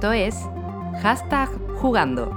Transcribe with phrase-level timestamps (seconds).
[0.00, 0.34] Esto es
[1.02, 2.30] hashtag jugando.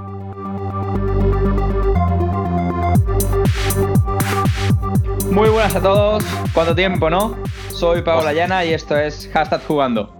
[5.30, 6.22] Muy buenas a todos.
[6.52, 7.38] ¿Cuánto tiempo, no?
[7.70, 10.14] Soy Paola Llana y esto es hashtag jugando.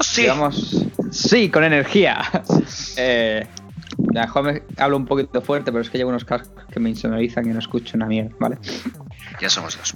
[0.00, 0.22] Sí.
[0.22, 2.22] Digamos, sí, con energía.
[2.96, 3.46] eh,
[4.14, 7.44] ya, joder, hablo un poquito fuerte, pero es que llevo unos cascos que me insonorizan
[7.44, 8.56] y no escucho una mierda, ¿vale?
[9.42, 9.92] Ya somos dos.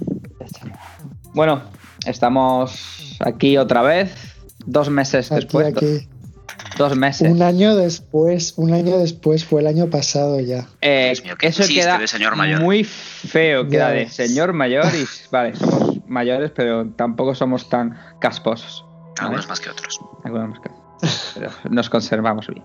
[1.33, 1.63] Bueno,
[2.05, 4.13] estamos aquí otra vez,
[4.67, 5.75] dos meses Aquí, después.
[5.75, 6.07] aquí.
[6.77, 7.31] Dos meses.
[7.31, 10.67] Un año después, un año después, fue el año pasado ya.
[10.81, 12.61] Eh, Dios mío, qué eso queda de señor mayor.
[12.61, 18.85] muy feo, queda de señor mayor y vale, somos mayores, pero tampoco somos tan casposos.
[19.17, 19.21] ¿vale?
[19.21, 19.99] Algunos más que otros.
[20.23, 20.69] Algunos más que-
[21.35, 22.63] pero nos conservamos bien.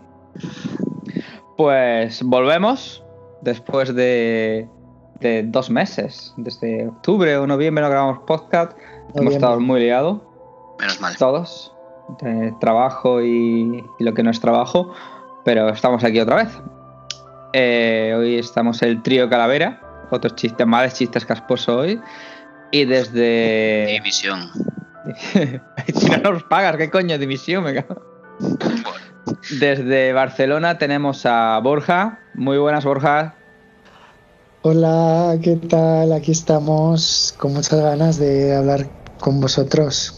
[1.56, 3.03] Pues volvemos
[3.43, 4.69] después de,
[5.20, 8.73] de dos meses, desde octubre o noviembre no grabamos podcast,
[9.14, 10.20] hemos estado muy liados
[10.79, 11.17] Menos mal.
[11.17, 11.73] todos,
[12.20, 14.92] de trabajo y, y lo que no es trabajo,
[15.45, 16.61] pero estamos aquí otra vez.
[17.53, 22.01] Eh, hoy estamos el trío Calavera, otros chistes, males chistes casposo hoy.
[22.70, 23.86] Y desde.
[23.92, 24.51] División.
[25.95, 27.17] si no nos pagas, ¿qué coño?
[27.19, 28.03] Dimisión, me cago.
[29.59, 32.20] Desde Barcelona tenemos a Borja.
[32.34, 33.34] Muy buenas, Borja.
[34.62, 36.12] Hola, ¿qué tal?
[36.12, 38.86] Aquí estamos con muchas ganas de hablar
[39.19, 40.17] con vosotros.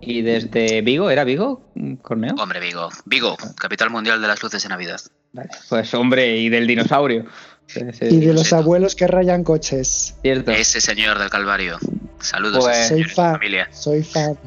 [0.00, 1.62] Y desde Vigo, ¿era Vigo?
[2.02, 2.34] ¿Corneo?
[2.38, 2.88] Hombre, Vigo.
[3.04, 5.00] Vigo, capital mundial de las luces de Navidad.
[5.32, 5.50] Vale.
[5.68, 7.26] Pues hombre, y del dinosaurio.
[7.68, 10.16] Ese- Y de los abuelos que rayan coches.
[10.22, 10.50] Cierto.
[10.50, 11.78] Ese señor del Calvario.
[12.18, 13.68] Saludos Pues- a Soy fan, familia.
[13.70, 14.38] soy fan.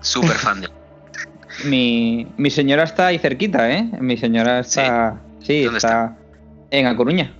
[0.00, 0.68] Súper fan de.
[1.64, 3.82] Mi, mi señora está ahí cerquita, ¿eh?
[4.00, 5.20] Mi señora está.
[5.42, 6.16] Sí, ¿Dónde está,
[6.70, 7.32] en A Coruña.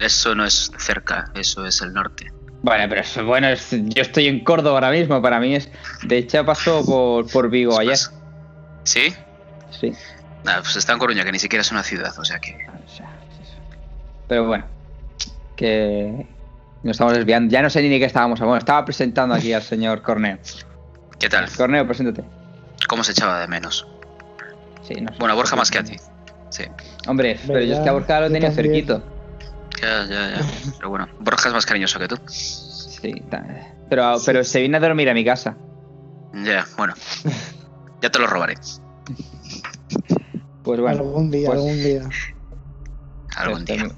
[0.00, 2.26] Eso no es cerca, eso es el norte.
[2.62, 5.22] Vale, pero eso, bueno, es- yo estoy en Córdoba ahora mismo.
[5.22, 5.70] Para mí es.
[6.02, 7.92] De hecho, pasó por, por Vigo ayer.
[7.92, 8.14] Pues,
[8.84, 9.14] ¿Sí?
[9.70, 9.92] Sí.
[10.44, 12.52] Nada, pues está en Coruña, que ni siquiera es una ciudad, o sea que.
[12.54, 13.56] O sea, sí, sí.
[14.28, 14.64] Pero bueno,
[15.56, 16.26] que
[16.82, 17.52] nos estamos desviando.
[17.52, 18.58] Ya no sé ni de qué estábamos hablando.
[18.58, 20.38] Estaba presentando aquí al señor Corneo.
[21.18, 21.48] ¿Qué tal?
[21.56, 22.24] Corneo, preséntate.
[22.88, 23.86] ¿Cómo se echaba de menos?
[24.86, 25.18] Sí, no sé.
[25.18, 25.96] Bueno, Borja más que a ti.
[26.50, 26.64] Sí.
[27.06, 28.72] Hombre, pero yo es que a Borja lo tenía también.
[28.72, 29.02] cerquito.
[29.80, 30.46] Ya, ya, ya.
[30.76, 32.16] Pero bueno, Borja es más cariñoso que tú.
[32.28, 33.22] Sí,
[33.88, 35.56] pero, pero se viene a dormir a mi casa.
[36.34, 36.94] Ya, bueno.
[38.02, 38.54] Ya te lo robaré.
[40.62, 40.98] Pues bueno.
[41.00, 42.02] algún día, pues- algún día.
[43.36, 43.88] Algún Este, día.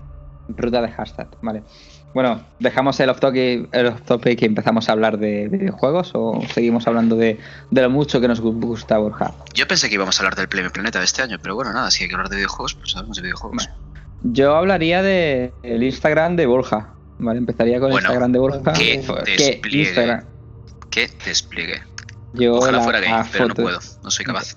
[0.49, 1.63] Ruta de hashtag, vale.
[2.13, 6.41] Bueno, ¿dejamos el off topic, el off topic y empezamos a hablar de videojuegos o
[6.53, 7.39] seguimos hablando de,
[7.71, 9.33] de lo mucho que nos gu- gusta Borja?
[9.55, 11.89] Yo pensé que íbamos a hablar del Premio Planeta de este año, pero bueno, nada,
[11.93, 13.69] si hay que hablar de videojuegos, pues hablamos de videojuegos.
[14.23, 17.39] Yo hablaría de el Instagram de Borja, ¿vale?
[17.39, 18.73] Empezaría con el Bueno, Instagram de Borja.
[18.75, 18.99] ¿qué
[19.37, 19.89] despliegue?
[19.89, 20.25] Instagram?
[20.91, 21.83] Que despliegue.
[22.35, 24.57] Yo Ojalá la- fuera gay, la pero no puedo, no soy capaz.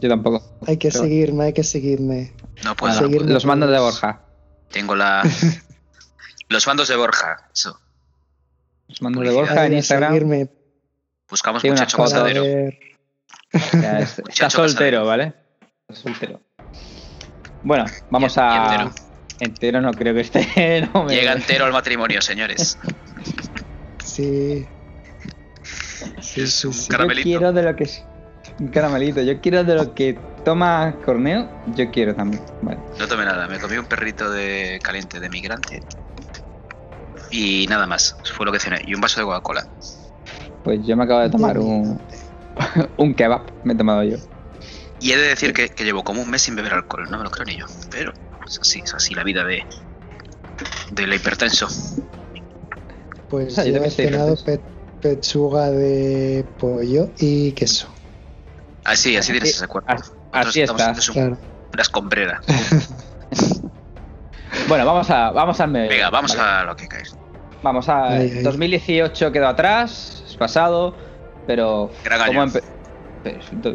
[0.00, 0.42] Yo tampoco.
[0.66, 2.32] Hay que Pero- seguirme, hay que seguirme.
[2.64, 2.92] No puedo.
[2.92, 3.12] Nada, no puedo.
[3.12, 3.78] seguirme los mandos de.
[3.78, 4.20] Borja.
[4.70, 5.22] Tengo la.
[6.48, 7.48] Los mandos de Borja.
[7.54, 7.80] Eso.
[8.88, 9.30] Los mandos de.
[9.32, 10.12] Borja en Hay que Instagram.
[10.12, 10.50] seguirme
[11.30, 12.42] Buscamos una muchacho gozadero.
[12.42, 12.78] ver.
[13.52, 15.06] Está Muchacho soltero.
[15.06, 15.32] ¿vale?
[15.88, 16.40] Está soltero.
[17.62, 18.90] Bueno, vamos Y- a.
[19.40, 20.88] Entero no creo que esté.
[20.94, 22.78] no me- Llega entero al matrimonio, señores.
[24.04, 24.66] Sí.
[26.20, 26.82] Sí, Es un sí.
[26.84, 27.24] Yo caramelito.
[27.24, 28.02] quiero de lo que es.
[28.60, 29.20] Un caramelito.
[29.22, 31.48] Yo quiero de lo que toma Corneo.
[31.74, 32.42] Yo quiero también.
[32.62, 32.78] Vale.
[32.98, 35.80] No tomé nada, me comí un perrito de caliente de migrante.
[37.30, 38.80] Y nada más, eso fue lo que cené.
[38.86, 39.66] Y un vaso de Coca-Cola.
[40.62, 42.00] Pues yo me acabo de tomar un.
[42.96, 43.42] un kebab.
[43.64, 44.16] Me he tomado yo.
[45.00, 47.24] Y he de decir que, que llevo como un mes sin beber alcohol, no me
[47.24, 47.66] lo creo ni yo.
[47.90, 48.12] Pero
[48.46, 49.64] es así, es así la vida de,
[50.92, 51.66] de la hipertenso.
[53.28, 54.36] Pues Ah, yo he cenado
[55.00, 57.88] pechuga de pollo y queso.
[58.84, 59.92] Así, así tienes ese cuerpo.
[60.32, 61.38] así hechos un- Claro.
[61.72, 62.40] una escombrera.
[64.68, 65.88] Bueno, vamos a vamos al medio.
[65.90, 66.48] Venga, vamos Vale.
[66.48, 67.02] a lo que cae.
[67.62, 68.08] Vamos a.
[68.08, 68.42] Ay, ay.
[68.42, 70.94] 2018 quedó atrás, es pasado,
[71.46, 71.90] pero.
[72.04, 72.52] Gran ¿cómo año.
[72.52, 72.64] pues,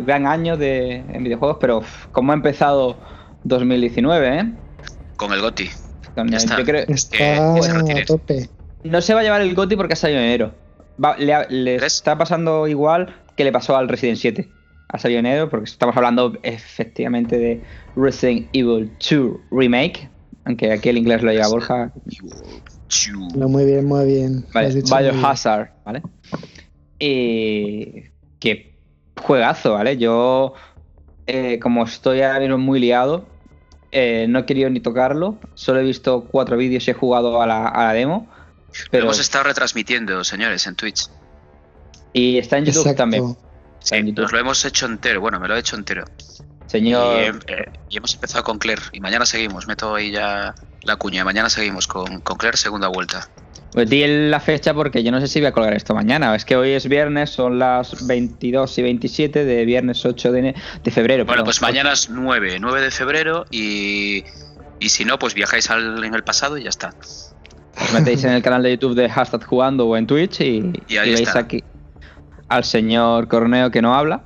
[0.06, 1.81] gran año de, en videojuegos, pero
[2.12, 2.95] ¿cómo ha empezado
[3.44, 4.53] 2019, eh?
[5.18, 5.69] Con el Goti.
[6.15, 6.57] Con Ya el- está.
[6.57, 8.50] yo creo- Está que se a tope.
[8.83, 10.53] no se va a llevar el GOTY porque ha salido en enero.
[11.03, 14.50] Va- le está pasando igual que le pasó al Resident 7.
[14.89, 17.63] Ha salido en enero porque estamos hablando efectivamente de
[17.95, 20.09] Resident Evil 2 Remake.
[20.45, 21.92] Aunque aquí el inglés lo lleva Borja.
[23.35, 24.45] No, muy bien, muy bien.
[24.53, 24.81] Vale.
[24.81, 26.01] Biohazard, ¿vale?
[26.97, 28.03] Y.
[28.39, 28.74] Qué
[29.21, 29.97] juegazo, ¿vale?
[29.97, 30.53] Yo,
[31.27, 33.27] eh, como estoy ahora mismo muy liado,
[33.91, 35.38] eh, no he querido ni tocarlo.
[35.56, 38.27] Solo he visto cuatro vídeos y he jugado a la, a la demo.
[38.68, 41.07] Lo Pero, hemos estado retransmitiendo, señores, en Twitch.
[42.13, 42.97] y está en YouTube Exacto.
[42.97, 43.38] también.
[43.80, 44.21] Sí, en YouTube.
[44.24, 45.21] nos lo hemos hecho entero.
[45.21, 46.06] Bueno, me lo he hecho entero.
[46.68, 47.41] Señor.
[47.47, 49.65] Y, eh, y hemos empezado con Claire y mañana seguimos.
[49.68, 50.53] Meto ahí ya
[50.83, 51.24] la cuña.
[51.25, 53.27] Mañana seguimos con, con Claire, segunda vuelta.
[53.71, 56.36] Pues di la fecha porque yo no sé si voy a colgar esto mañana.
[56.36, 60.92] Es que hoy es viernes, son las 22 y 27 de viernes 8 de, de
[60.92, 61.24] febrero.
[61.25, 61.45] Bueno, perdón.
[61.45, 64.24] pues mañana es 9, 9 de febrero y,
[64.80, 66.94] y si no, pues viajáis al- en el pasado y ya está.
[67.81, 70.98] Os metéis en el canal de YouTube de Hashtag Jugando o en Twitch y, Y
[70.98, 71.39] ahí y veis está.
[71.39, 71.63] aquí
[72.48, 74.24] al señor Corneo que no habla.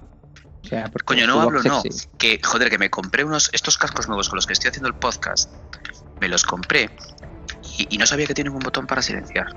[0.64, 1.84] O sea, Coño, no hablo, no.
[2.18, 4.96] Que, joder, que me compré unos, estos cascos nuevos con los que estoy haciendo el
[4.96, 5.52] podcast.
[6.22, 6.90] Me los compré
[7.78, 9.48] y, y no sabía que tienen un botón para silenciar.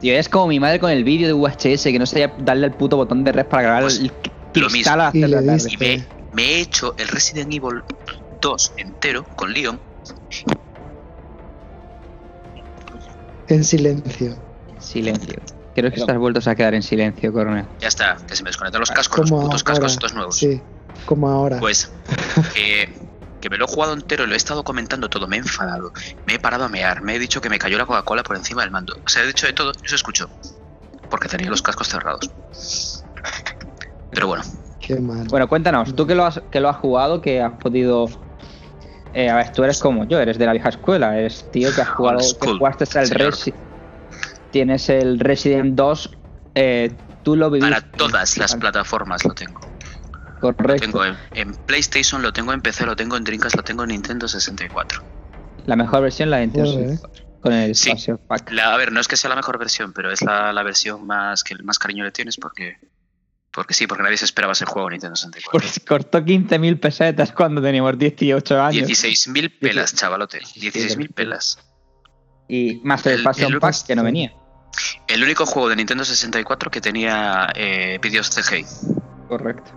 [0.00, 2.74] Tío, es como mi madre con el vídeo de UHS que no sabía darle al
[2.74, 4.12] puto botón de red para grabar Pues, el
[4.54, 5.76] lo a las Y la tarde.
[5.78, 7.82] Me, me he hecho el Resident Evil
[8.40, 9.80] 2 entero con Leon.
[13.48, 14.36] En silencio.
[14.78, 15.36] Silencio.
[15.74, 17.66] Creo que estás vueltos a quedar en silencio, Corneo.
[17.80, 19.64] Ya está, que se me desconectan los cascos, los putos ahora.
[19.64, 20.36] cascos estos nuevos.
[20.36, 20.60] Sí,
[21.04, 21.58] como ahora.
[21.58, 21.90] Pues
[22.54, 22.92] que,
[23.44, 25.92] que me lo he jugado entero, lo he estado comentando todo, me he enfadado,
[26.24, 28.62] me he parado a mear, me he dicho que me cayó la Coca-Cola por encima
[28.62, 28.94] del mando.
[29.04, 30.30] O sea, he dicho de todo y se escuchó.
[31.10, 32.30] Porque tenía los cascos cerrados.
[34.08, 34.44] Pero bueno,
[34.80, 35.26] Qué mal.
[35.28, 38.06] Bueno, cuéntanos, tú que lo has, que lo has jugado, que has podido.
[39.12, 41.82] Eh, a ver, tú eres como yo, eres de la vieja escuela, eres tío que
[41.82, 43.34] has jugado, que jugaste el señor.
[43.34, 43.54] Resi-
[44.50, 46.10] Tienes el Resident 2,
[46.54, 47.74] eh, tú lo viviste.
[47.78, 49.60] para todas las plataformas lo tengo.
[50.52, 53.82] Lo tengo en, en PlayStation, lo tengo en PC, lo tengo en Dreamcast, lo tengo
[53.84, 55.02] en Nintendo 64.
[55.66, 56.88] La mejor versión la de Nintendo Joder.
[56.90, 57.92] 64, Con el Sí.
[58.28, 58.50] Pack.
[58.52, 61.06] La- a ver, no es que sea la mejor versión, pero es la, la versión
[61.06, 62.76] más que más cariño le tienes porque
[63.52, 65.50] porque sí, porque nadie se esperaba ese juego en Nintendo 64.
[65.60, 68.88] Pues cortó 15.000 pesetas cuando teníamos 18 años.
[68.88, 70.40] 16.000 pelas, chavalote.
[70.40, 71.58] 16.000 pelas.
[72.48, 74.32] Y más el El- Expansion el- Pack que no venía.
[75.06, 78.66] El único juego de Nintendo 64 que tenía eh, vídeos CGI.
[79.28, 79.70] Correcto.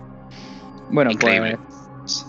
[0.90, 1.58] Bueno, Increíble.
[2.00, 2.26] pues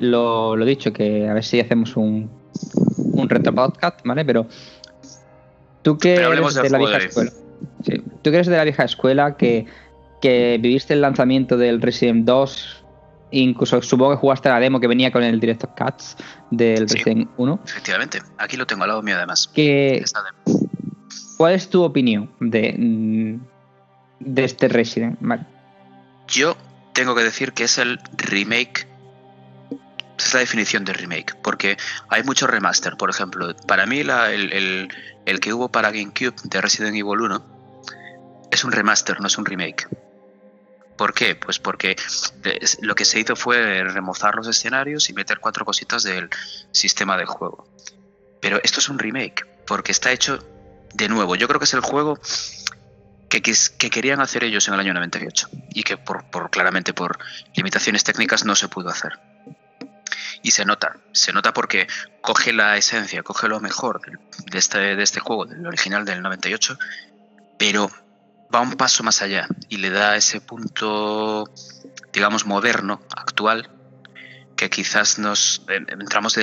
[0.00, 2.30] lo, lo dicho, que a ver si hacemos un,
[2.96, 4.24] un retro podcast, ¿vale?
[4.24, 4.46] Pero
[5.82, 7.30] tú que Pero eres de la vieja escuela.
[7.84, 9.66] Sí, tú que eres de la vieja escuela, que,
[10.20, 12.84] que viviste el lanzamiento del Resident 2,
[13.32, 16.16] incluso supongo que jugaste la demo que venía con el Director Cuts
[16.50, 16.96] del Sí.
[16.98, 17.60] Resident 1.
[17.64, 18.20] Efectivamente.
[18.38, 19.48] Aquí lo tengo al lado mío además.
[19.52, 20.02] Que,
[21.36, 23.38] ¿Cuál es tu opinión de,
[24.20, 25.16] de este Resident?
[25.20, 25.44] Vale.
[26.28, 26.56] Yo
[26.92, 28.86] tengo que decir que es el remake.
[30.18, 31.34] Es la definición de remake.
[31.42, 31.76] Porque
[32.08, 32.96] hay muchos remaster.
[32.96, 34.88] Por ejemplo, para mí el, el-
[35.26, 37.46] el que hubo para GameCube de Resident Evil 1
[38.50, 39.86] es un remaster, no es un remake.
[40.96, 41.34] ¿Por qué?
[41.34, 41.96] Pues porque
[42.82, 46.28] lo que se hizo fue remozar los escenarios y meter cuatro cositas del
[46.72, 47.66] sistema del juego.
[48.40, 50.38] Pero esto es un remake, porque está hecho
[50.92, 51.36] de nuevo.
[51.36, 52.18] Yo creo que es el juego
[53.30, 57.18] que, que querían hacer ellos en el año 98 y que por, por- claramente por
[57.54, 59.18] limitaciones técnicas no se pudo hacer.
[60.42, 61.86] Y se nota, se nota porque
[62.22, 64.00] coge la esencia, coge lo mejor
[64.50, 66.78] de este, de este juego, del original del 98,
[67.58, 67.90] pero
[68.54, 71.44] va un paso más allá y le da ese punto,
[72.12, 73.70] digamos, moderno, actual,
[74.56, 76.36] que quizás nos en- entramos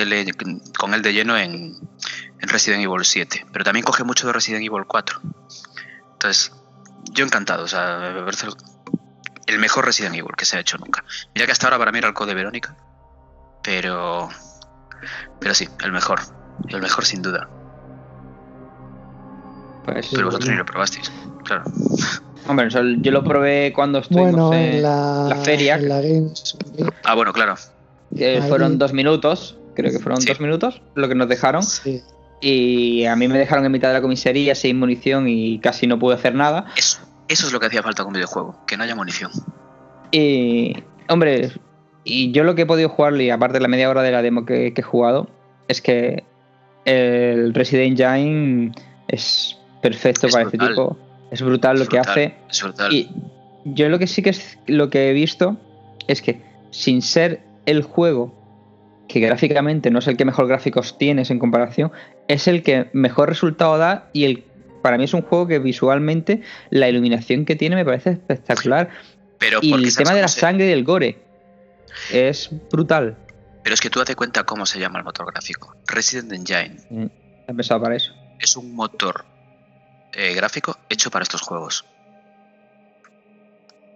[0.78, 1.76] con él de lleno en,
[2.40, 5.20] en Resident Evil 7, pero también coge mucho de Resident Evil 4.
[6.12, 6.52] Entonces,
[7.12, 8.54] yo encantado, o sea, me parece el,
[9.46, 11.04] el mejor Resident Evil que se ha hecho nunca.
[11.34, 12.76] Mira que hasta ahora para mí era el Code Verónica,
[13.62, 14.28] pero
[15.40, 16.20] pero sí, el mejor,
[16.68, 17.48] el mejor sin duda.
[19.84, 21.10] Pues, Pero vosotros ni lo probasteis,
[21.44, 21.64] claro.
[22.46, 26.56] Hombre, yo lo probé cuando estuvimos Bueno, en, en la, la feria, en la Games
[26.78, 27.54] Week, Ah, bueno, claro.
[28.14, 30.28] que Ahí- fueron dos minutos, creo que fueron Sí.
[30.28, 31.62] dos minutos lo que nos dejaron.
[31.62, 32.02] sí.
[32.40, 35.98] Y a mí me dejaron en mitad de la comisaría sin munición y casi no
[35.98, 36.66] pude hacer nada.
[36.76, 39.30] Eso, eso es lo que hacía falta con videojuego, que no haya munición.
[40.12, 40.76] Y,
[41.08, 41.50] hombre,
[42.04, 44.22] y yo lo que he podido jugar, y aparte de la media hora de la
[44.22, 45.28] demo que, que he jugado,
[45.66, 46.24] es que
[46.84, 48.72] el Resident Engine
[49.08, 50.60] es perfecto Es para brutal.
[50.60, 50.98] este tipo.
[51.30, 52.34] Es brutal lo que hace.
[52.48, 52.92] Es brutal.
[52.92, 53.10] Y
[53.64, 55.56] yo lo que sí que es lo que he visto
[56.06, 58.32] es que sin ser el juego
[59.08, 61.90] que gráficamente no es el que mejor gráficos tienes en comparación,
[62.28, 64.44] es el que mejor resultado da y el
[64.82, 68.90] para mí es un juego que visualmente la iluminación que tiene me parece espectacular
[69.38, 71.18] pero y el tema de la sangre y del gore
[72.12, 73.16] es brutal.
[73.64, 75.74] Pero es que tú date cuenta cómo se llama el motor gráfico.
[75.86, 77.10] Resident Engine
[77.48, 78.12] He pensado para eso.
[78.38, 79.24] es un motor
[80.12, 81.84] eh, gráfico hecho para estos juegos.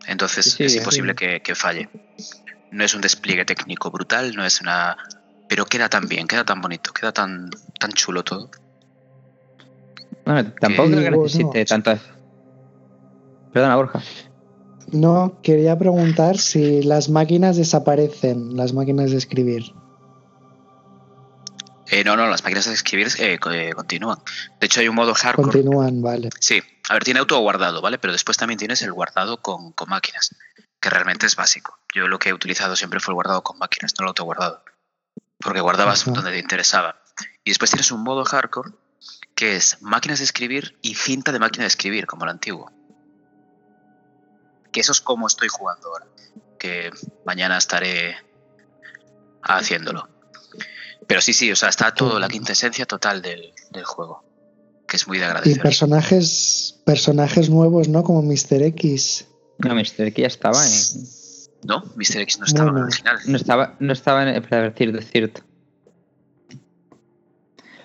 [0.06, 0.78] Entonces Sí, sí, es sí.
[0.78, 1.88] imposible que, que falle.
[2.72, 4.96] No es un despliegue técnico brutal, no es una...
[5.48, 8.50] Pero queda tan bien, queda tan bonito, queda tan, tan chulo todo.
[10.24, 11.98] Bueno, tampoco creo que necesite tanto.
[13.52, 14.00] Perdona, Borja.
[14.92, 19.74] No, quería preguntar si las máquinas desaparecen, las máquinas de escribir.
[21.90, 24.18] Eh, no, no, las máquinas de escribir eh, eh, continúan.
[24.60, 25.50] De hecho, hay un modo hardcore.
[25.50, 26.30] Continúan, vale.
[26.40, 27.98] Sí, a ver, tiene auto guardado, ¿vale?
[27.98, 30.34] Pero después también tienes el guardado con, con máquinas,
[30.82, 31.78] que realmente es básico.
[31.94, 34.62] Yo lo que he utilizado siempre fue el guardado con máquinas, no el auto guardado.
[35.38, 36.10] Porque guardabas Ajá.
[36.10, 37.00] donde te interesaba.
[37.44, 38.72] Y después tienes un modo hardcore
[39.36, 42.70] que es máquinas de escribir y cinta de máquina de escribir, como el antiguo.
[44.72, 46.06] Que eso es como estoy jugando ahora.
[46.58, 46.90] Que
[47.24, 48.16] mañana estaré
[49.42, 50.08] haciéndolo.
[51.06, 54.24] Pero sí, sí, o sea, está todo, la quintesencia total del, del juego.
[54.88, 55.62] Que es muy de Y agradecer.
[55.62, 58.02] personajes, personajes nuevos, ¿no?
[58.02, 58.62] Como Mr.
[58.64, 59.26] X.
[59.58, 60.06] No, Mr.
[60.08, 60.72] X ya estaba en.
[61.64, 62.20] No, Mr.
[62.22, 63.18] X no estaba en el original.
[63.26, 64.28] No estaba, no estaba en.
[64.42, 65.42] Es cierto, es cierto.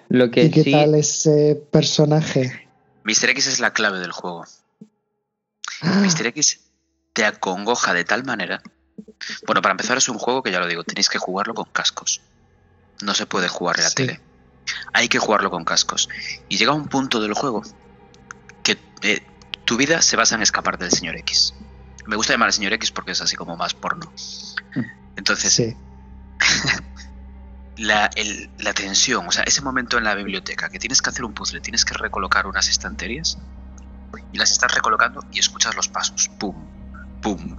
[0.09, 0.71] Lo que ¿Y qué sí.
[0.71, 2.67] tal ese personaje?
[3.03, 3.29] Mr.
[3.31, 4.45] X es la clave del juego.
[5.81, 6.27] Ah, Mr.
[6.27, 6.61] X
[7.13, 8.61] te acongoja de tal manera.
[9.45, 12.21] Bueno, para empezar es un juego que ya lo digo, tenéis que jugarlo con cascos.
[13.01, 13.95] No se puede jugar en la Sí.
[13.95, 14.21] tele.
[14.93, 16.09] Hay que jugarlo con cascos.
[16.49, 17.63] Y llega un punto del juego
[18.63, 19.21] que eh,
[19.67, 21.55] tu vida se basa en escapar del señor X.
[22.07, 24.13] Me gusta llamar al señor X porque es así como más porno.
[25.15, 25.77] Entonces, sí.
[27.75, 31.25] la, el- la tensión, o sea, ese momento en la biblioteca que tienes que hacer
[31.25, 33.37] un puzzle, tienes que recolocar unas estanterías
[34.31, 36.69] y las estás recolocando y escuchas los pasos, pum,
[37.21, 37.57] pum,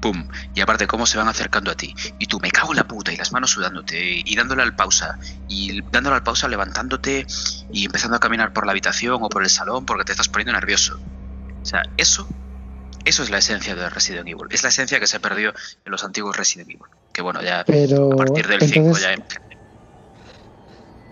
[0.00, 2.88] pum, y aparte cómo se van acercando a ti y tú me cago en la
[2.88, 7.26] puta y las manos sudándote y dándole al pausa y dándole al pausa levantándote
[7.70, 10.52] y empezando a caminar por la habitación o por el salón porque te estás poniendo
[10.54, 11.02] nervioso.
[11.62, 12.26] O sea, eso
[13.04, 14.46] eso es la esencia de Resident Evil.
[14.50, 16.86] Es la esencia que se perdió en los antiguos Resident Evil.
[17.12, 19.40] Que bueno, ya Pero a partir del 5 entonces, ya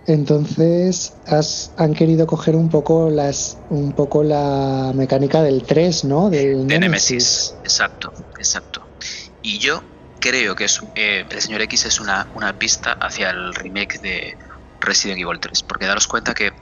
[0.06, 6.30] entonces has, han querido coger un poco las un poco la mecánica del 3, ¿no?
[6.30, 7.10] Del de Nemesis.
[7.10, 7.54] Nemesis.
[7.62, 8.86] Exacto, exacto.
[9.42, 9.82] Y yo
[10.18, 14.36] creo que es, eh, el señor X es una, una pista hacia el remake de
[14.80, 15.62] Resident Evil 3.
[15.62, 16.52] Porque daros cuenta que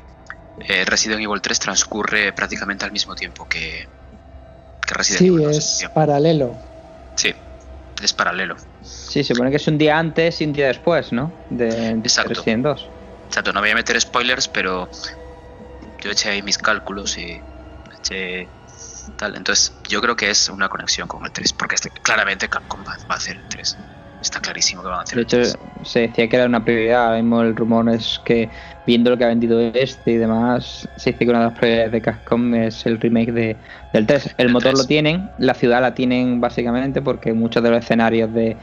[0.59, 3.89] eh, Resident Evil 3 transcurre prácticamente al mismo tiempo que,
[4.87, 5.57] que Resident Sí, Evil 2.
[5.57, 6.59] es Bien, paralelo.
[7.17, 7.35] Sí,
[8.03, 8.57] es paralelo.
[8.81, 11.35] Sí, se supone que es un día antes y un día después, ¿no?
[11.49, 12.35] De Exacto.
[12.35, 12.93] Resident 2.
[13.29, 14.89] Exacto, no voy a meter spoilers, pero
[16.03, 17.43] yo eché ahí mis cálculos y
[17.99, 18.51] eché
[19.17, 19.37] tal.
[19.37, 22.93] Entonces, yo creo que es una conexión con el 3, porque este- claramente Capcom va
[23.11, 23.77] va a hacer el 3.
[24.27, 25.59] Está clarísimo que van a hacer De hecho, 3.
[25.85, 27.05] se decía que era una prioridad.
[27.05, 28.51] Ahora mismo el rumor es que,
[28.85, 31.93] viendo lo que ha vendido este y demás, se dice que una de las prioridades
[31.93, 33.57] de Capcom es el remake de,
[33.93, 34.35] del 3.
[34.39, 34.79] El motor 3.
[34.79, 38.57] lo tienen, la ciudad la tienen básicamente porque muchos de los escenarios de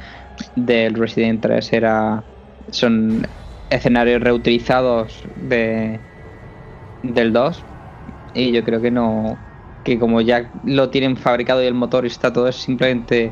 [0.58, 2.24] del Resident 3 era,
[2.70, 3.26] son
[3.70, 5.98] escenarios reutilizados de,
[7.04, 7.64] del 2.
[8.34, 9.38] Y yo creo que no.
[9.86, 13.32] Que como ya lo tienen fabricado y el motor está todo, es simplemente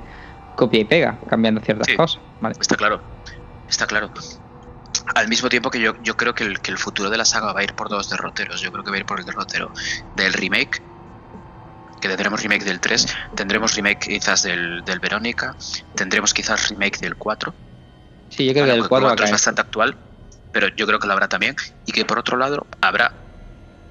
[0.55, 1.95] copia y pega, cambiando ciertas Sí.
[1.95, 2.21] cosas.
[2.39, 2.55] ¿vale?
[2.59, 3.01] Está claro,
[3.69, 4.11] está claro.
[5.15, 7.53] Al mismo tiempo que yo, yo creo que el, que el futuro de la saga
[7.53, 8.61] va a ir por dos derroteros.
[8.61, 9.71] Yo creo que va a ir por el derrotero
[10.15, 10.81] del remake,
[11.99, 15.55] que tendremos remake del 3, tendremos remake quizás del, del Verónica,
[15.95, 17.53] tendremos quizás remake del 4.
[18.29, 19.31] Sí, yo creo que el 4 va a es caer.
[19.33, 19.97] bastante actual,
[20.51, 21.55] pero yo creo que lo habrá también.
[21.85, 23.13] Y que por otro lado habrá.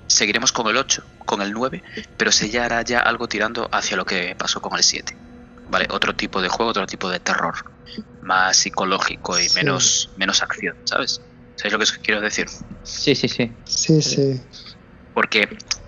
[0.06, 1.82] Seguiremos con el 8, con el 9,
[2.16, 5.16] pero se ya hará ya algo tirando hacia lo que pasó con el 7.
[5.70, 5.86] ¿Vale?
[5.90, 7.54] Otro tipo de juego, otro tipo de terror.
[8.20, 9.54] Más psicológico y Sí.
[9.56, 11.20] menos, menos acción, ¿sabes?
[11.54, 12.46] ¿Sabéis lo que os quiero decir?
[12.82, 13.56] Sí, sí, sí.
[13.64, 14.40] Sí, sí.
[15.12, 15.42] Porque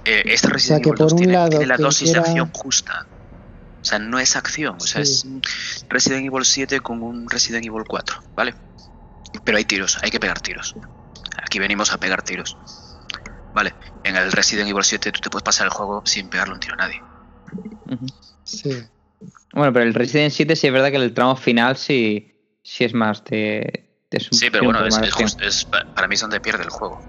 [0.05, 2.23] eh, esta sea, Resident que Evil por 2 un tiene, lado, tiene la dosis quiera-
[2.23, 3.09] de acción justa.
[3.81, 5.13] O sea, no es acción, o sea, Sí.
[5.13, 8.55] es Resident Evil 7 con un Resident Evil 4, ¿vale?
[9.45, 10.75] Pero hay tiros, hay que pegar tiros.
[11.43, 12.57] Aquí venimos a pegar tiros.
[13.53, 13.75] Vale,
[14.05, 16.75] en el Resident Evil 7 tú te puedes pasar el juego sin pegarle un tiro
[16.75, 17.01] a nadie.
[18.45, 18.71] Sí.
[19.53, 22.33] Bueno, pero el Resident 7 sí es verdad que el tramo final sí,
[22.63, 23.89] sí es más de.
[24.11, 26.71] de su- Sí, pero bueno, es, es just- es- para mí es donde pierde el
[26.71, 27.01] juego.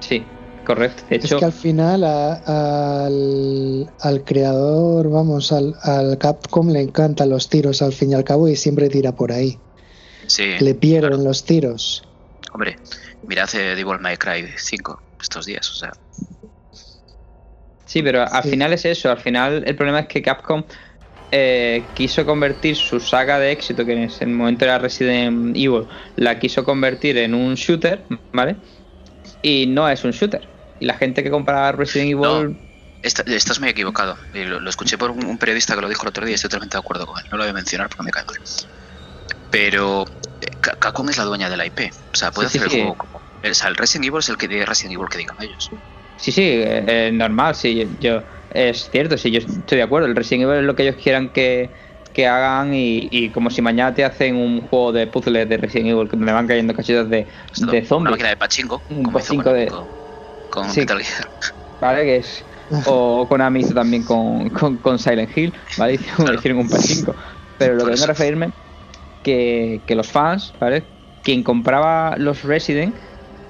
[0.00, 0.32] Sí,
[0.64, 1.02] correcto.
[1.08, 6.80] De Es hecho, que al final a- al, al creador, vamos, al, al Capcom le
[6.80, 9.60] encantan los tiros al fin y al cabo y siempre tira por ahí.
[10.26, 11.24] Sí, Le pierden claro.
[11.24, 12.02] los tiros.
[12.52, 12.76] hombre,
[13.22, 15.92] mirad eh, Devil May Cry 5 estos días, o sea,
[17.84, 18.50] sí, pero al Sí.
[18.50, 19.10] final es eso.
[19.10, 20.64] Al final el problema es que Capcom
[21.30, 26.38] eh, quiso convertir su saga de éxito, que en ese momento era Resident Evil, la
[26.38, 28.56] quiso convertir en un shooter, ¿vale?
[29.42, 30.50] Y no es un shooter.
[30.78, 32.58] Y la gente que compra Resident Evil.
[33.02, 34.16] Estás muy equivocado.
[34.32, 36.48] Lo, lo escuché por un, un periodista que lo dijo el otro día y estoy
[36.48, 37.24] totalmente de acuerdo con él.
[37.30, 38.36] No lo voy a mencionar porque me cae mal.
[39.50, 40.04] Pero
[40.40, 41.90] eh, Ca- Capcom es la dueña de la IP.
[42.12, 42.78] O sea, puede Sí, sí, hacer el sí.
[42.80, 43.18] juego como.
[43.18, 45.70] O sea, el Resident Evil es el que diga Resident Evil que digan ellos.
[46.16, 48.24] Sí, sí, eh, eh, normal, sí, yo-
[48.54, 50.06] es cierto, sí, yo estoy de acuerdo.
[50.08, 51.74] El Resident Evil es lo que ellos quieran que,
[52.12, 55.90] que hagan y, y como si mañana te hacen un juego de puzzles de Resident
[55.90, 59.12] Evil que me van cayendo cachitos de, Esto, de Una zombies, máquina de pachinko, Un
[59.12, 59.88] pachinko de- con,
[60.48, 60.80] con Sí.
[60.80, 61.30] Metal Gear.
[61.80, 62.02] ¿vale?
[62.04, 62.46] Que es,
[62.86, 65.94] o Konami hizo también con, con, con Silent Hill, ¿vale?
[65.98, 66.38] Hicieron, Claro.
[66.38, 67.16] hicieron un pachinko.
[67.56, 68.06] Pero lo que vengo a eso.
[68.06, 68.52] referirme
[69.22, 70.92] que, que los fans, ¿vale?
[71.22, 72.96] Quien compraba los Resident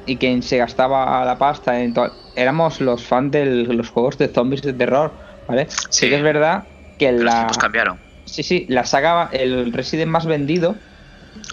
[0.07, 1.95] y quien se gastaba la pasta en
[2.35, 5.69] éramos los fans de los juegos de zombies de terror, ¿vale?
[5.91, 6.69] Sí, que es verdad
[6.99, 8.01] que los la tiempos cambiaron.
[8.25, 10.75] sí, sí, la saga el Resident más vendido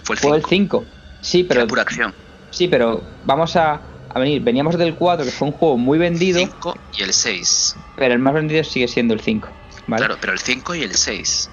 [0.04, 0.84] Fue el fue el 5.
[0.84, 0.86] 5.
[1.20, 2.14] Sí, pero pura acción.
[2.50, 6.38] sí, pero vamos a, a venir, veníamos del 4 que fue un juego muy vendido,
[6.40, 7.76] 5 y el 6.
[7.94, 9.48] pero el más vendido sigue siendo el 5,
[9.86, 10.06] ¿vale?
[10.06, 11.50] Claro, pero el 5 y el 6.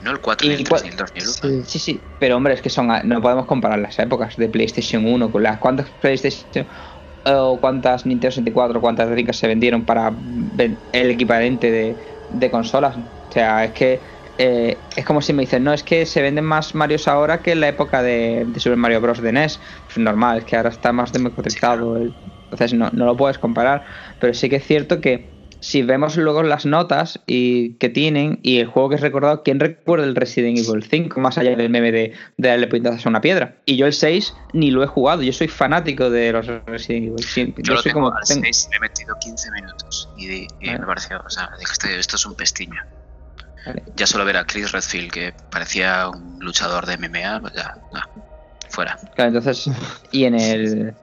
[0.00, 1.34] No el 4 Y el 3 cuál- ni el 2 ni el 1.
[1.34, 1.64] Sí.
[1.64, 5.30] Sí, sí, pero hombre, es que son no podemos comparar las épocas de PlayStation 1
[5.30, 6.66] con las cuántas PlayStation
[7.24, 10.14] o cuántas Nintendo 64, cuántas Dreamcast se vendieron para
[10.92, 12.96] el equivalente de, de consolas.
[12.96, 14.02] O sea, es que
[14.38, 17.52] eh, es como si me dicen, no, es que se venden más Marios ahora que
[17.52, 19.20] en la época de, de Super Mario Bros.
[19.20, 19.60] de NES.
[19.84, 21.96] Pues normal, es que ahora está más democratizado.
[21.98, 22.14] el-
[22.50, 23.84] entonces no, no lo puedes comparar.
[24.18, 28.58] Pero sí que es cierto que si vemos luego las notas y que tienen y
[28.58, 31.92] el juego que es recordado, ¿quién recuerda el Resident Evil 5 más allá del meme
[31.92, 33.56] de, de darle puñetazos a una piedra?
[33.66, 37.24] Y yo el 6 ni lo he jugado, yo soy fanático de los Resident Evil.
[37.24, 40.26] Sí, Yo lo soy tengo como- al tengo- 6 le he metido 15 minutos y,
[40.26, 40.78] di- y Vale.
[40.80, 42.80] me pareció, o sea, dijiste, esto es un pestiño.
[43.66, 43.82] Vale.
[43.96, 48.00] Ya solo ver a Chris Redfield, que parecía un luchador de MMA, pues ya, no,
[48.70, 48.98] fuera.
[49.14, 49.68] Claro, entonces,
[50.10, 50.94] y en el,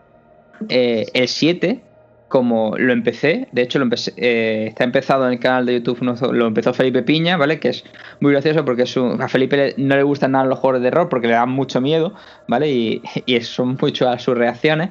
[0.69, 1.83] eh, el 7,
[2.27, 6.01] como lo empecé, de hecho lo empecé, eh, está empezado en el canal de YouTube,
[6.34, 7.60] lo empezó Felipe Piña, ¿vale?
[7.60, 7.84] Que es
[8.19, 11.07] muy gracioso porque es un- a Felipe no le gustan nada los juegos de terror
[11.07, 12.13] porque le dan mucho miedo,
[12.48, 12.69] ¿vale?
[12.69, 14.89] Y, y son mucho a sus reacciones.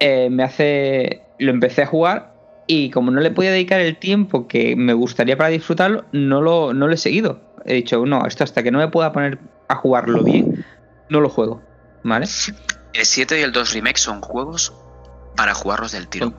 [0.00, 2.32] Eh, me hace, lo empecé a jugar
[2.66, 6.74] y como no le podía dedicar el tiempo que me gustaría para disfrutarlo, no lo,
[6.74, 7.40] no lo he seguido.
[7.64, 9.38] He dicho, no, esto hasta que no me pueda poner
[9.68, 10.64] a jugarlo bien,
[11.08, 11.62] no lo juego,
[12.02, 12.24] ¿vale?
[12.94, 14.74] El 7 y el 2 Remake son juegos
[15.36, 16.36] para jugarlos del tirón.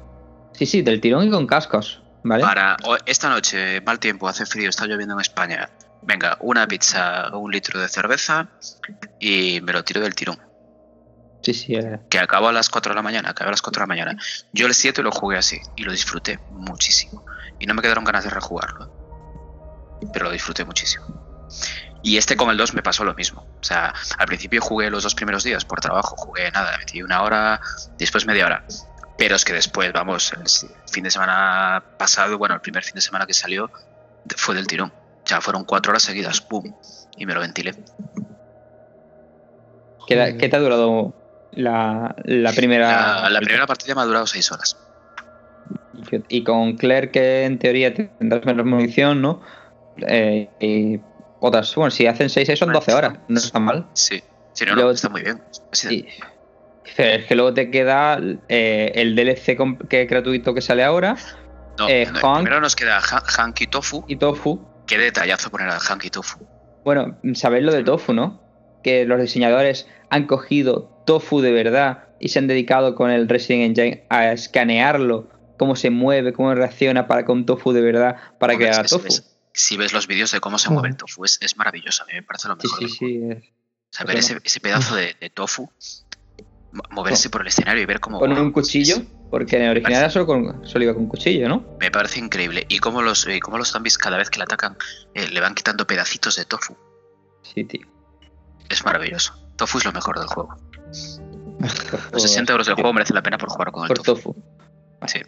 [0.54, 2.44] Sí, sí, del tirón y con cascos, ¿vale?
[2.44, 5.70] Para esta noche, mal tiempo, hace frío, está lloviendo en España.
[6.02, 8.50] Venga, una pizza, un litro de cerveza
[9.20, 10.38] y me lo tiro del tirón.
[11.44, 13.80] Sí, sí, eh, Que acabó a las 4 de la mañana, acabó a las 4
[13.80, 14.18] de la mañana.
[14.54, 17.26] Yo el 7 lo jugué así y lo disfruté muchísimo.
[17.60, 20.00] Y no me quedaron ganas de rejugarlo.
[20.14, 21.06] Pero lo disfruté muchísimo.
[22.04, 23.48] Y este con el 2 me pasó lo mismo.
[23.62, 27.24] O sea, al principio jugué los dos primeros días por trabajo, jugué nada, metí una
[27.24, 27.62] hora,
[27.98, 28.66] después media hora.
[29.18, 30.44] Pero es que después, vamos, el
[30.92, 33.72] fin de semana pasado, bueno, el primer fin de semana que salió,
[34.36, 34.92] fue del tirón.
[35.24, 36.76] O sea, fueron cuatro horas seguidas, ¡pum!
[37.16, 37.74] Y me lo ventilé.
[40.06, 41.14] ¿Qué, te ha durado
[41.52, 43.22] la, la primera?
[43.22, 44.78] La, la primera partida me ha durado seis horas.
[46.28, 49.42] Y con Claire, que en teoría tendrás menos munición, ¿no?
[50.08, 51.00] Eh, y
[51.46, 53.88] otras, bueno, si hacen 6 son 12 horas, no está mal.
[53.94, 54.22] Sí,
[54.54, 55.42] sí, no, no, está muy bien.
[55.90, 56.06] Y-
[56.96, 59.58] pero es que luego te queda eh, el DLC
[59.90, 61.16] que es gratuito que sale ahora
[61.80, 64.06] No, eh, no, Hank- primero nos queda Han- Hanky Tofu.
[64.08, 64.60] y Tofu.
[64.88, 66.40] Qué detallazo poner al Hanky Tofu.
[66.84, 68.42] Bueno, sabéis lo de Tofu, ¿no?
[68.84, 73.78] Que los diseñadores han cogido Tofu de verdad y se han dedicado con el Resident
[73.78, 78.70] Engine a escanearlo, cómo se mueve, cómo reacciona para con Tofu de verdad, para Joder,
[78.70, 79.08] crear Tofu.
[79.54, 82.04] Si ves los vídeos de cómo se mueve el tofu, es, es maravilloso.
[82.04, 82.80] A mí me parece lo mejor.
[82.80, 83.22] sí, sí.
[83.30, 85.70] es- O sea, ver ese, ese pedazo de, de tofu
[86.72, 88.20] mo- moverse por el escenario y ver cómo.
[88.20, 91.08] Con wow, un cuchillo, es- porque en el original era solo, con, solo iba con
[91.08, 91.64] cuchillo, ¿no?
[91.80, 92.66] me parece increíble.
[92.70, 94.76] Y cómo los, cómo los zombies, cada vez que le atacan,
[95.14, 96.76] eh, le van quitando pedacitos de tofu.
[97.44, 97.88] Sí, tío.
[98.70, 99.36] Es maravilloso.
[99.56, 100.56] Tofu es lo mejor del juego.
[102.12, 104.04] Los 60 euros del juego merece la pena por jugar con el tofu.
[104.34, 104.36] tofu.
[105.08, 105.20] Sí,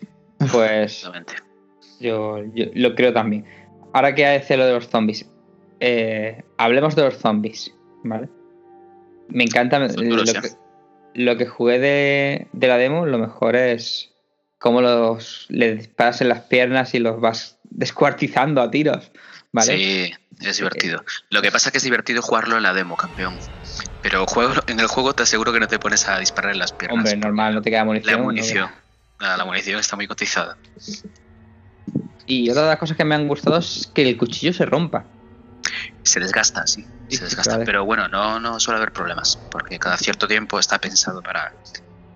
[0.52, 1.04] Pues
[2.00, 3.46] yo, yo lo creo también.
[3.96, 5.26] Ahora que hace lo de los zombies,
[5.80, 8.28] eh, hablemos de los zombies, ¿vale?
[9.30, 10.52] Me encanta lo que, ¿eh?
[11.14, 14.12] lo que jugué de, de la demo, lo mejor es
[14.60, 19.14] cómo los le disparas en las piernas y los vas descuartizando a tiros,
[19.54, 19.78] ¿vale?
[19.78, 21.02] Sí, es divertido.
[21.30, 23.38] Lo que pasa es que es divertido jugarlo en la demo, campeón.
[24.02, 26.74] Pero juego, en el juego te aseguro que no te pones a disparar en las
[26.74, 26.98] piernas.
[26.98, 28.12] Hombre, normal, no te queda munición.
[28.12, 28.24] La ¿no?
[28.26, 28.70] munición.
[29.22, 30.58] La, la munición está muy cotizada.
[32.26, 35.06] Y otra de las cosas que me han gustado es que el cuchillo se rompa.
[36.04, 36.86] Se desgasta, sí.
[37.10, 37.54] Sí, Se desgasta.
[37.54, 37.66] vale.
[37.66, 39.38] Pero bueno, no, no suele haber problemas.
[39.52, 41.54] Porque cada cierto tiempo está pensado para,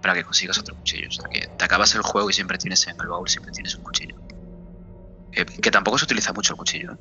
[0.02, 1.10] para que consigas otro cuchillo.
[1.10, 3.76] O sea, que te acabas el juego y siempre tienes en el baúl, siempre tienes
[3.76, 4.16] un cuchillo.
[5.32, 6.94] Que, que tampoco se utiliza mucho el cuchillo.
[6.94, 6.98] ¿eh?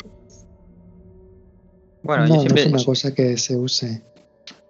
[2.02, 4.02] Bueno, no, yo no siempre, es una cosa que se use.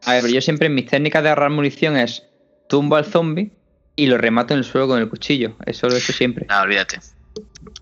[0.05, 2.25] A ver, pero yo siempre en mis técnicas de ahorrar munición es
[2.69, 3.53] tumbo al zombie,
[3.99, 5.57] y lo remato en el suelo con el cuchillo.
[5.67, 6.47] Eso lo he hecho siempre.
[6.49, 7.01] No, olvídate.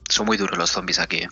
[0.09, 1.19] Son muy duros los zombies aquí.
[1.19, 1.29] ¿eh?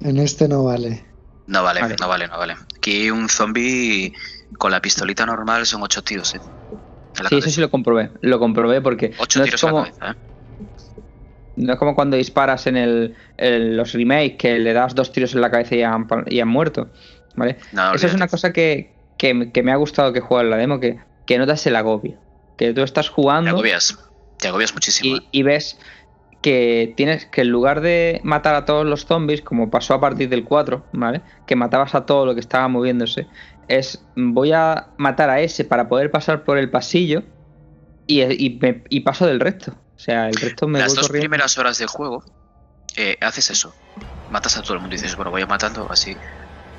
[0.00, 1.04] En este no vale.
[1.46, 1.96] No vale, Vale.
[2.00, 2.54] no vale, no vale.
[2.76, 4.12] Aquí un zombie
[4.58, 6.40] con la pistolita normal son ocho tiros, ¿eh?
[7.28, 8.10] Sí, eso sí lo comprobé.
[8.20, 11.02] Lo comprobé porque Ocho no tiros es, como, en la cabeza, ¿eh?
[11.56, 13.16] no es como cuando disparas en el,
[13.76, 16.88] los remakes que le das dos tiros en la cabeza y han, y han muerto.
[17.34, 17.58] ¿Vale?
[17.72, 20.56] No, Eso es una cosa que, que, que me ha gustado que juegue en la
[20.56, 22.18] demo, que, que notas el agobio.
[22.56, 23.98] Que tú estás Te jugando agobias.
[24.38, 25.16] Te agobias muchísimo.
[25.16, 25.28] y, ¿eh?
[25.32, 25.78] y ves
[26.40, 30.28] que tienes que en lugar de matar a todos los zombies, como pasó a partir
[30.28, 31.22] del 4, ¿vale?
[31.46, 33.30] Que matabas a todo lo que estaba moviéndose,
[33.68, 37.24] es voy a matar a ese para poder pasar por el pasillo
[38.06, 39.72] y, y, me- y paso del resto.
[39.72, 41.24] O sea, el resto me Las voy dos corriendo.
[41.28, 42.24] primeras horas del juego
[42.96, 43.76] eh, haces eso.
[44.28, 46.20] Matas a todo el mundo y dices, bueno, voy a matando así.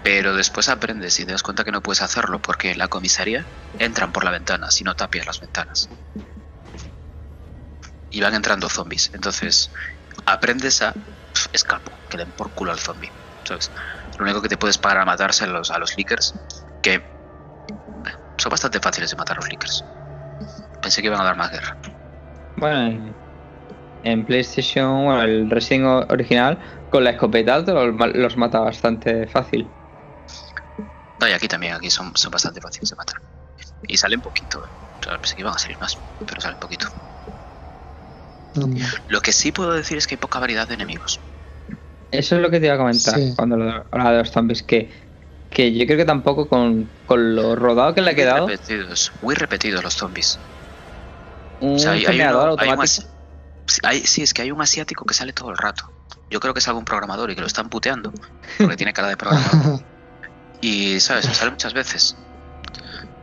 [0.01, 3.51] Pero después aprendes y te das cuenta que no puedes hacerlo porque en la comisaría
[3.77, 5.93] entran por la ventana si no tapias las ventanas.
[8.11, 9.09] Y van entrando zombies.
[9.13, 9.71] Entonces
[10.25, 13.11] aprendes a pf, escapo, que den por culo al zombie.
[13.43, 13.71] ¿sabes?
[14.17, 16.35] Lo único que te puedes pagar a matarse a los, a los leakers,
[16.81, 17.01] que eh,
[18.37, 19.83] son bastante fáciles de matar los leakers.
[20.81, 21.77] Pensé que iban a dar más guerra.
[22.57, 23.15] Bueno, en,
[24.03, 29.67] en PlayStation, bueno, el Resident original, con la escopeta los, los mata bastante fácil.
[31.19, 33.21] No, y aquí también, aquí son, son bastante fáciles de matar.
[33.87, 34.63] Y salen poquito.
[34.65, 34.69] ¿eh?
[34.99, 36.87] O sea, pensé que iban a salir más, pero salen poquito.
[38.53, 41.21] Mm, Lo que sí puedo decir es que hay poca variedad de enemigos.
[42.11, 43.33] Eso es lo que te iba a comentar Sí.
[43.35, 44.91] cuando lo- hablaba de los zombies, que,
[45.49, 49.11] que yo creo que tampoco con, con lo rodado que le ha Muy quedado, repetidos,
[49.21, 50.39] muy repetidos los zombies.
[51.59, 52.83] un O sea, hay, hay generador uno- hay un automático.
[52.83, 53.01] asi-
[53.67, 55.83] sí, hay- sí, es que hay un asiático que sale todo el rato.
[56.29, 58.11] Yo creo que es algún programador y que lo están puteando,
[58.57, 59.81] porque tiene cara de programador.
[60.61, 61.25] Y, ¿sabes?
[61.25, 62.30] Sale muchas veces.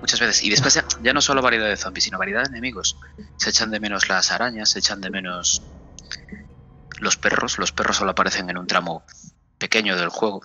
[0.00, 0.42] Muchas veces.
[0.44, 2.96] Y después ya, ya no solo variedad de zombies, sino variedad de enemigos.
[3.36, 5.62] Se echan de menos las arañas, se echan de menos
[7.00, 7.58] los perros.
[7.58, 9.04] Los perros solo aparecen en un tramo
[9.58, 10.42] pequeño del juego.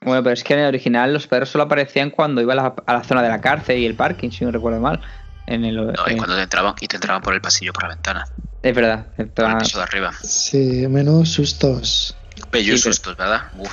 [0.00, 2.74] Bueno, pero es que en el original los perros solo aparecían cuando iba a la,
[2.86, 5.02] a la zona de la cárcel y el parking, si no recuerdo mal.
[5.46, 7.90] En el, No, y cuando te entraban, y te entraban por el pasillo, por la
[7.90, 8.24] ventana,
[8.62, 9.08] Es verdad.
[9.18, 10.12] el piso de arriba.
[10.22, 12.16] sí, menos sustos.
[12.50, 13.42] Bellos Sí, sustos, ¿verdad?
[13.58, 13.70] Uf.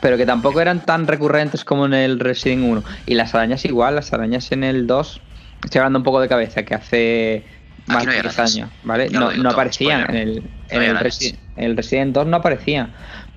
[0.00, 2.84] Pero que tampoco eran tan recurrentes como en el Resident 1.
[3.06, 5.20] Y las arañas igual, las arañas en el 2.
[5.64, 7.46] Estoy hablando un poco de cabeza, que hace
[7.86, 8.54] más no de 10 arañas.
[8.54, 9.08] años, ¿vale?
[9.10, 10.02] Ya No, no aparecían.
[10.10, 11.20] En el, en, el arañas.
[11.20, 12.92] Resi- en el Resident 2 no aparecían.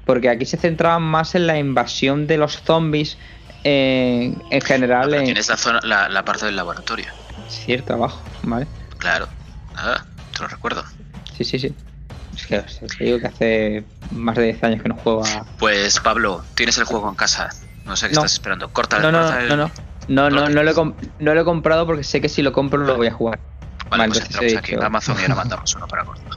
[0.05, 3.17] Porque aquí se centraban más en la invasión de los zombies
[3.63, 5.13] eh, en general.
[5.13, 7.07] en tienes la, zona, la, la parte del laboratorio.
[7.47, 8.67] cierto abajo, ¿vale?
[8.97, 9.29] Claro.
[9.75, 10.03] Ah,
[10.35, 10.83] te lo recuerdo.
[11.35, 11.75] Sí, sí, sí.
[12.39, 15.23] Es que o sea, te digo que hace más de 10 años que no juego
[15.25, 15.45] a.
[15.59, 17.49] Pues Pablo, tienes el juego en casa.
[17.85, 18.21] No sé qué No.
[18.21, 18.69] estás esperando.
[18.69, 19.71] Corta, No, no, corta no, el- no, no.
[20.07, 20.73] No, no, no, lo he
[21.19, 23.39] no lo he comprado porque sé que si lo compro no lo voy a jugar.
[23.89, 26.33] Vale, Vale, pues entonces entramos he aquí en Amazon y ahora mandamos uno para cortar.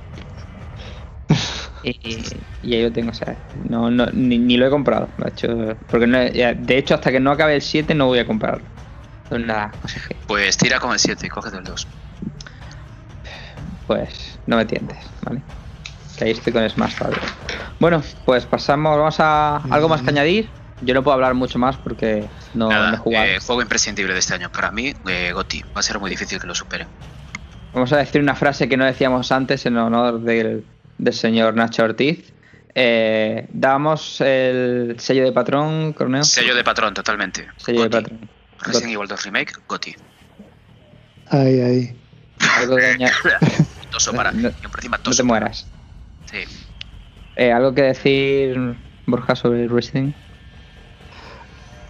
[1.83, 2.19] Y,
[2.63, 3.37] y ahí lo tengo, o sea,
[3.69, 5.09] no, no, ni, ni lo he comprado.
[5.17, 8.19] De hecho, porque no he- de hecho, hasta que no acabe el 7 no voy
[8.19, 8.65] a comprarlo.
[9.29, 9.73] Pues nada,
[10.09, 11.87] que, Pues tira con el 7 y cógete el 2.
[13.87, 15.43] pues, no me tientes, ¿vale?
[16.17, 17.21] Que ahí estoy con Smash todavía.
[17.81, 20.51] Bueno, pues pasamos, vamos a algo más que añadir.
[20.83, 23.25] Yo no puedo hablar mucho más porque no, no he Nada, jugado.
[23.27, 24.51] eh, juego imprescindible de este año.
[24.51, 25.63] Para mí, eh, Goti.
[25.75, 26.89] Va a ser muy difícil que lo superen.
[27.73, 30.65] Vamos a decir una frase que no decíamos antes en honor del,
[30.99, 32.33] del señor Nacho Ortiz.
[32.75, 36.25] Eh, damos el sello de patrón, Corneo.
[36.25, 37.49] Sello de patrón, totalmente.
[37.57, 38.29] Sello de patrón.
[38.61, 39.95] Resident Evil 2 Remake, Goti.
[41.31, 41.97] Ay, ay.
[42.59, 42.77] Algo
[43.91, 44.33] Toso para.
[44.33, 45.41] No- y por encima no toso te para.
[45.41, 45.67] mueras.
[46.33, 46.45] Sí.
[47.37, 48.57] Eh, ¿Algo que decir,
[49.07, 50.17] Borja, sobre Resident?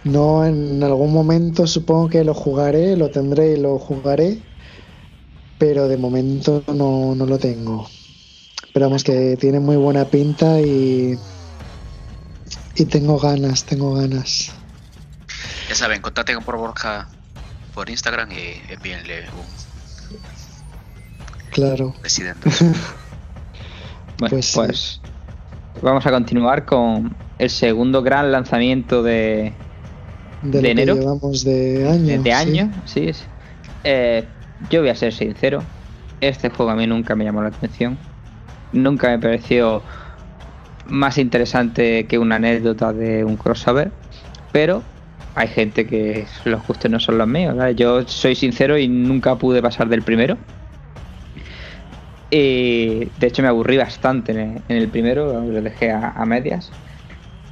[0.05, 4.43] No, en algún momento supongo que lo jugaré, lo tendré y lo jugaré,
[5.57, 7.89] pero de momento no, no lo tengo.
[8.73, 11.15] Pero vamos, que tiene muy buena pinta y,
[12.75, 14.51] y tengo ganas, tengo ganas.
[15.69, 17.09] Ya saben, contacten por Borja
[17.73, 19.47] por Instagram y envíenle un
[21.51, 21.93] Claro.
[22.03, 22.43] Resident
[24.23, 25.03] Bueno, Pues pues, sí.
[25.81, 29.63] vamos a continuar con el segundo gran lanzamiento de,
[30.41, 30.99] De, ¿De lo enero?
[30.99, 32.19] llevamos de año.
[32.19, 32.33] de, de sí.
[32.33, 32.81] año.
[32.85, 33.29] Sí, es-
[33.83, 35.71] eh, yo voy a ser sincero.
[36.19, 38.07] Este juego a mí nunca me llamó la atención.
[38.71, 39.85] Nunca me pareció
[40.85, 44.01] más interesante que una anécdota de un crossover.
[44.51, 44.85] Pero
[45.35, 47.55] hay gente que los gustos no son los míos.
[47.55, 47.75] ¿vale?
[47.75, 50.39] Yo soy sincero y nunca pude pasar del primero.
[52.35, 56.71] Y de hecho me aburrí bastante en el, primero, lo dejé a, a medias.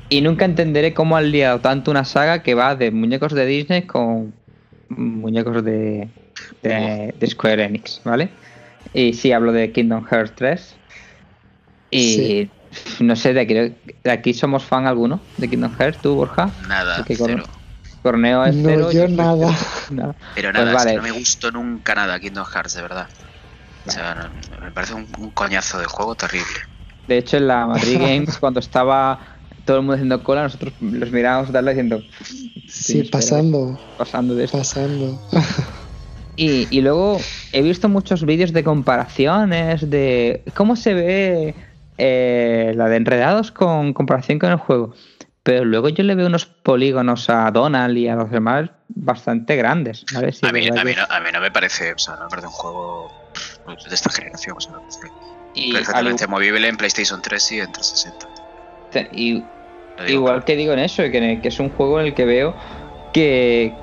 [0.09, 3.83] Y nunca entenderé cómo han liado tanto una saga que va de muñecos de Disney
[3.83, 4.33] con
[4.89, 6.09] muñecos de,
[6.63, 8.29] de, de Square Enix, ¿vale?
[8.91, 10.75] Y sí, hablo de Kingdom Hearts 3.
[11.91, 12.51] Y Sí.
[13.01, 16.51] no sé, de aquí, de aquí somos fan alguno de Kingdom Hearts, tú, Borja.
[16.67, 17.43] Nada, con- cero.
[18.01, 18.91] Corneo es No, cero.
[18.91, 19.07] yo y-
[19.91, 20.15] nada.
[20.35, 23.09] Pero Pues nada, es que no me gustó nunca nada Kingdom Hearts, de verdad.
[23.85, 26.45] O sea, no- me parece un, un coñazo de juego terrible.
[27.07, 29.19] De hecho, en la Madrid Games, cuando estaba
[29.65, 32.03] todo el mundo haciendo cola, nosotros los mirábamos darle diciendo.
[32.67, 34.57] Sí, espera, pasando, Pasando de esto.
[34.57, 35.19] pasando.
[36.35, 37.19] Y, y luego
[37.53, 41.55] he visto muchos vídeos de comparaciones de cómo se ve
[41.97, 44.93] eh, la de enredados con comparación con el juego.
[45.43, 50.05] Pero luego yo le veo unos polígonos a Donald y a los demás bastante grandes.
[50.15, 52.47] a, mí, a, mí no, a mí no me parece, o sea, no me parece
[52.47, 53.20] un juego
[53.75, 54.55] de esta generación.
[54.57, 55.13] O sea, parece
[55.53, 58.27] y, perfectamente al movible en PlayStation 3 y en 360.
[59.11, 59.49] igual-
[60.07, 60.45] y igual claro.
[60.45, 62.55] que digo en eso, que, que es un juego en el que veo
[63.13, 63.75] que,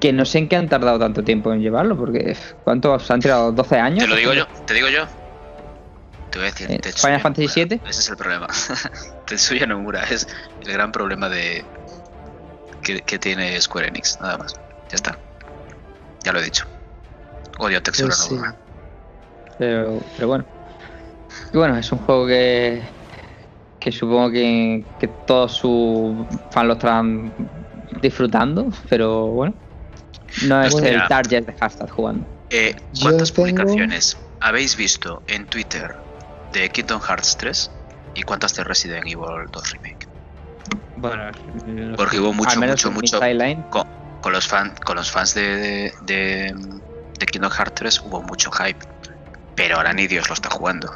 [0.00, 3.20] que no sé en qué han tardado tanto tiempo en llevarlo, porque ¿cuánto se han
[3.20, 3.52] tirado?
[3.52, 4.00] ¿12 años?
[4.00, 5.06] Te lo digo yo, te digo yo.
[6.30, 6.70] Te voy a decir.
[6.70, 7.76] Eh, Final Fantasy Nomura.
[7.76, 7.90] VII.
[7.90, 8.46] Ese es el problema.
[9.26, 10.26] Tetsuya Nomura es
[10.60, 11.64] el gran problema de
[12.82, 14.54] que, que tiene Square Enix, nada más.
[14.90, 15.18] Ya está.
[16.24, 16.66] Ya lo he dicho.
[17.58, 18.36] Odio a Tetsuya Pues sí.
[19.58, 20.46] Pero, pero bueno.
[21.52, 22.82] Y bueno, es un juego que,
[23.78, 27.34] que supongo que, que todos sus fans lo estarán
[28.00, 29.54] disfrutando, pero bueno.
[30.48, 31.08] No es Bueno, el ya.
[31.08, 32.26] target de hashtag jugando.
[32.50, 35.94] Eh, ¿Cuántas tengo- publicaciones habéis visto en Twitter
[36.52, 37.70] de Kingdom Hearts 3
[38.14, 40.06] y cuántas de Resident Evil 2 Remake?
[40.96, 41.30] Bueno,
[41.96, 43.20] Porque hubo mucho, al menos mucho, mucho-
[43.70, 43.82] Con,
[44.20, 46.54] con los, fan, con los fans de, de, de-
[47.18, 48.78] de Kingdom Hearts 3 hubo mucho hype.
[49.56, 50.92] Pero ahora ni Dios lo está jugando.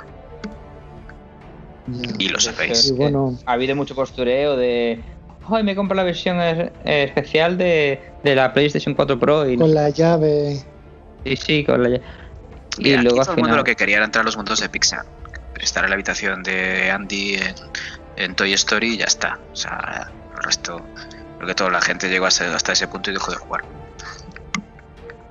[2.18, 2.78] Y lo sabéis.
[2.78, 3.36] es Y que bueno.
[3.46, 5.00] ha habido mucho postureo de.
[5.50, 9.56] Ay, me compro la versión es- eh, especial de, de la PlayStation 4 Pro y
[9.56, 10.62] Con la llave.
[11.24, 11.88] sí, sí, con la.
[11.96, 12.00] Y
[12.84, 13.56] Mira, aquí luego al todo el mundo final.
[13.56, 15.04] lo que quería era entrar a los mundos de Pixar.
[15.58, 17.54] Estar en la habitación de Andy en,
[18.16, 19.38] en Toy Story y ya está.
[19.52, 20.80] O sea, el resto.
[21.36, 23.62] Creo que toda la gente llegó hasta, hasta ese punto y dejó de jugar.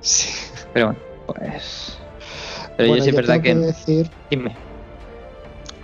[0.00, 0.28] Sí.
[0.74, 1.98] Pero bueno, pues.
[2.82, 3.66] Pero Bueno, yo sí es yo verdad tengo que.
[3.66, 4.56] decir Dime.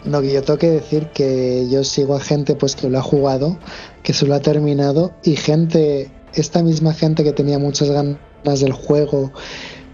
[0.04, 3.02] No, que yo tengo que decir que yo sigo a gente pues que lo ha
[3.02, 3.58] jugado,
[4.04, 8.72] que se lo ha terminado y gente, esta misma gente que tenía muchas ganas del
[8.72, 9.32] juego,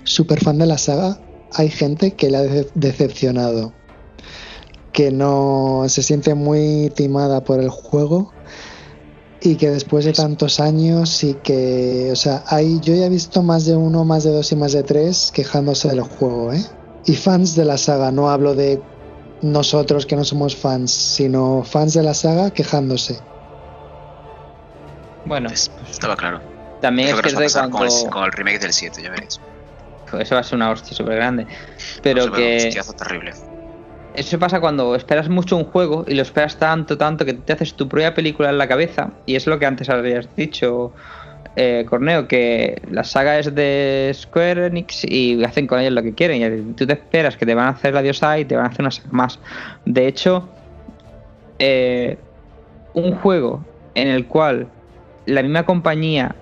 [0.05, 1.19] súper fan de la saga,
[1.55, 3.73] hay gente que le ha dece- decepcionado,
[4.93, 8.35] que no se siente muy timada por el juego
[9.41, 13.43] y que después de tantos años y que, o sea, hay, yo ya he visto
[13.43, 16.63] más de uno, más de dos y más de tres quejándose del juego, ¿eh?
[17.05, 18.85] Y fans de la saga, no hablo de
[19.41, 23.27] nosotros que no somos fans, sino fans de la saga quejándose.
[25.25, 26.43] Bueno, Es- Estaba claro.
[26.81, 28.11] también Eso es que con el, cuando.
[28.11, 29.41] con el remake del 7, ya veréis.
[30.19, 31.47] Eso va a ser una hostia súper grande.
[32.03, 32.57] Pero un que.
[32.67, 33.33] hostiazo terrible.
[34.15, 37.77] Eso pasa cuando esperas mucho un juego y lo esperas tanto, tanto que te haces
[37.77, 39.19] tu propia película en la cabeza.
[39.25, 40.93] Y es lo que antes habías dicho,
[41.57, 46.15] eh, Corneo, que la saga es de Square Enix y hacen con ellos lo que
[46.15, 46.71] quieren.
[46.71, 48.69] Y tú te esperas que te van a hacer la diosa y te van a
[48.69, 49.39] hacer una saga más.
[49.85, 50.49] De hecho,
[51.59, 52.17] eh,
[52.95, 54.69] un juego en el cual
[55.27, 56.35] la misma compañía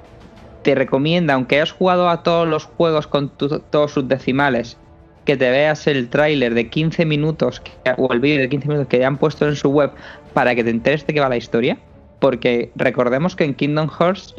[0.62, 4.76] te recomienda, aunque hayas jugado a todos los juegos con todos sus decimales,
[5.24, 7.62] que te veas el tráiler de 15 minutos
[7.96, 9.90] o el vídeo de 15 minutos que ya han puesto en su web
[10.34, 11.78] para que te enteres de qué va la historia.
[12.18, 14.34] Porque recordemos que en Kingdom Hearts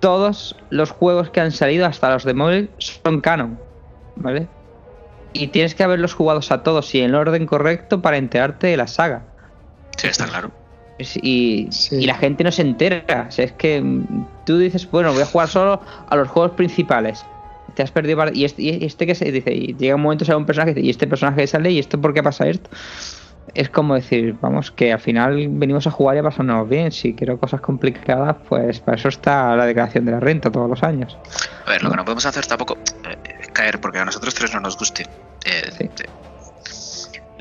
[0.00, 3.58] todos los juegos que han salido, hasta los de móvil, son canon.
[4.16, 4.48] ¿Vale?
[5.32, 8.76] Y tienes que haberlos jugados a todos y en el orden correcto para enterarte de
[8.76, 9.22] la saga.
[9.96, 10.50] Sí, está claro.
[10.98, 11.96] Y, Sí.
[11.96, 13.26] y la gente no se entera.
[13.28, 16.52] O sea, es que mm, tú dices, bueno, voy a jugar solo a los juegos
[16.52, 17.24] principales.
[17.74, 18.22] Te has perdido.
[18.34, 20.90] Y este, y este que se dice, y llega un momento, sale un personaje y
[20.90, 22.68] este personaje sale, y esto por qué pasa esto.
[23.54, 26.92] Es como decir, vamos, que al final venimos a jugar y a pasarnos bien.
[26.92, 30.82] Si quiero cosas complicadas, pues para eso está la declaración de la renta todos los
[30.82, 31.16] años.
[31.66, 34.52] A ver, lo que no podemos hacer tampoco eh, es caer porque a nosotros tres
[34.54, 35.04] no nos guste.
[35.46, 35.84] eh, Sí.
[35.96, 36.08] de,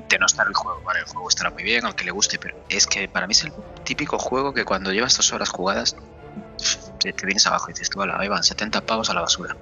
[0.09, 0.81] denostar el juego.
[0.83, 3.43] Vale, el juego estará muy bien, aunque le guste, pero es que para mí es
[3.43, 3.51] el
[3.83, 5.95] típico juego que cuando llevas dos horas jugadas
[6.99, 9.55] te, te vienes abajo y dices, tú, "Ala, ahí van 70 pavos a la basura.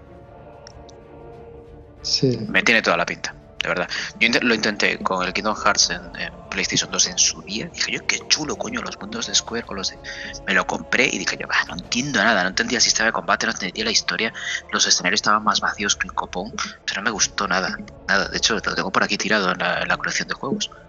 [2.02, 2.40] Sí.
[2.48, 3.89] Me tiene toda la pinta, de verdad.
[4.20, 7.67] Yo lo intenté con el Kingdom Hearts en, en PlayStation 2 en su día.
[7.74, 10.00] Dije yo, qué chulo, coño, los mundos de Square con los de...
[10.46, 13.13] Me lo compré y dije yo, "Bah, no entiendo nada, no entendía el sistema de
[13.13, 14.32] combate, no entendía la historia.
[14.72, 16.52] Los escenarios estaban más vacíos que el copón.
[16.86, 17.76] Pero no me gustó nada,
[18.08, 18.28] nada.
[18.30, 20.70] De hecho, lo tengo por aquí tirado en la, en la colección de juegos.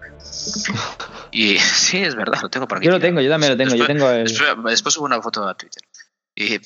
[1.31, 2.85] Y sí, es verdad, lo tengo por aquí.
[2.87, 3.75] Yo lo tengo, yo también lo tengo.
[3.75, 4.23] Yo Después- tengo el.
[4.25, 5.83] Después, después subo una foto a Twitter.
[6.35, 6.59] Y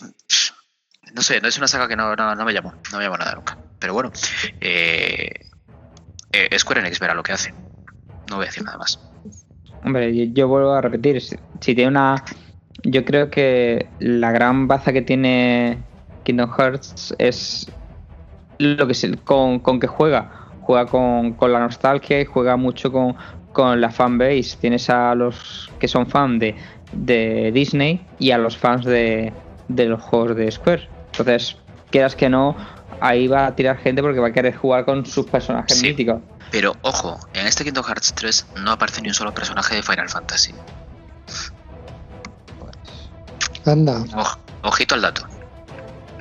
[1.14, 3.18] no sé, no es una saga que no, no, no me llamó, no me llamó
[3.18, 3.58] nada nunca.
[3.80, 4.12] Pero bueno,
[4.62, 5.32] eh,
[6.34, 7.54] eh, Square Enix verá lo que hace.
[8.30, 9.00] No voy a decir nada más.
[9.84, 12.24] Hombre, yo, vuelvo a repetir, si, si tiene una...
[12.84, 15.78] Yo creo que la gran baza que tiene
[16.24, 17.72] Kingdom Hearts es
[18.58, 20.32] lo que se- con, con que juega.
[20.62, 23.16] Juega con, con la nostalgia y juega mucho con,
[23.52, 24.58] con la fanbase.
[24.60, 26.56] Tienes a los que son fan de,
[26.94, 29.32] de Disney y a los fans de,
[29.68, 30.88] de los juegos de Square.
[31.12, 31.58] Entonces,
[31.90, 32.56] quieras que no,
[33.06, 35.88] ahí va a tirar gente porque va a querer jugar con sus personajes Sí.
[35.88, 36.22] míticos.
[36.52, 40.08] Pero ojo, en este Kingdom Hearts 3 no aparece ni un solo personaje de Final
[40.10, 40.54] Fantasy.
[43.66, 45.26] Anda, Oj- ojito al dato.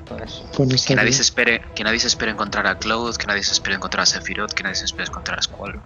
[0.07, 3.43] Pues, pues Que nadie, se espere, que nadie se espere encontrar a Cloud, que nadie
[3.43, 5.81] se espere encontrar a Sephiroth, que nadie se espere encontrar a Squall.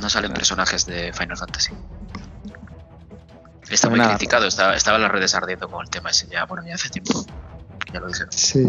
[0.00, 1.72] No salen personajes de Final Fantasy.
[3.70, 4.10] Está Pues muy nada.
[4.16, 6.90] criticado, estaba, estaba en las redes ardiendo con el tema ese ya, bueno, ya hace
[6.90, 7.24] tiempo.
[7.92, 8.24] Ya lo dije.
[8.30, 8.66] Sí,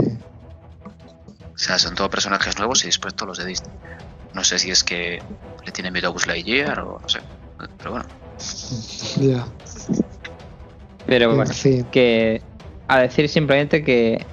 [1.56, 3.72] O sea, son todos personajes nuevos y después todos los de Disney.
[4.34, 5.22] No sé si es que
[5.66, 7.20] le tienen miedo a Buzz Lightyear o no sé.
[7.78, 8.06] Pero bueno,
[9.22, 9.46] ya.
[11.06, 11.86] pero En bueno, fin.
[11.92, 12.42] que
[12.88, 14.24] a decir simplemente que,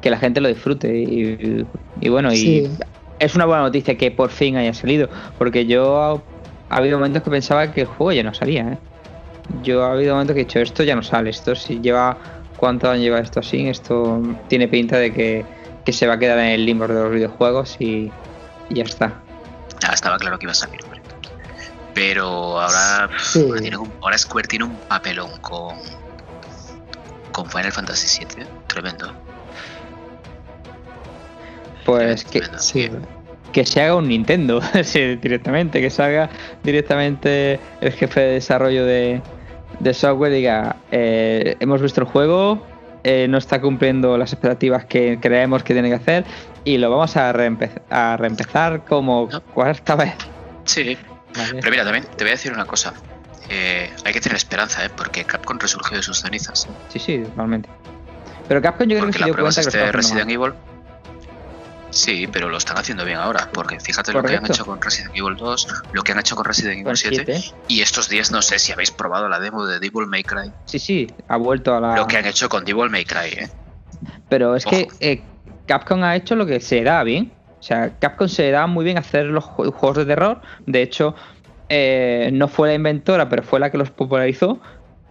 [0.00, 1.66] que la gente lo disfrute y,
[2.00, 2.70] y bueno, y Sí.
[3.18, 6.22] es una buena noticia que por fin haya salido, porque yo
[6.70, 8.78] ha habido momentos que pensaba que el juego ya no salía, ¿eh?
[9.62, 12.16] Yo ha habido momentos que he dicho, esto ya no sale, esto si lleva,
[12.56, 13.68] ¿cuánto años lleva esto así?
[13.68, 15.44] Esto tiene pinta de que,
[15.84, 18.10] que se va a quedar en el limbo de los videojuegos y,
[18.68, 19.14] y ya está.
[19.80, 21.00] ya estaba claro que iba a salir, hombre.
[21.94, 23.44] Pero ahora, Sí.
[23.48, 25.76] ahora, tiene un- ahora Square tiene un papelón con,
[27.32, 28.46] con Final Fantasy VII.
[28.68, 29.12] Tremendo.
[31.84, 32.58] Pues que, tremendo.
[32.62, 32.90] Sí,
[33.52, 36.30] que se haga un Nintendo sí, directamente, que se haga
[36.62, 39.20] directamente el jefe de desarrollo de,
[39.80, 42.64] de software diga, eh, hemos visto el juego,
[43.04, 46.24] eh, no está cumpliendo las expectativas que creemos que tiene que hacer
[46.64, 49.40] y lo vamos a, reempe- a reempezar como No.
[49.42, 50.14] cuarta vez.
[50.64, 50.96] Sí,
[51.36, 51.60] ¿vale?
[51.60, 52.92] pero mira, también te voy a decir una cosa.
[53.48, 54.90] Eh, hay que tener esperanza, ¿eh?
[54.96, 56.68] Porque Capcom resurgió de sus cenizas.
[56.88, 57.68] Sí, sí, totalmente.
[58.46, 60.52] Pero Capcom yo creo que se dio es cuenta que este Resident Evil.
[61.92, 63.50] Sí, pero lo están haciendo bien ahora.
[63.52, 66.44] Porque fíjate lo que han hecho con Resident Evil 2, lo que han hecho con
[66.44, 66.72] Resident.
[66.74, 67.16] Evil Con 7.
[67.24, 67.40] siete.
[67.66, 70.52] Y estos días no sé si habéis probado la demo de Devil May Cry.
[70.66, 71.96] Sí, sí, ha vuelto a la...
[71.96, 73.48] Lo que han hecho con Devil May Cry, ¿eh?
[74.28, 75.22] Pero es que eh,
[75.66, 77.32] Capcom ha hecho lo que se da bien.
[77.58, 80.40] O sea, Capcom se da muy bien hacer los ju- juegos de terror.
[80.66, 81.14] De hecho,
[81.68, 84.60] eh, no fue la inventora, pero fue la que los popularizó.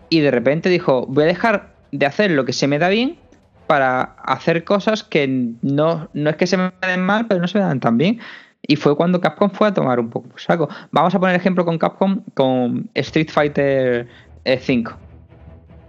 [0.09, 3.19] Y de repente dijo, voy a dejar de hacer lo que se me da bien
[3.69, 5.27] para hacer cosas que
[5.61, 8.19] no, no es que se me den mal, pero no se me dan tan bien.
[8.65, 10.67] Y fue cuando Capcom fue a tomar un poco por saco.
[10.91, 14.07] Vamos a poner ejemplo con Capcom con Street Fighter
[14.43, 14.91] eh, 5.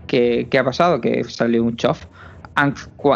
[0.06, 1.00] ¿Qué, qué ha pasado?
[1.00, 2.04] Que salió un chof.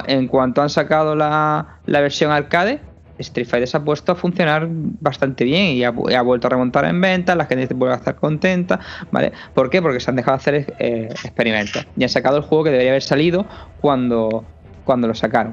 [0.07, 2.81] En cuanto han sacado la, la versión arcade,
[3.19, 6.47] Street Fighter se ha puesto a funcionar bastante bien y ha, vu- y ha vuelto
[6.47, 8.81] a remontar en ventas, la gente vuelve a estar contenta,
[9.13, 9.33] ¿vale?
[9.55, 9.81] ¿Por qué?
[9.83, 13.03] Porque se han dejado hacer eh, experimentos y han sacado el juego que debería haber
[13.03, 13.47] salido
[13.81, 14.45] cuando,
[14.85, 15.53] cuando lo sacaron.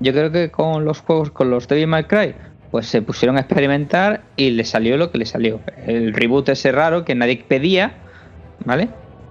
[0.00, 2.34] Yo creo que con los juegos, con los Devil May Cry,
[2.70, 5.60] pues se pusieron a experimentar y le salió lo que le salió.
[5.86, 7.92] El reboot ese raro que nadie pedía,
[8.64, 8.88] ¿vale?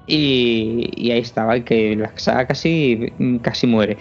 [0.08, 3.98] Y, ahí estaba, que la saga casi, casi muere.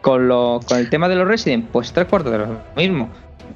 [0.00, 3.08] Con, lo, con el tema de los Resident, pues tres cuartos de lo mismo.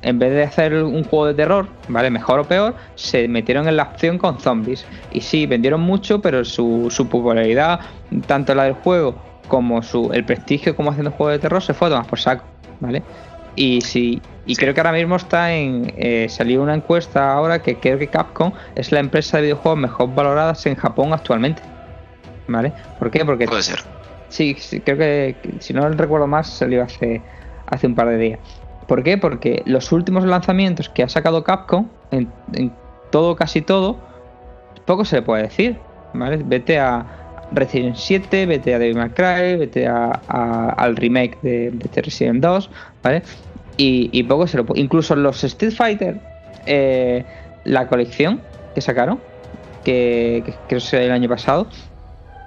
[0.03, 2.11] En vez de hacer un juego de terror, ¿vale?
[2.11, 4.85] Mejor o peor, se metieron en la acción con zombies.
[5.12, 7.81] Y sí, vendieron mucho, pero su popularidad,
[8.27, 9.16] tanto la del juego
[9.49, 12.45] como su, el prestigio como haciendo juego de terror, se fue a tomar por saco,
[12.81, 13.03] ¿vale?
[13.55, 15.93] Y sí, y creo que ahora mismo está en.
[15.97, 20.15] eh, salió una encuesta ahora que creo que Capcom es la empresa de videojuegos mejor
[20.15, 21.63] valoradas en Japón actualmente.
[22.49, 22.73] ¿Vale?
[22.99, 23.25] ¿Por qué?
[23.25, 23.81] Porque Puede ser.
[24.29, 27.23] Sí, sí, creo que, que si no recuerdo más salió hace,
[27.67, 28.41] hace un par de días.
[28.87, 29.19] ¿Por qué?
[29.19, 32.73] Porque los últimos lanzamientos que ha sacado Capcom, en, en
[33.11, 33.97] todo, casi todo,
[34.85, 35.79] poco se le puede decir.
[36.15, 36.41] ¿vale?
[36.45, 37.07] Vete a
[37.53, 42.41] Resident 7, vete a Devil May Cry, vete a, a- al remake de, de Resident
[42.43, 42.70] 2,
[43.03, 43.23] ¿vale?
[43.77, 44.66] Y, y poco se lo.
[44.75, 46.18] Incluso los Street Fighter,
[46.66, 47.25] eh,
[47.64, 48.41] la colección
[48.75, 49.20] que sacaron,
[49.85, 51.68] que, que creo que el año pasado,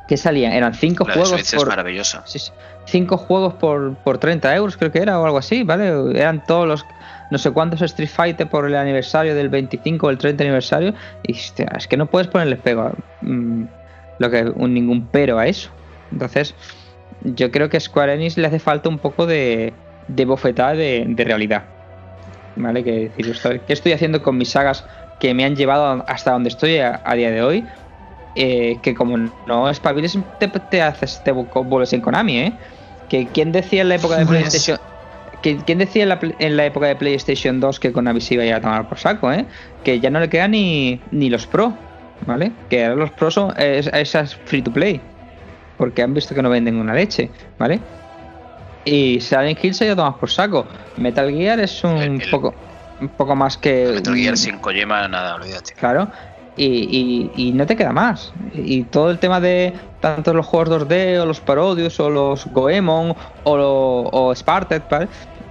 [0.08, 2.24] que salían, eran cinco La de juegos Switch es por, maravillosa.
[2.26, 2.52] Sí, sí.
[2.86, 5.94] Cinco juegos por, por 30 euros, creo que era, o algo así, ¿vale?
[6.20, 6.86] Eran todos los.
[7.30, 10.96] No sé cuántos Street Fighter por el aniversario del 25 o el 30 aniversario.
[11.22, 12.92] Y hostia, es que no puedes ponerle pego.
[13.22, 13.66] mm,
[14.20, 15.70] lo que, un, ningún pero a eso.
[16.12, 16.54] Entonces,
[17.22, 19.74] yo creo que a Square Enix le hace falta un poco de,
[20.08, 21.64] de bofetada de, de realidad.
[22.56, 22.84] ¿Vale?
[22.84, 23.34] Que decir,
[23.66, 24.86] ¿qué estoy haciendo con mis sagas
[25.18, 27.68] que me han llevado hasta donde estoy a, a día de hoy?
[28.36, 32.58] Eh, que como no espabiles, te, te haces, te vuelves en Konami, ¿eh?
[33.08, 34.78] que quién decía en la época de Pues- PlayStation
[35.42, 38.44] que- ¿Quién decía en la, en la época de PlayStation 2 que Konami se iba
[38.44, 39.46] a ir a tomar por saco, eh?
[39.84, 41.78] Que ya no le quedan ni, ni los Pro,
[42.26, 42.52] ¿vale?
[42.70, 45.02] Que ahora los Pro son es- esas free to play.
[45.78, 47.80] Porque han visto que no venden una leche, ¿vale?
[48.86, 50.68] Y Silent Hill se ha ido por saco.
[50.98, 52.54] Metal Gear es un El- el- poco
[53.02, 53.92] un poco más que.
[53.96, 55.74] Metal Gear sin Kojima, nada, olvídate.
[55.74, 56.10] Claro.
[56.58, 58.34] Y, y- y no te queda más.
[58.54, 63.16] Y todo el tema de tanto los juegos 2D o los parodios o los Goemon
[63.46, 65.08] o, lo- o Sparted, ¿vale?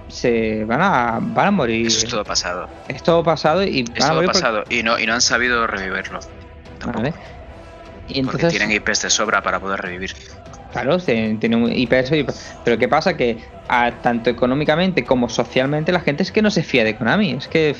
[0.09, 1.87] Se van a, van a morir.
[1.87, 2.67] Eso es todo pasado.
[2.87, 4.63] Es todo pasado y van Es a todo morir pasado.
[4.69, 6.19] Y no, y no han sabido revivirlo.
[6.79, 7.03] Tampoco.
[7.03, 7.15] ¿vale?
[8.07, 10.11] Y Porque tienen IPs de sobra para poder revivir.
[10.71, 11.39] claro, tienen
[11.71, 12.25] IPS, y-
[12.63, 13.15] pero ¿qué pasa?
[13.15, 17.31] Que a- tanto económicamente como socialmente la gente es que no se fía de Konami.
[17.31, 17.75] Es que,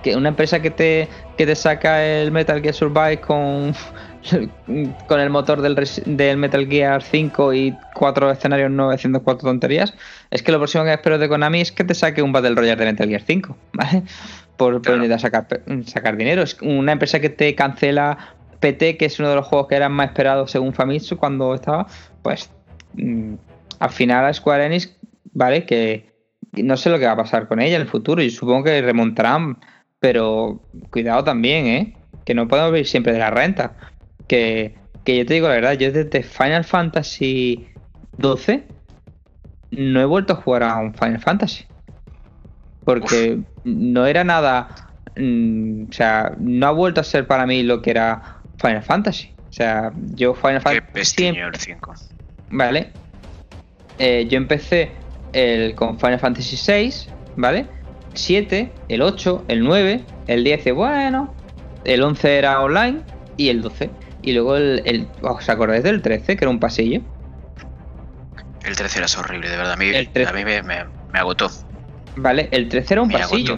[0.00, 3.74] que una empresa que te, que te saca el Metal Gear Survive con,
[5.06, 9.94] con el motor del, Metal Gear 5 y cuatro escenarios nuevos haciendo cuatro tonterías,
[10.30, 12.84] es que lo próximo que espero de Konami es que te saque un Battle Royale
[12.84, 14.04] de Metal Gear 5, ¿vale?
[14.58, 14.96] Por, por Claro.
[15.04, 15.46] intentar sacar,
[15.86, 16.42] sacar dinero.
[16.42, 19.92] Es una empresa que te cancela PT, que es uno de los juegos que eran
[19.92, 21.86] más esperados según Famitsu cuando estaba,
[22.22, 22.50] pues
[22.94, 23.34] mm,
[23.78, 24.94] al final a Square Enix,
[25.32, 25.64] ¿vale?
[25.64, 26.12] Que
[26.52, 28.20] no sé lo que va a pasar con ella en el futuro.
[28.22, 29.58] y supongo que remontarán,
[30.00, 31.96] pero cuidado también, ¿eh?
[32.24, 33.74] Que no podemos vivir siempre de la renta.
[34.26, 37.68] Que, que yo te digo la verdad, yo desde Final Fantasy
[38.18, 38.64] 12
[39.70, 41.64] no he vuelto a jugar a un Final Fantasy.
[42.94, 44.68] Porque no era nada.
[45.16, 49.32] mm, o sea, no ha vuelto a ser para mí lo que era Final Fantasy.
[49.50, 51.26] O sea, yo Final Qué Fantasy.
[51.26, 51.94] el 5.
[52.50, 52.92] Vale.
[53.98, 54.92] Eh, yo empecé
[55.32, 57.66] el, con Final Fantasy VI, ¿vale?
[58.14, 61.34] 7, el 8, el 9, el 10, bueno,
[61.84, 63.02] el 11 era online
[63.36, 63.90] y el 12.
[64.22, 67.00] Y luego el, el- ¿Os acordáis del 13, que era un pasillo?
[68.64, 69.72] El 13 era horrible, de verdad.
[69.72, 70.30] A mí, El 13.
[70.30, 71.50] a mí me, me- me agotó.
[72.20, 73.56] Vale, el 13 era un pasillo.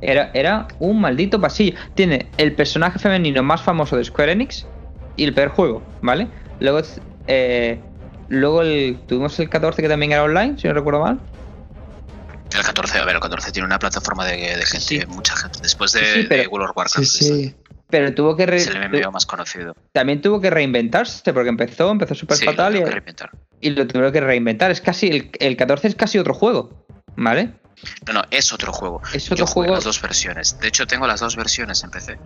[0.00, 1.76] Era, era un maldito pasillo.
[1.94, 4.66] Tiene el personaje femenino más famoso de Square Enix
[5.16, 6.28] y el peor juego, ¿vale?
[6.60, 6.80] Luego,
[7.26, 7.78] eh,
[8.28, 11.18] luego el, tuvimos el 14 que también era online, si no recuerdo mal.
[12.54, 15.00] El 14, a ver, el 14 tiene una plataforma de, de gente, Sí.
[15.08, 15.58] mucha gente.
[15.62, 17.54] Después de, Sí, sí, pero- de World of Sí, Warcraft, sí.
[17.90, 19.74] Pero tuvo que re- es el MMO más conocido.
[19.92, 24.20] también tuvo que reinventarse porque empezó, empezó súper fatal lo y, y lo tuvieron que
[24.20, 24.70] reinventar.
[24.70, 26.84] Es casi el, el 14 es casi otro juego,
[27.16, 27.50] ¿vale?
[28.06, 29.00] No, no, es otro juego.
[29.12, 29.74] Es otro Yo jugué juego.
[29.76, 30.58] las dos versiones.
[30.60, 32.18] De hecho, tengo las dos versiones en PC.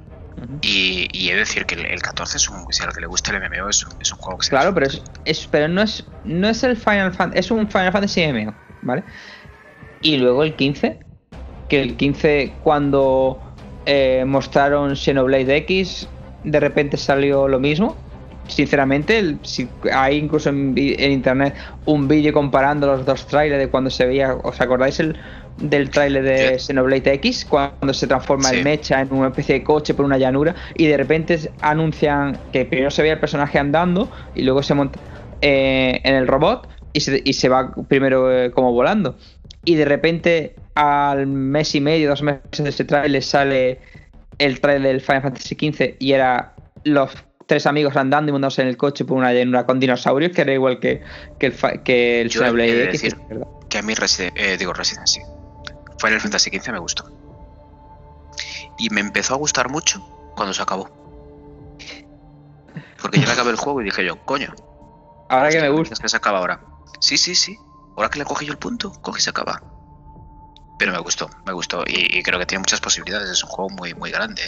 [0.63, 2.65] Y, y he de decir que el, el 14 es un.
[2.73, 4.73] Si a lo que le gusta el MMO, es, es un juego que se Claro,
[4.75, 5.13] pero disfruta.
[5.25, 8.55] es, es- pero no es no es el Final Fantasy, es un Final Fantasy MMO,
[8.83, 9.03] ¿vale?
[10.01, 11.01] Y luego el 15,
[11.69, 13.41] que el 15 cuando
[13.87, 16.07] eh, mostraron Xenoblade X,
[16.45, 17.97] de repente salió lo mismo.
[18.49, 23.91] Sinceramente, el- si hay incluso en, internet un vídeo comparando los dos trailers de cuando
[23.91, 25.17] se veía, ¿os acordáis el
[25.59, 26.67] del tráiler de Sí.
[26.67, 30.55] Xenoblade X cuando se transforma el mecha en una especie de coche por una llanura
[30.77, 34.99] y de repente anuncian que primero se veía el personaje andando y luego se monta
[35.41, 39.17] eh, en el robot y se, y se va primero eh, como volando.
[39.65, 43.81] Y de repente al mes y medio, dos meses de ese tráiler sale
[44.39, 47.11] el tráiler del Final Fantasy XV y era los
[47.49, 50.53] tres amigos andando y montándose en el coche por una llanura con dinosaurios que era
[50.53, 51.03] igual que,
[51.41, 53.17] que el, que el Xenoblade X.
[53.69, 55.21] Que a mí, Reside- eh, digo Resident, sí.
[55.99, 57.11] Final Fantasy XV me gustó.
[58.79, 60.01] Y me empezó a gustar mucho
[60.37, 60.89] cuando se acabó.
[63.03, 64.55] Porque yo me acabé el juego y dije yo, coño.
[65.29, 65.97] Ahora que me gusta.
[66.01, 66.61] Que se acaba ahora.
[67.01, 67.57] Sí, sí, sí.
[67.97, 69.61] Ahora que le cogí yo el punto, coge y se acaba.
[70.79, 71.83] Pero me gustó, me gustó.
[71.87, 73.29] Y, y creo que tiene muchas posibilidades.
[73.31, 74.43] Es un juego muy, muy grande.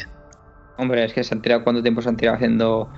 [0.81, 2.91] Hombre, es que se han tirado cuánto tiempo se han tirado haciendo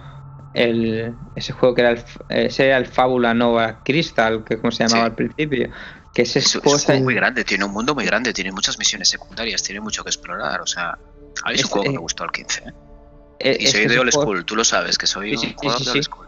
[0.55, 4.85] el, ese juego que era el, ese era el Fábula Nova Crystal, que como se
[4.85, 5.11] llamaba Sí.
[5.11, 5.71] al principio.
[6.15, 8.33] Que ese Es, es juego un está- juego muy grande, tiene un mundo muy grande,
[8.33, 10.61] tiene muchas misiones secundarias, tiene mucho que explorar.
[10.61, 12.61] O sea, a mí es un Es- juego que eh, me gustó al 15.
[12.61, 12.73] ¿eh?
[13.41, 15.39] eh, Y es soy que de old juego- school, tú lo sabes, que soy Sí,
[15.39, 16.27] sí, un jugador de old school.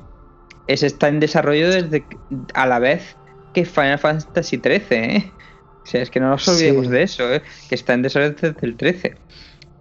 [0.67, 2.07] ese está en desarrollo desde
[2.55, 3.17] a la vez
[3.53, 5.33] que Final Fantasy 13, ¿eh?
[5.87, 7.43] O sea, es que no nos olvidemos de eso, ¿eh?
[7.69, 9.17] Que está en desarrollo desde el 13.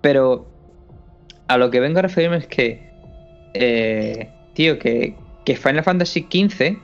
[0.01, 0.52] Pero
[1.53, 2.91] a lo que vengo a referirme es que,
[3.53, 6.79] eh, tío, que, que Final Fantasy 15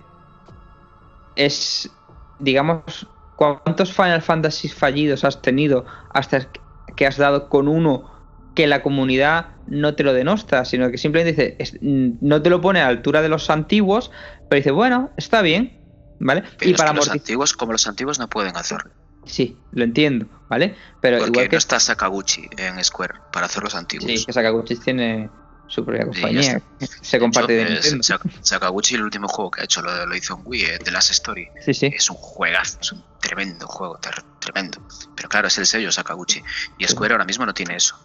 [1.36, 1.90] es,
[2.38, 6.48] digamos, ¿cuántos Final Fantasy fallidos has tenido hasta
[6.96, 8.12] que has dado con uno
[8.54, 12.82] que la comunidad no te lo denosta, sino que simplemente dice, no te lo pone
[12.82, 14.12] a la altura de los antiguos,
[14.50, 15.80] pero dice, bueno, está bien,
[16.20, 16.44] ¿vale?
[16.58, 18.92] Pero y para los antiguos, como los antiguos, no pueden hacerlo.
[19.30, 20.76] Sí, lo entiendo, ¿vale?
[21.00, 21.54] Pero Porque igual que...
[21.56, 24.10] no está Sakaguchi en Square para hacer los antiguos.
[24.12, 25.30] Sí, que Sakaguchi tiene,
[25.68, 26.62] su propia Sí, compañía.
[27.02, 28.04] Se comparte de De hecho, Nintendo.
[28.04, 30.90] Sak- Sakaguchi, el último juego que ha hecho, lo, lo hizo en Wii, eh, The
[30.92, 31.48] Last Story.
[31.64, 31.86] Sí, sí.
[31.96, 34.00] Es un juegazo, es un tremendo juego,
[34.40, 34.82] tremendo.
[35.16, 36.42] Pero claro, es el sello Sakaguchi.
[36.80, 37.96] Y Square ahora mismo no tiene eso.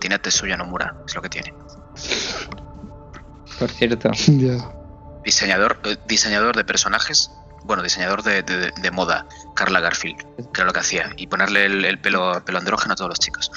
[0.00, 1.54] Tiene a Tetsuya Nomura, es lo que tiene.
[3.58, 4.10] Por cierto.
[4.26, 4.72] Ya.
[5.24, 7.30] Diseñador, eh, diseñador de personajes,
[7.68, 10.18] bueno, diseñador de, de- de moda, Carla Garfield,
[10.52, 11.10] que era lo que hacía.
[11.16, 13.52] Y ponerle el, el pelo, pelo andrógeno a todos los chicos.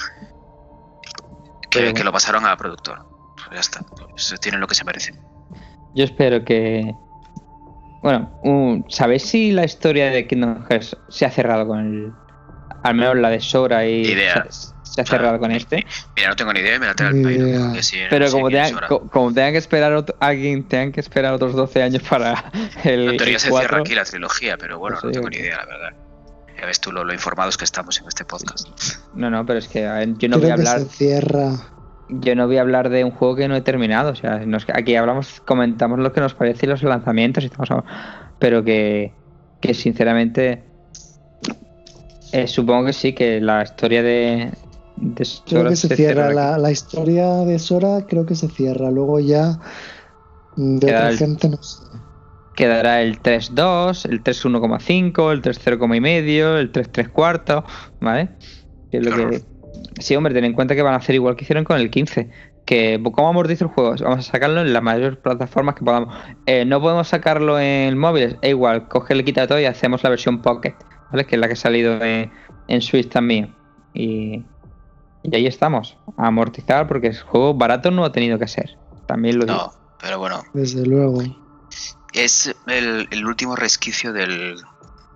[1.70, 3.04] Que, lo pasaron a productor.
[3.36, 5.18] Pues ya está, pues tienen lo que se merecen.
[5.94, 6.94] Yo espero que.
[8.02, 12.12] Bueno, un- ¿sabéis si la historia de Kingdom Hearts se ha cerrado con el.
[12.84, 14.02] Al menos la de Sora y.
[14.02, 14.44] Idea.
[14.50, 15.84] Se, se ha cerrado con este.
[16.16, 18.74] Mira, no tengo ni idea y me la porque si no Pero como tengan,
[19.10, 22.50] como tengan que esperar otro- alguien tengan que esperar otros 12 años para
[22.84, 23.08] el.
[23.10, 25.56] En teoría el se 4, cierra aquí la trilogía, pero bueno, no tengo ni idea,
[25.58, 25.90] la verdad.
[26.58, 28.68] Ya ves tú lo, lo informados que estamos en este podcast.
[29.14, 30.78] No, no, pero es que a ver, yo no voy a que hablar.
[30.80, 31.50] se cierra.
[32.08, 34.10] Yo no voy a hablar de un juego que no he terminado.
[34.10, 37.70] O sea, nos- aquí hablamos, comentamos lo que nos parece y los lanzamientos y estamos
[37.70, 37.84] a-
[38.38, 39.12] pero que,
[39.60, 40.62] que sinceramente
[42.32, 44.50] eh, supongo que sí, que la historia de,
[44.96, 46.32] de Creo que se cierra.
[46.32, 48.90] La, la historia de Sora creo que se cierra.
[48.90, 49.58] Luego ya
[50.56, 51.82] mm, de Queda otra el- gente no sé.
[52.54, 57.64] Quedará el 3.2, el 3.1,5, el 3.0 y medio, el 3.3 cuarto,
[58.00, 58.28] ¿vale?
[58.90, 60.02] Que es lo Qué que...
[60.02, 62.28] Sí, hombre, ten en cuenta que van a hacer igual que hicieron con el 15.
[62.66, 63.94] Que, ¿cómo hemos dicho el juego?
[64.02, 66.14] Vamos a sacarlo en las mayores plataformas que podamos.
[66.44, 68.36] Eh, no podemos sacarlo en móviles.
[68.42, 70.74] E igual, coge, le quita todo y hacemos la versión Pocket,
[71.10, 71.24] ¿vale?
[71.24, 72.30] Que es la que ha salido en,
[72.68, 73.54] en Switch también.
[73.94, 74.44] Y,
[75.22, 78.76] y ahí estamos, a amortizar, porque el juego barato no ha tenido que ser.
[79.06, 79.56] También lo digo.
[79.56, 81.22] No, pero bueno, Desde luego.
[82.12, 84.56] es el, el último resquicio del,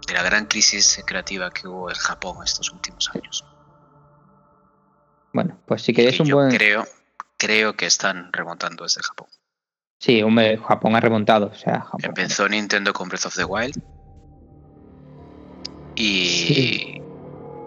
[0.06, 3.44] de la gran crisis creativa que hubo en Japón estos últimos años.
[5.32, 6.50] Bueno, pues si queréis Y un yo buen.
[6.50, 6.84] creo,
[7.36, 9.28] creo que están remontando desde Japón.
[9.98, 11.46] Sí, hombre, Japón ha remontado.
[11.46, 12.00] O sea, Japón.
[12.04, 13.82] Empezó Nintendo con Breath of the Wild.
[15.94, 16.26] Y.
[16.28, 17.02] Sí.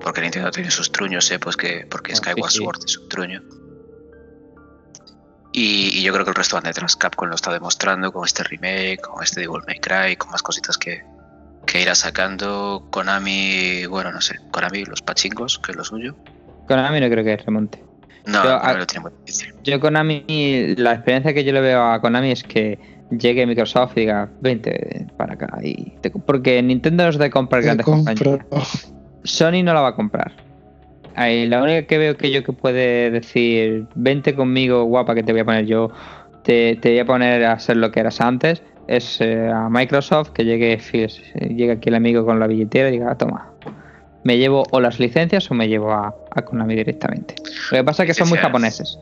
[0.02, 1.39] Porque Nintendo tiene sus truños, ¿eh?
[1.39, 2.58] Pues que, porque Ah, sí, Skyward sí.
[2.60, 3.41] Sword es un truño.
[5.52, 6.95] Y, y yo creo que el resto van detrás.
[6.95, 10.78] Capcom lo está demostrando con este remake, con este Devil May Cry, con más cositas
[10.78, 11.02] que,
[11.66, 12.88] que irá sacando.
[12.91, 14.36] Konami, bueno, no sé.
[14.52, 16.16] Konami, los pachingos, que es lo suyo.
[16.68, 17.84] Konami no creo que remonte.
[18.26, 19.56] No, Pero, Konami ah, lo tiene muy difícil.
[19.64, 20.24] Yo Konami,
[20.78, 22.78] la experiencia que yo le veo a Konami es que
[23.10, 25.58] llegue Microsoft y diga, vente para acá.
[25.64, 28.38] Y te porque Nintendo no es de comprar Te grandes compro.
[28.38, 28.93] compañías.
[29.24, 30.32] Sony no la va a comprar.
[31.16, 35.32] Ahí, la única que veo que yo que puede decir, vente conmigo, guapa, que te
[35.32, 35.92] voy a poner yo,
[36.44, 40.30] te, te voy a poner a ser lo que eras antes, es eh, a Microsoft,
[40.30, 43.52] que llegue, llegue aquí el amigo con la billetera y diga, toma,
[44.24, 47.36] me llevo o las licencias o me llevo a, a Konami directamente.
[47.72, 48.98] Lo que pasa es que son muy japoneses.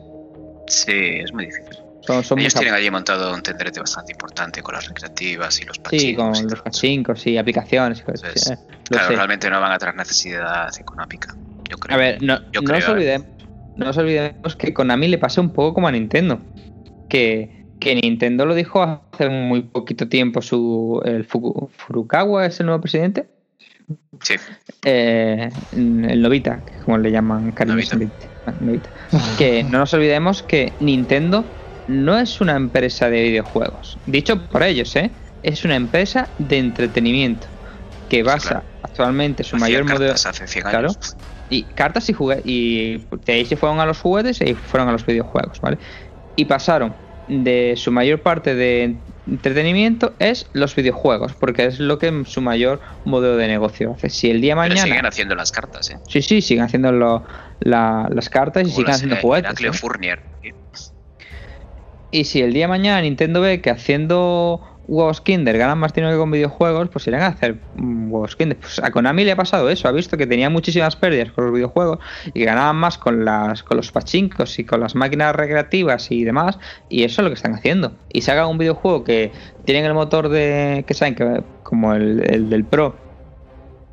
[0.66, 1.87] Sí, es muy difícil.
[2.08, 5.64] Son, son muy Ellos tienen allí montado un tendrete bastante importante con las recreativas y
[5.66, 6.38] los Sí, pachingos.
[6.38, 8.00] con y los pachincos y aplicaciones.
[8.00, 8.56] Entonces, eh,
[8.88, 9.14] Claro, sé.
[9.16, 11.36] realmente no van a traer necesidad económica.
[11.68, 11.94] Yo creo.
[11.94, 12.90] A ver, no, Yo no creo, os ¿eh?
[12.92, 13.26] olvidemos,
[13.76, 16.40] no nos olvidemos que Konami le pasa un poco como a Nintendo.
[17.10, 22.66] Que, que Nintendo lo dijo hace muy poquito tiempo su el Fuku- Furukawa es el
[22.66, 23.26] nuevo presidente.
[24.22, 24.34] Sí,
[24.84, 27.54] Eh, el Novita, que como le llaman.
[27.56, 27.64] Ah,
[28.60, 28.90] Novita.
[29.36, 31.57] Que no nos olvidemos que Nintendo
[31.88, 33.98] no es una empresa de videojuegos.
[34.06, 35.10] Dicho por ellos, ¿eh?
[35.42, 37.48] Es una empresa de entretenimiento
[38.08, 38.66] que basa claro.
[38.82, 40.88] actualmente su mayor modelo hace 100 Claro.
[41.48, 44.92] y cartas y juguetes y de ahí se fueron a los juguetes y fueron a
[44.92, 45.78] los videojuegos, ¿vale?
[46.36, 52.22] Y pasaron de su mayor parte de entretenimiento es los videojuegos, porque es lo que
[52.24, 54.08] su mayor modelo de negocio hace.
[54.08, 55.98] Si el día de Pero siguen mañana, haciendo las cartas, ¿eh?
[56.08, 57.24] sí, sí, siguen haciendo lo-
[57.60, 59.60] la- las cartas y Como siguen haciendo juguetes.
[59.60, 59.72] ¿eh?
[59.72, 60.20] Fournier.
[60.42, 60.54] ¿eh?
[62.10, 66.14] Y si el día de mañana Nintendo ve que haciendo huevos Kinder ganan más dinero
[66.14, 68.56] que con videojuegos, pues irán a hacer huevos Kinder.
[68.56, 71.54] Pues a Konami le ha pasado eso, ha visto que tenía muchísimas pérdidas con los
[71.54, 71.98] videojuegos
[72.32, 76.58] y ganaban más con las con los pachincos y con las máquinas recreativas y demás,
[76.88, 77.92] y eso es lo que están haciendo.
[78.10, 79.30] Y se haga un videojuego que
[79.64, 82.96] tienen el motor de que saben que como el, el del Pro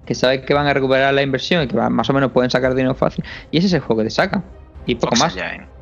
[0.05, 2.75] que saben que van a recuperar la inversión y que más o menos pueden sacar
[2.75, 4.43] dinero fácil y ese es el juego que te sacan
[4.85, 5.35] y poco Fox más.
[5.35, 5.74] Engine.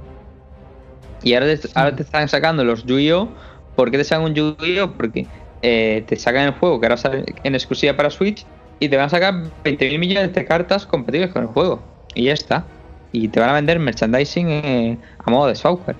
[1.23, 3.29] Y ahora te, ahora te están sacando los Yu-Gi-Oh!
[3.75, 4.91] ¿Por qué te sacan un Yu-Gi-Oh?
[4.93, 5.25] Porque
[5.61, 8.45] eh, te sacan el juego que ahora sale en exclusiva para Switch
[8.79, 11.81] y te van a sacar 20.000 millones de cartas compatibles con el juego.
[12.13, 12.65] Y ya está.
[13.11, 15.95] Y te van a vender merchandising eh, a modo de software.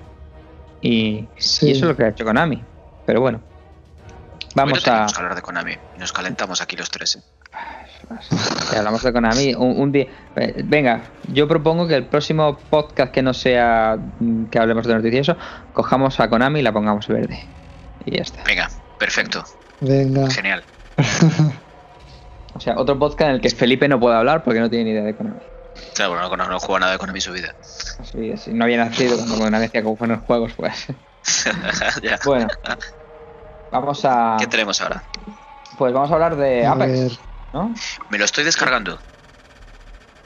[0.82, 1.68] Y, Sí.
[1.68, 2.62] y eso es lo que ha hecho Konami.
[3.06, 3.40] Pero bueno.
[4.54, 5.06] Vamos a.
[5.06, 5.72] que hablar de Konami.
[5.98, 7.16] Nos calentamos aquí los tres.
[7.16, 7.20] ¿eh?
[8.20, 10.06] Si hablamos de Konami, un, un día.
[10.36, 11.02] eh, Venga,
[11.32, 15.36] yo propongo que el próximo podcast que no sea mm, que hablemos de noticioso,
[15.72, 17.44] cojamos a Konami y la pongamos verde.
[18.04, 18.42] Y ya está.
[18.44, 19.42] Venga, perfecto.
[19.80, 20.30] Venga.
[20.30, 20.62] Genial.
[22.56, 24.90] O sea, otro podcast en el que Felipe no puede hablar porque no tiene ni
[24.92, 25.40] idea de Konami.
[25.96, 27.52] Claro, bueno, no, no juego nada de Konami su vida.
[28.00, 30.86] Así, no había nacido cuando Konami hacía como buenos juegos, pues.
[32.00, 32.16] Ya.
[32.24, 32.46] Bueno,
[33.72, 34.36] vamos a.
[34.38, 35.02] ¿Qué tenemos ahora?
[35.76, 37.12] Pues vamos a hablar de A Apex, ver,
[37.54, 37.72] ¿no?
[38.10, 38.98] Me lo estoy descargando.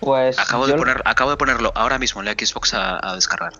[0.00, 0.38] Pues.
[0.38, 3.52] Acabo de, yo- poner, acabo de ponerlo ahora mismo en la Xbox a, a descargar.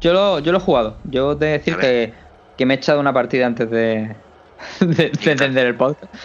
[0.00, 0.96] Yo lo, yo lo he jugado.
[1.04, 2.12] Yo de decir que,
[2.56, 4.14] que me he echado una partida antes de,
[4.80, 6.12] de, de el podcast.
[6.14, 6.18] ¿y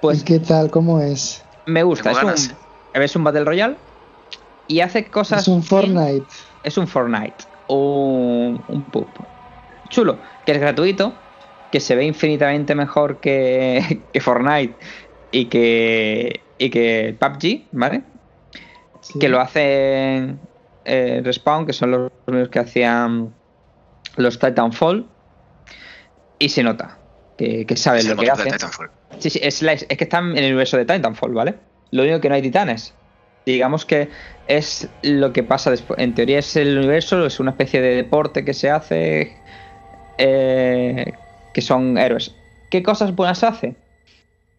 [0.00, 0.70] Pues qué tal?
[0.70, 1.42] ¿Cómo es?
[1.66, 2.10] me gusta.
[2.10, 2.54] Es un, ganas.
[2.94, 3.76] es un Battle Royale
[4.66, 5.42] y hace cosas.
[5.42, 6.26] Es un Fortnite.
[6.64, 7.44] Es un Fortnite.
[7.68, 9.06] Un, un pub.
[9.88, 10.18] Chulo.
[10.44, 11.12] Que es gratuito.
[11.70, 14.74] Que se ve infinitamente mejor que, que Fortnite
[15.32, 18.02] y que, y que PUBG, ¿vale?
[19.02, 19.18] Sí.
[19.18, 20.40] que lo hacen
[20.84, 23.34] eh, Respawn, que son los mismos que hacían
[24.16, 25.08] los Titanfall,
[26.38, 26.98] y se nota
[27.36, 28.52] que, que saben lo que hacen.
[29.18, 31.54] Sí, sí, es, la- es que están en el universo de Titanfall, ¿vale?
[31.90, 32.94] Lo único que no hay titanes.
[33.46, 34.10] Digamos que
[34.46, 35.98] es lo que pasa después.
[35.98, 39.42] En teoría es el universo, es una especie de deporte que se hace,
[40.18, 41.12] eh,
[41.52, 42.36] que son héroes.
[42.70, 43.79] ¿Qué cosas buenas hace?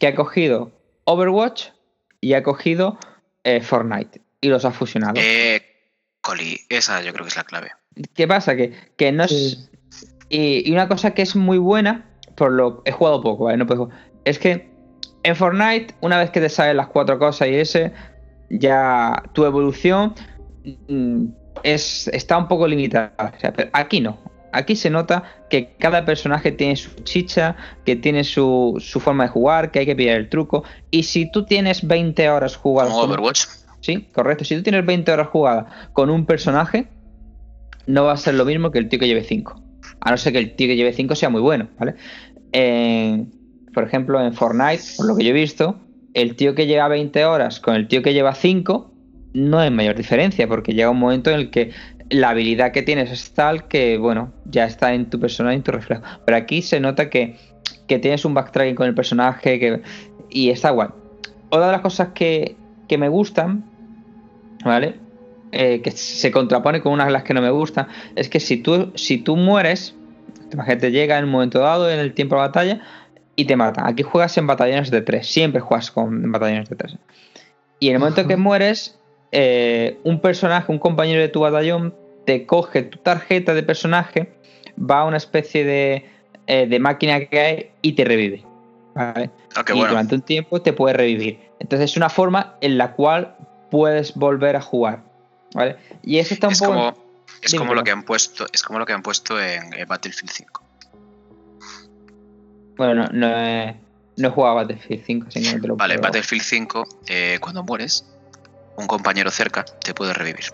[0.01, 0.71] Que ha cogido
[1.03, 1.67] Overwatch
[2.21, 2.97] y ha cogido
[3.43, 5.13] eh, Fortnite y los ha fusionado.
[5.15, 5.61] Eh,
[6.21, 7.69] Coli, esa yo creo que es la clave.
[8.15, 8.55] ¿Qué pasa?
[8.55, 9.69] Que, que no es.
[10.29, 13.57] Y, y una cosa que es muy buena, por lo he jugado poco, ¿vale?
[13.57, 14.71] No puedo jugar, es que
[15.21, 17.93] en Fortnite, una vez que te sabes las cuatro cosas y ese,
[18.49, 20.15] ya tu evolución
[20.87, 21.25] mm,
[21.61, 23.13] es, está un poco limitada.
[23.35, 24.17] O sea, pero aquí no.
[24.53, 29.29] Aquí se nota que cada personaje tiene su chicha, que tiene su, su forma de
[29.29, 30.63] jugar, que hay que pillar el truco.
[30.89, 33.45] Y si tú tienes 20 horas jugadas Como con Overwatch.
[33.81, 34.45] Sí, correcto.
[34.45, 36.87] Si tú tienes 20 horas jugadas con un personaje,
[37.87, 39.61] no va a ser lo mismo que el tío que lleve 5.
[40.01, 41.95] A no ser que el tío que lleve 5 sea muy bueno, ¿vale?
[43.73, 45.79] Por ejemplo, en Fortnite, por lo que yo he visto,
[46.13, 48.91] el tío que lleva 20 horas con el tío que lleva 5
[49.33, 51.71] no hay mayor diferencia, porque llega un momento en el que
[52.11, 55.71] la habilidad que tienes es tal que, bueno, ya está en tu personaje, en tu
[55.71, 56.03] reflejo.
[56.25, 57.37] Pero aquí se nota que,
[57.87, 59.81] que tienes un backtracking con el personaje que,
[60.29, 60.89] y está guay.
[61.49, 62.55] Otra de las cosas que,
[62.87, 63.63] que me gustan,
[64.63, 64.99] ¿vale?
[65.53, 68.57] Eh, que se contrapone con unas de las que no me gustan, es que si
[68.57, 69.95] tú, si tú mueres,
[70.51, 72.81] imagínate, llega en un momento dado, en el tiempo de batalla,
[73.37, 73.87] y te matan.
[73.87, 76.97] Aquí juegas en batallones de 3, siempre juegas con en batallones de 3.
[77.79, 78.99] Y en el momento que mueres,
[79.31, 81.95] eh, un personaje, un compañero de tu batallón,
[82.25, 84.31] te coge tu tarjeta de personaje,
[84.79, 86.05] va a una especie de,
[86.47, 88.43] eh, de máquina que hay y te revive.
[88.93, 89.29] ¿vale?
[89.55, 89.89] Ah, y bueno.
[89.89, 91.39] durante un tiempo te puede revivir.
[91.59, 93.35] Entonces es una forma en la cual
[93.69, 95.03] puedes volver a jugar.
[95.53, 95.77] ¿vale?
[96.03, 96.71] Y eso está un Es poco.
[96.73, 96.93] como,
[97.41, 100.31] es como lo que han puesto, es como lo que han puesto en, en Battlefield
[100.31, 100.63] 5.
[102.77, 103.75] Bueno, no, no, he,
[104.17, 106.83] no he jugado a Battlefield 5, así que no te lo Vale, puedo- Battlefield 5,
[107.07, 108.05] eh, cuando mueres,
[108.77, 110.45] un compañero cerca te puede revivir.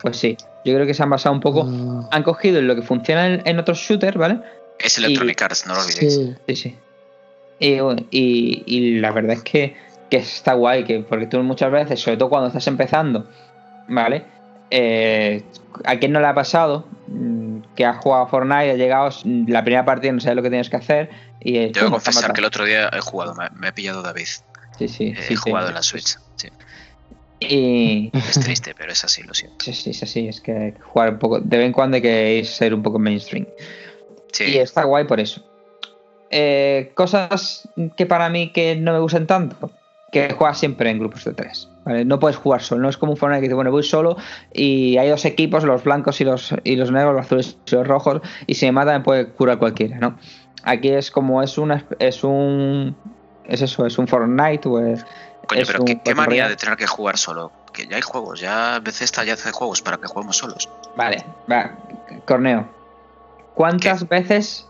[0.00, 1.66] Pues sí, yo creo que se han basado un poco.
[1.68, 4.38] Ah, Han cogido lo que funciona en, en otros shooters, ¿vale?
[4.78, 6.14] Es Y- Electronic Arts, no lo olvidéis.
[6.14, 6.34] sí.
[6.48, 6.78] Sí, sí.
[7.60, 7.78] Y,
[8.10, 9.76] y- y la verdad es que,
[10.10, 13.28] que está guay, que porque tú muchas veces, sobre todo cuando estás empezando,
[13.88, 14.24] ¿vale?
[14.70, 15.42] Eh,
[15.84, 16.86] ¿A quién no le ha pasado?
[17.08, 17.44] Mm,
[17.76, 20.48] Que ha jugado a Fortnite, ha llegado mm, la primera partida, no sabes lo que
[20.50, 21.10] tienes que hacer.
[21.40, 24.26] Y eh, ha confesar que el otro día he jugado, me, me he pillado David.
[24.78, 25.50] Sí, sí, Eh, sí, he sí.
[25.50, 26.16] jugado en la Switch.
[26.36, 26.48] Sí.
[27.48, 29.64] Y, Es triste, pero es así, lo siento.
[29.64, 32.44] Sí, sí, es así, es que jugar un poco, de vez en cuando hay que
[32.44, 33.46] ser un poco mainstream.
[34.32, 35.44] Sí, Y está guay por eso.
[36.30, 39.70] Eh, cosas que para mí que no me gustan tanto,
[40.10, 41.68] que juegas siempre en grupos de tres.
[41.84, 42.04] ¿vale?
[42.04, 44.16] No puedes jugar solo, no es como un Fortnite que dice, bueno, voy solo
[44.52, 47.86] y hay dos equipos, los blancos y los, y los negros, los azules y los
[47.86, 50.18] rojos, y si me mata me puede curar cualquiera, ¿no?
[50.64, 52.96] Aquí es como es una es un
[53.46, 55.04] es eso, es un Fortnite, pues
[55.46, 57.52] Coño, es pero qué, qué manía de tener que jugar solo.
[57.72, 60.68] Que ya hay juegos, ya Bethesda ya hace juegos para que juguemos solos.
[60.96, 61.72] Vale, va,
[62.24, 62.68] Corneo.
[63.54, 64.68] ¿Cuántas veces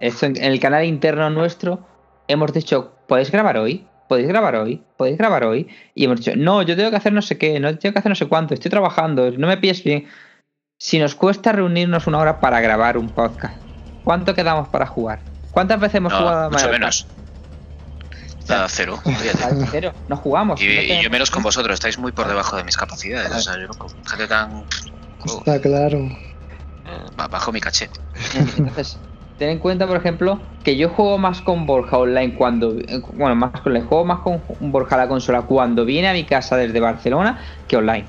[0.00, 1.80] esto en en el canal interno nuestro
[2.28, 3.86] hemos dicho, ¿podéis grabar hoy?
[4.08, 4.82] ¿Podéis grabar hoy?
[4.96, 5.68] ¿Podéis grabar hoy?
[5.94, 8.10] Y hemos dicho, no, yo tengo que hacer no sé qué, no tengo que hacer
[8.10, 10.06] no sé cuánto, estoy trabajando, no me pilles bien.
[10.78, 13.56] Si nos cuesta reunirnos una hora para grabar un podcast,
[14.04, 15.20] ¿cuánto quedamos para jugar?
[15.52, 17.06] ¿Cuántas veces hemos jugado a mucho Mario menos.
[18.48, 19.00] Nada, cero.
[19.04, 19.66] fíjate.
[19.70, 20.60] Cero, no jugamos.
[20.60, 23.30] Y, no y tenemos- yo menos con vosotros, estáis muy por debajo de mis capacidades.
[23.32, 24.64] O sea, yo con gente tan.
[25.24, 26.08] Está claro.
[27.16, 27.88] ba- bajo mi caché.
[28.34, 28.98] Entonces,
[29.38, 32.76] ten en cuenta, por ejemplo, que yo juego más con Borja online cuando.
[33.14, 36.24] Bueno, más con, le juego más con Borja a la consola cuando viene a mi
[36.26, 38.06] casa desde Barcelona que online.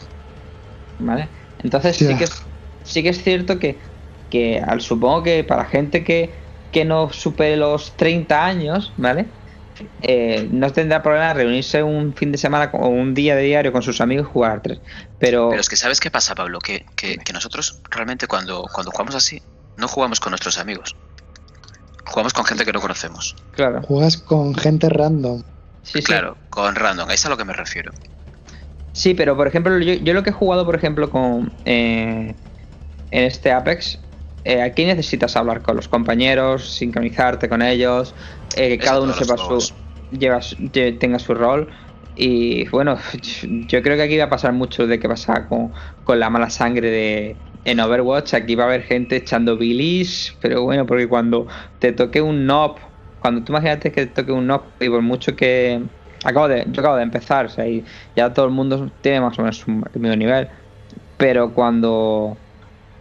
[0.97, 1.29] ¿Vale?
[1.59, 2.41] Entonces sí que es,
[2.83, 3.81] sí que es cierto que,
[4.29, 6.35] que al, supongo que para gente que,
[6.71, 9.31] que no supere los 30 años, ¿vale?
[10.01, 13.81] Eh, no tendrá problema reunirse un fin de semana o un día de diario con
[13.83, 14.81] sus amigos y jugar 3.
[15.17, 16.59] Pero, Pero es que ¿sabes qué pasa, Pablo?
[16.59, 19.41] Que, que- que nosotros realmente cuando, cuando jugamos así,
[19.75, 20.95] no jugamos con nuestros amigos.
[22.05, 23.35] Jugamos con gente que no conocemos.
[23.51, 25.43] claro, Juegas con gente random.
[25.81, 26.03] sí, sí.
[26.03, 27.91] Claro, con random, es a lo que me refiero.
[28.91, 32.35] Sí, pero por ejemplo, yo, yo lo que he jugado, por ejemplo, con eh,
[33.11, 34.04] en este Apex,
[34.45, 38.13] eh, aquí necesitas hablar con los compañeros, sincronizarte con ellos,
[38.55, 39.73] eh, que cada uno sepa su,
[40.11, 40.39] lleva
[40.71, 41.67] tenga su rol.
[42.15, 42.97] Y bueno,
[43.67, 45.73] yo creo que aquí va a pasar mucho de que pasa con,
[46.03, 47.35] con la mala sangre de
[47.65, 48.35] en Overwatch.
[48.35, 51.47] Aquí va a haber gente echando bilis, pero bueno, porque cuando
[51.79, 52.75] te toque un knob,
[53.21, 55.81] cuando tú imagínate que te toque un knob, y por mucho que
[56.23, 57.83] acabo de, yo acabo de empezar, o sea, y
[58.15, 60.47] ya todo el mundo tiene más o menos un el mismo nivel,
[61.17, 62.37] pero cuando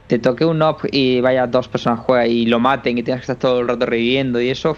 [0.07, 3.23] te toque un knob y vaya dos personas a jugar y lo maten y tienes
[3.27, 4.77] que estar todo el rato reviviendo y eso,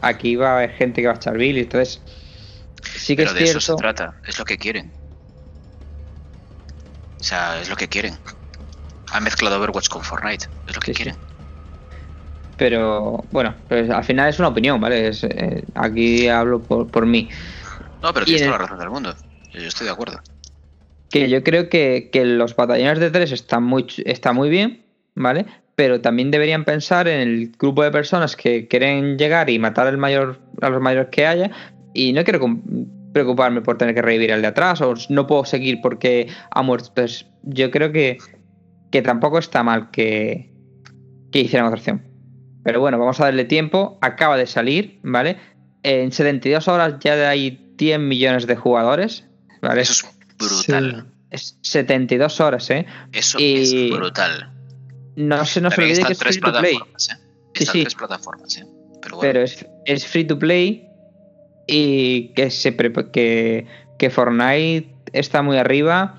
[0.00, 2.02] aquí va a haber gente que va a echar bilis, entonces
[2.94, 3.74] sí que Pero es de eso se cierto.
[3.74, 4.94] trata, es lo que quieren.
[7.20, 8.20] O sea, es lo que quieren.
[9.12, 10.94] Han mezclado Overwatch con Fortnite, es lo que Sí, sí.
[10.94, 11.18] quieren.
[12.56, 15.08] Pero bueno, pues al final es una opinión, ¿vale?
[15.08, 17.28] Es, eh, aquí hablo por, por mí.
[18.02, 19.16] No, pero Y tienes en toda la razón del mundo.
[19.52, 20.20] Yo estoy de acuerdo.
[21.14, 24.84] Que yo creo que, que los batallones de tres están muy, está muy bien,
[25.14, 25.46] ¿vale?
[25.76, 29.96] Pero también deberían pensar en el grupo de personas que quieren llegar y matar al
[29.96, 31.50] mayor, a los mayores que haya.
[31.94, 32.40] Y no quiero
[33.12, 36.88] preocuparme por tener que revivir al de atrás o no puedo seguir porque ha muerto.
[36.88, 38.18] Entonces, yo creo que,
[38.90, 40.52] que tampoco está mal que,
[41.30, 42.00] que hicieran otra.
[42.64, 43.98] Pero bueno, vamos a darle tiempo.
[44.00, 45.36] Acaba de salir, ¿vale?
[45.84, 49.28] En 72 horas ya hay 10 millones de jugadores,
[49.62, 49.82] ¿vale?
[49.82, 51.06] Eso es brutal.
[51.30, 52.86] Es 72 horas, ¿eh?
[53.12, 54.50] Eso Y- es brutal.
[55.16, 57.16] No se nos olvide que es tres free to play, plataformas, ¿eh?
[57.54, 57.82] Sí, sí.
[57.82, 58.66] tres plataformas, ¿eh?
[59.00, 60.88] Pero bueno, pero es, es free to play
[61.66, 63.66] y que, se que,
[63.98, 66.18] que Fortnite está muy arriba,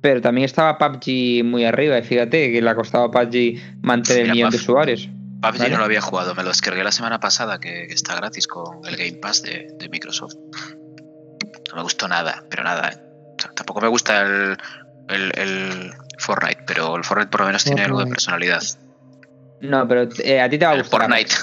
[0.00, 1.98] pero también estaba PUBG muy arriba.
[1.98, 5.08] Y fíjate que le ha costado a PUBG mantener el millón de usuarios.
[5.40, 5.70] PUBG ¿vale?
[5.70, 8.86] no lo había jugado, me lo descargué la semana pasada que, que está gratis con
[8.86, 10.34] el Game Pass de, de Microsoft.
[11.70, 13.03] No me gustó nada, pero nada.
[13.54, 14.56] Tampoco me gusta el,
[15.08, 18.62] el, el Fortnite, pero el Fortnite por lo menos tiene algo de personalidad.
[19.60, 21.00] No, pero eh, a ti te va a El gustar.
[21.02, 21.34] Fortnite.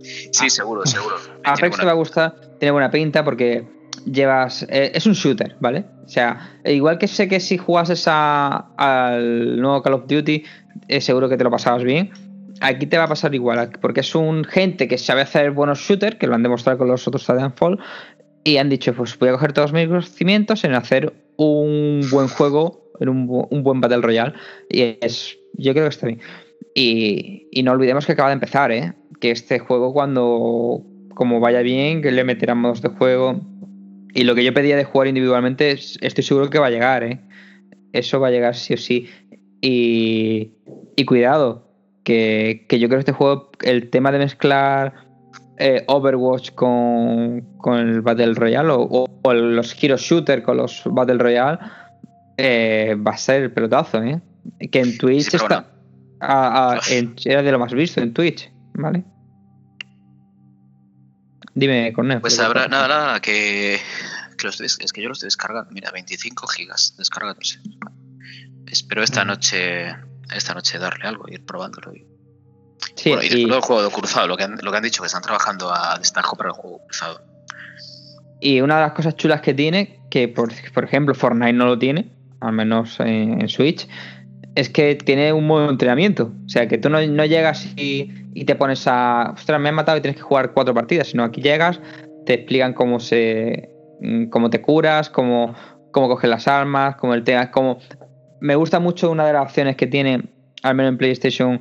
[0.32, 1.16] sí, seguro, seguro.
[1.24, 3.66] Tiene Apex te va a gustar, tiene buena pinta porque
[4.06, 4.62] llevas.
[4.68, 5.84] eh, es un shooter, ¿vale?
[6.04, 10.44] O sea, eh, igual que sé que si jugases a- al nuevo Call of Duty,
[10.88, 12.10] eh, seguro que te lo pasabas bien.
[12.62, 16.16] Aquí te va a pasar igual, porque es un gente que sabe hacer buenos shooters,
[16.16, 17.78] que lo han demostrado con los otros Titanfall,
[18.44, 22.90] y han dicho: Pues voy a coger todos mis conocimientos en hacer un buen juego,
[23.00, 24.34] en un, un buen Battle Royale.
[24.68, 25.36] Y es.
[25.54, 26.20] Yo creo que está bien.
[26.74, 28.92] Y, y no olvidemos que acaba de empezar, ¿eh?
[29.20, 30.82] Que este juego cuando
[31.14, 33.40] como vaya bien, que le meterán modos de juego.
[34.14, 37.02] Y lo que yo pedía de jugar individualmente, es- estoy seguro que va a llegar,
[37.04, 37.20] ¿eh?
[37.92, 39.08] Eso va a llegar sí o sí.
[39.60, 40.52] Y,
[40.96, 41.68] y cuidado,
[42.04, 44.94] que, que yo creo que este juego, el tema de mezclar
[45.60, 50.82] eh, Overwatch con, con el Battle Royale o, o- o los Hero Shooter con los
[50.86, 51.58] Battle Royale,
[52.36, 54.20] eh, va a ser el pelotazo, ¿eh?
[54.72, 55.46] Que en Twitch Sí, está...
[55.60, 55.66] bueno.
[56.20, 59.04] a- a- en- era de lo más visto en Twitch, ¿vale?
[61.54, 62.20] Dime, Cornel.
[62.20, 63.78] Pues habrá, nada, nada, que,
[64.38, 65.70] que lo estoy des- es que yo lo estoy descargando.
[65.72, 67.58] Mira, 25 gigas descargándose.
[68.66, 69.94] Espero esta noche
[70.34, 71.92] esta noche darle algo, ir probándolo.
[71.92, 72.06] Y,
[72.94, 75.06] Sí, bueno, y después el juego cruzado, lo que, han, lo que han dicho, que
[75.06, 77.20] están trabajando a destajo para el juego cruzado.
[78.40, 81.78] Y una de las cosas chulas que tiene, que por, por ejemplo Fortnite no lo
[81.78, 82.10] tiene,
[82.40, 83.86] al menos en, en Switch,
[84.54, 86.32] es que tiene un modo de entrenamiento.
[86.46, 89.32] O sea, que tú no, no llegas y, y te pones a.
[89.34, 91.08] Ostras, me han matado y tienes que jugar cuatro partidas.
[91.08, 91.80] Sino aquí llegas,
[92.26, 93.70] te explican cómo se.
[94.00, 95.54] mm, cómo te curas, cómo,
[95.92, 97.50] cómo coges las armas, cómo el tema.
[97.50, 97.78] Cómo...
[98.40, 100.24] Me gusta mucho una de las opciones que tiene,
[100.62, 101.60] al menos en PlayStation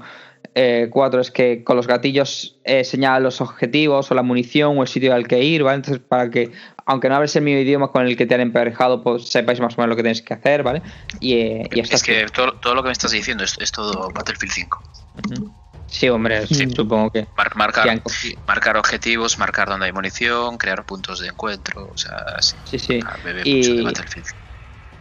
[0.61, 4.81] eh, 4, es que con los gatillos eh, señalan los objetivos o la munición o
[4.81, 5.77] el sitio al que ir, ¿vale?
[5.77, 6.51] Entonces, para que,
[6.85, 9.75] aunque no hables el mismo idioma con el que te han emparejado, pues sepáis más
[9.77, 10.81] o menos lo que tenéis que hacer, ¿ale?
[11.21, 14.09] Y, eh, y Es que todo, todo lo que me estás diciendo es, es todo
[14.11, 14.83] Battlefield 5.
[15.23, 15.51] Ujú.
[15.85, 20.57] Sí, hombre, sí, supongo que, Mar- que marcar, cogido- marcar objetivos, marcar dónde hay munición,
[20.57, 21.87] crear puntos de encuentro.
[21.87, 22.99] O sea, sí, Sí, sí.
[23.23, 24.27] bebe Y- mucho de Battlefield.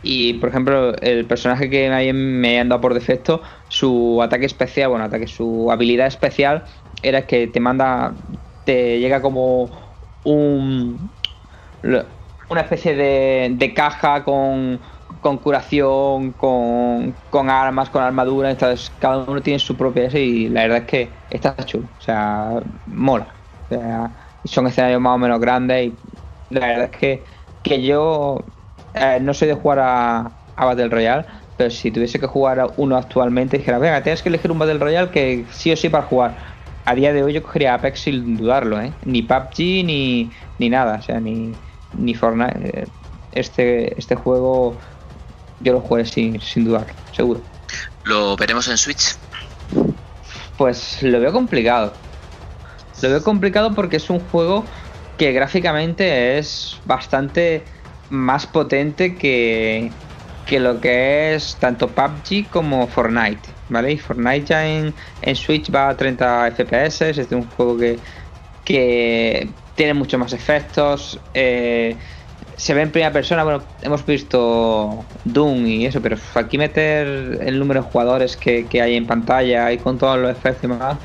[0.03, 5.05] Y por ejemplo, el personaje que me, han dado por defecto, su ataque especial, bueno,
[5.05, 6.65] ataque, su habilidad especial
[7.03, 8.15] era que te manda,
[8.65, 9.71] te llega como
[10.25, 11.11] un
[12.49, 14.81] una especie de, de caja con,
[15.21, 18.51] con curación, con, con armas, con armadura.
[18.51, 21.89] Entonces, cada uno tiene su propia ese y la verdad es que está chulo.
[21.99, 23.35] O sea, mola.
[23.71, 24.11] O sea,
[24.45, 25.99] son escenarios más o menos grandes y
[26.55, 27.25] la verdad es que,
[27.63, 28.39] que yo
[29.01, 31.25] eh, no soy de jugar a, a Battle Royale,
[31.57, 34.79] pero si tuviese que jugar a uno actualmente, dijera, venga, tienes que elegir un Battle
[34.79, 36.35] Royale que sí o sí para jugar.
[36.85, 38.93] A día de hoy yo cogería Apex sin dudarlo, ¿eh?
[39.05, 41.53] Ni PUBG ni, ni nada, o sea, ni,
[41.97, 42.83] ni Fortnite.
[42.83, 42.87] Eh,
[43.33, 44.75] Este, este juego
[45.61, 47.41] yo lo jugué sin, sin dudarlo, seguro.
[48.05, 49.17] Lo veremos en Switch.
[50.57, 51.93] Pues lo veo complicado.
[53.03, 54.65] Lo veo complicado porque es un juego
[55.19, 57.63] que gráficamente es bastante
[58.09, 59.93] más potente que,
[60.45, 63.99] que lo que es tanto PUBG como Fortnite, ¿vale?
[63.99, 68.01] Fortnite ya en, en Switch va a 30 FPS, es un juego que,
[68.65, 71.99] que tiene muchos más efectos, eh,
[72.57, 77.59] se ve en primera persona, bueno, hemos visto Doom y eso, pero aquí meter el
[77.59, 80.99] número de jugadores que, que hay en pantalla y con todos los efectos y demás,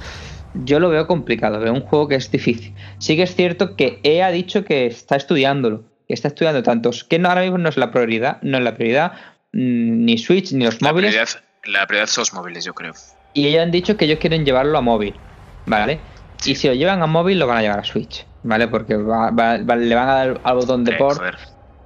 [0.53, 2.75] yo lo veo complicado, veo un juego que es difícil.
[2.99, 7.03] Sí que es cierto que EA ha dicho que está estudiándolo, que está estudiando tantos,
[7.03, 9.13] que no, ahora mismo no es la prioridad, no es la prioridad,
[9.53, 12.93] mm, ni Switch ni los La móviles, prioridad, la prioridad son los móviles, yo creo.
[13.33, 15.21] y ellos han dicho que ellos quieren llevarlo a móvil,
[15.65, 16.05] ¿vale?
[16.45, 18.67] Y si lo llevan a móvil, lo van a llevar a Switch, ¿vale?
[18.67, 21.37] Porque va- va- va- le van a dar al botón de Eh, port joder,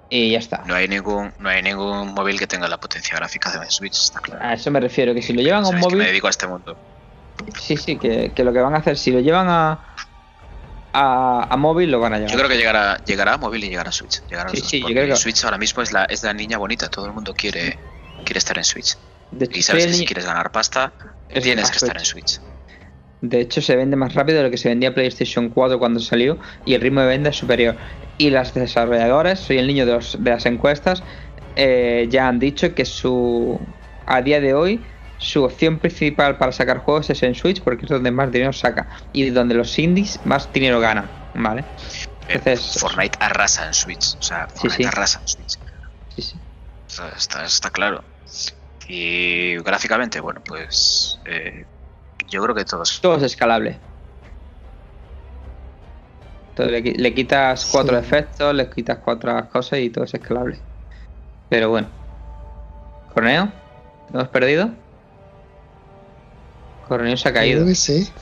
[0.10, 0.64] y ya está.
[0.66, 4.20] no hay ningún, no hay ningún móvil que tenga la potencia gráfica de Switch, está
[4.20, 4.44] claro.
[4.44, 6.28] A eso me refiero, que si lo llevan a un Sabes que me móvil, dedico
[6.28, 6.78] a este mundo.
[7.60, 9.80] sí, sí, que, que lo que van a hacer, si lo llevan a,
[11.00, 12.32] a, a móvil, lo van a llevar.
[12.32, 14.22] Yo creo que llegará, llegará a móvil y llegará a Switch.
[14.28, 16.06] Llegará a los Sí, dos, sí, yo porque creo que- Switch ahora mismo es la,
[16.06, 17.80] es la niña bonita, todo el mundo quiere,
[18.24, 18.96] quiere estar en Switch.
[19.32, 20.94] de, hecho, Y sabes que si quieres ganar pasta,
[21.28, 22.28] Es tienes que estar en Switch.
[22.40, 22.42] Switch.
[23.22, 26.40] de hecho, se vende más rápido de lo que se vendía PlayStation 4 cuando salió
[26.64, 27.78] y el ritmo de venta es superior.
[28.18, 31.04] Y las desarrolladoras, soy el niño de, los- de las encuestas,
[31.56, 33.76] eh, ya han dicho que su
[34.06, 34.86] a día de hoy
[35.20, 38.88] su opción principal para sacar juegos es en Switch porque es donde más dinero saca
[39.12, 41.62] y donde los indies más dinero ganan, ¿vale?
[42.28, 44.16] Eh, Entonces- Fortnite arrasa en Switch.
[44.20, 44.84] O sea, Fortnite sí.
[44.86, 45.54] arrasa en Switch.
[46.10, 46.40] Sí, sí.
[47.16, 48.04] Está, está claro.
[48.88, 51.66] Y gráficamente, bueno, pues eh,
[52.30, 53.00] yo creo que todos.
[53.02, 53.82] Todo es escalable.
[56.58, 58.06] Le, qui- le quitas cuatro Sí.
[58.06, 60.60] efectos, le quitas cuatro cosas y todo es escalable.
[61.50, 61.90] Pero bueno.
[63.14, 63.52] ¿Corneo?
[64.12, 64.72] ¿Lo hemos perdido?
[66.88, 67.66] Corneo se ha Creo caído.
[67.66, 68.14] que sí.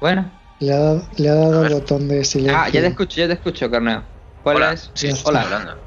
[0.00, 0.30] Bueno.
[0.58, 2.58] Le ha, dado- le ha dado el botón de silencio.
[2.58, 4.04] Ah, ya te escucho, ya te escucho, Corneo.
[4.42, 4.90] ¿Cuál Hola, es?
[4.94, 5.42] sí, Hola.
[5.42, 5.78] hablando.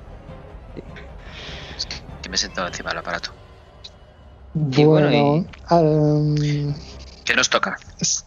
[0.75, 1.85] Es
[2.21, 3.31] que me he sentado encima del aparato.
[4.55, 6.75] Y bueno, Bueno, am,
[7.25, 7.77] ¿Qué nos toca?
[7.99, 8.25] es-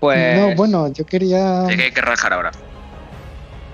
[0.00, 0.36] Pues.
[0.36, 1.62] no, bueno, yo quería.
[1.62, 2.52] ¿De qué hay que rajar ahora?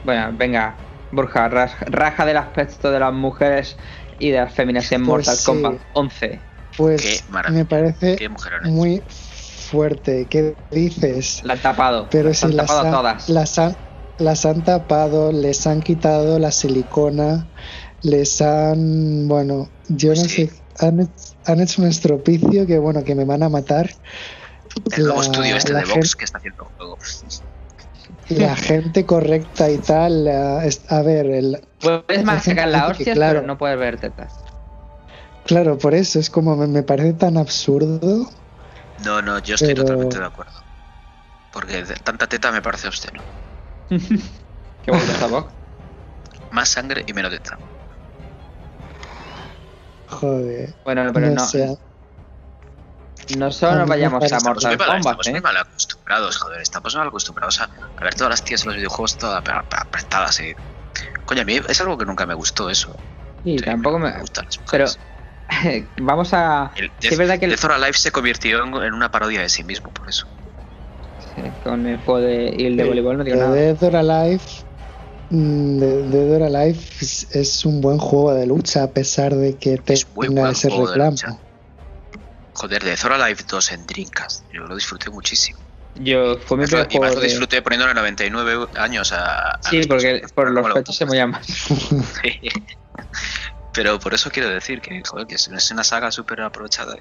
[0.03, 0.79] Bueno, venga,
[1.11, 3.77] Borja, ras- raja del aspecto de las mujeres
[4.19, 5.45] y de las féminas en Pues Mortal sí.
[5.45, 6.41] Kombat 11.
[6.77, 8.19] Pues me parece
[8.65, 9.03] muy
[9.65, 10.29] fuerte.
[10.29, 11.41] ¿Qué dices?
[11.45, 12.09] La han tapado.
[12.11, 13.29] Pero las si han las, tapado han- todas.
[13.29, 13.77] las han,
[14.19, 17.51] las han tapado, les han quitado la silicona,
[18.03, 20.47] les han, bueno, yo Pues no sí.
[20.47, 21.13] sé, han,
[21.47, 23.91] han hecho un estropicio que bueno, que me van a matar.
[24.97, 26.99] El nuevo estudio este de Vox que está haciendo el juego.
[28.29, 33.15] La gente correcta y tal, la- es- a ver, el, Puedes gente la que, hostia,
[33.15, 33.35] claro.
[33.41, 34.33] pero no puedes ver tetas.
[35.45, 38.29] claro, por eso es como me, me parece tan absurdo.
[39.05, 40.65] No, no, yo estoy Pero- totalmente de acuerdo.
[41.51, 43.23] Porque de tanta teta me parece obsceno.
[43.89, 45.47] Qué bonito esa voz.
[46.51, 47.59] Más sangre y menos teta.
[50.07, 51.79] Joder, Bueno, pero no no,
[53.39, 55.41] no solo nos me vayamos a muy, Mortal mal, Kombat, estamos muy ¿eh?
[55.41, 56.61] mal acostumbrados, joder.
[56.61, 57.65] Estamos mal acostumbrados a,
[57.97, 60.39] a ver todas las tías en los videojuegos todas ap- ap- apretadas.
[60.41, 60.55] Y...
[61.25, 62.95] Coño, a mí es algo que nunca me gustó eso.
[63.43, 64.13] Y Sí, tampoco me...
[64.21, 64.99] gustan las Pero mujeres.
[66.01, 66.73] vamos a...
[66.77, 69.11] El sí, Death, es verdad que el- Death or Alive se convirtió en, en una
[69.11, 70.27] parodia de sí mismo, por eso.
[71.63, 73.55] Con el juego de, y el de voleibol no digo nada.
[73.55, 74.43] Dead or Alive,
[75.31, 79.59] mm, The Dead or Alive es, es un buen juego de lucha a pesar de
[79.59, 81.11] que Es tenga ese de reclamo.
[81.11, 81.41] lucha.
[82.53, 84.45] Joder, Death or Alive 2 en Dreamcast.
[84.53, 85.59] Yo lo disfruté muchísimo.
[85.97, 89.51] Yo, fue mi primer y más lo de- disfruté poniéndolo en 99 años a...
[89.51, 91.41] a Sí, porque por los fechos se me llama.
[93.75, 96.97] Pero por eso quiero decir que, joder, que es una saga súper aprovechada.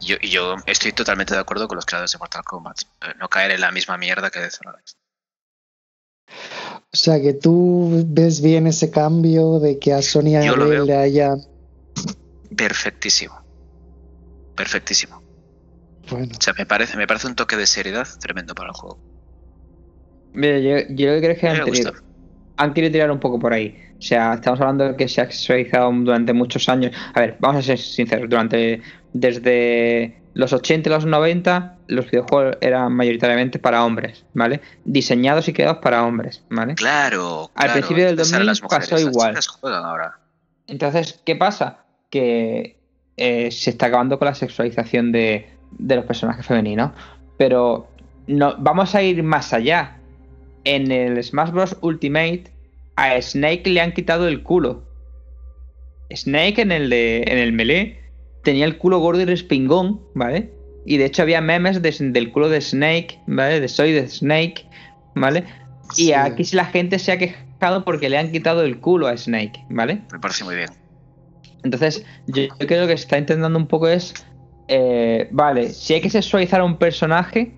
[0.00, 2.80] Y yo, y yo estoy totalmente de acuerdo con los creadores de Mortal Kombat.
[3.02, 4.82] Eh, No caer en la misma mierda que or Alive.
[6.92, 10.84] O sea que tú ves bien ese cambio de que a Sonia Yo lo veo.
[10.84, 11.42] le hayan.
[12.56, 13.34] Perfectísimo.
[14.54, 15.22] Perfectísimo.
[16.10, 18.98] Bueno, O sea, me parece, me parece un toque de seriedad tremendo para el juego.
[20.32, 21.70] Mira, yo, yo lo que creo es que A mí
[22.56, 23.76] han, querido tirar un poco por ahí.
[23.98, 26.92] O sea, estamos hablando de que se ha sexualizado durante muchos años.
[27.14, 28.28] A ver, vamos a ser sinceros.
[28.28, 28.82] Durante
[29.12, 34.60] desde los 80 y los 90, los videojuegos eran mayoritariamente para hombres, ¿vale?
[34.84, 36.74] Diseñados y creados para hombres, ¿vale?
[36.74, 37.50] Claro.
[37.54, 39.30] Al claro, principio del antes eran 2000 las mujeres, pasó igual.
[39.30, 40.18] chicas juegan ahora.
[40.66, 41.78] Entonces, ¿qué pasa?
[42.10, 42.78] Que
[43.16, 46.92] eh, se está acabando con la sexualización de, de los personajes femeninos.
[47.36, 47.88] Pero
[48.26, 49.98] no, vamos a ir más allá.
[50.64, 51.76] En el Smash Bros.
[51.82, 52.44] Ultimate,
[52.96, 54.84] a Snake le han quitado el culo.
[56.14, 57.22] Snake en el de.
[57.26, 58.00] en el melee
[58.42, 60.50] tenía el culo gordo y respingón, ¿vale?
[60.86, 63.60] Y de hecho había memes de- del culo de Snake, ¿vale?
[63.60, 64.66] De soy de Snake,
[65.14, 65.44] ¿vale?
[65.96, 69.64] Y aquí la gente se ha quejado porque le han quitado el culo a Snake,
[69.70, 70.02] ¿vale?
[70.12, 70.68] Me parece muy bien.
[71.62, 74.12] Entonces, yo, yo creo que está intentando un poco es.
[74.68, 77.54] eh, vale, si hay que sexualizar a un personaje,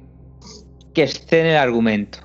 [0.95, 2.19] que esté en el argumento.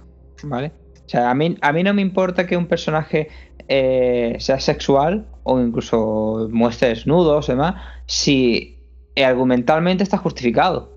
[0.43, 0.71] ¿Vale?
[1.05, 3.27] O sea, a mí, a mí no me importa que un personaje
[3.67, 7.75] eh, sea sexual o incluso muestre desnudos y demás,
[8.05, 8.77] si
[9.15, 10.91] eh, argumentalmente está justificado.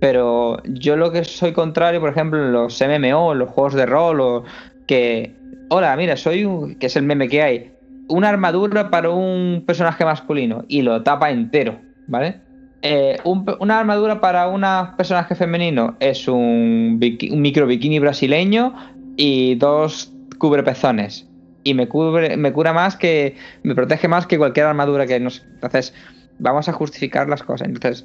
[0.00, 3.86] Pero yo lo que soy contrario, por ejemplo, en los MMO, en los juegos de
[3.86, 4.44] rol, o
[4.86, 5.36] que.
[5.68, 6.76] Hola, mira, soy un.
[6.76, 7.72] que es el meme que hay
[8.10, 12.40] una armadura para un personaje masculino y lo tapa entero, ¿vale?
[12.82, 14.64] Eh, una armadura para un
[14.96, 18.74] personaje femenino es un, micro bikini brasileño
[19.16, 21.26] y dos cubrepezones.
[21.62, 23.36] Y me cubre, me cura más que.
[23.62, 25.44] me protege más que cualquier armadura que nos.
[25.54, 25.92] Entonces,
[26.38, 27.68] vamos a justificar las cosas.
[27.68, 28.04] Entonces,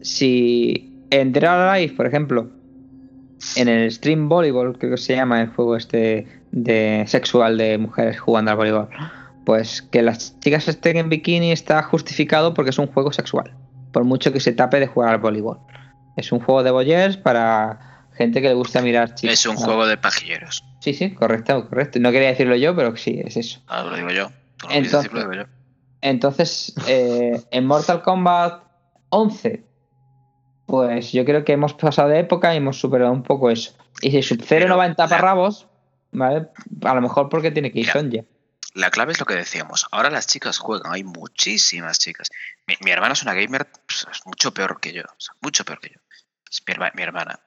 [0.00, 2.48] si en Dead or Alive, por ejemplo,
[3.56, 8.18] en el Stream Volleyball, creo que se llama el juego este de sexual de mujeres
[8.18, 8.88] jugando al voleibol,
[9.44, 13.52] pues que las chicas estén en bikini está justificado porque es un juego sexual,
[13.96, 15.58] por mucho que se tape de jugar al voleibol.
[16.18, 19.32] Es un juego de boyers para gente que le gusta mirar chicas.
[19.38, 19.62] Es un ¿no?
[19.62, 20.62] juego de pajilleros.
[20.80, 21.98] Sí, sí, correcto, correcto.
[21.98, 23.62] No quería decirlo yo, pero sí, es eso.
[23.66, 24.28] Ah, lo digo yo.
[24.28, 25.48] No Entonces- decirlo, digo yo.
[26.02, 28.64] Entonces, eh, en Mortal Kombat
[29.08, 29.64] 11,
[30.66, 33.72] pues yo creo que hemos pasado de época y hemos superado un poco eso.
[34.02, 35.68] Y si Sub-Zero no va en taparrabos,
[36.12, 36.48] ¿vale?
[36.84, 37.86] A lo mejor porque tiene que ir.
[37.86, 38.24] Sonja.
[38.76, 39.86] La clave es lo que decíamos.
[39.90, 42.28] Ahora las chicas juegan, hay muchísimas chicas.
[42.66, 45.64] Mi, mi hermana es una gamer pues, es mucho peor que yo, o sea, mucho
[45.64, 46.00] peor que yo.
[46.50, 47.40] Es mi, herma- mi hermana.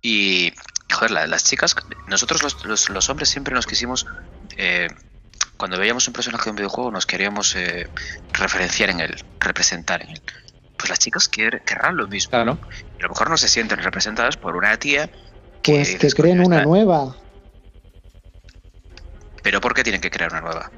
[0.00, 0.52] Y,
[0.90, 1.76] joder, la- las chicas,
[2.06, 4.06] nosotros los, los- los hombres siempre nos quisimos,
[4.56, 4.88] eh,
[5.58, 7.88] cuando veíamos un personaje de un videojuego, nos queríamos eh,
[8.32, 10.22] referenciar en él, representar en él.
[10.78, 12.30] Pues las chicas quier- querrán lo mismo.
[12.30, 12.58] Claro.
[12.98, 15.08] Y a lo mejor no se sienten representadas por una tía
[15.62, 15.74] que...
[15.74, 17.16] Pues que creen "Coño, una nueva.
[19.42, 20.70] Pero ¿por qué tienen que crear una nueva?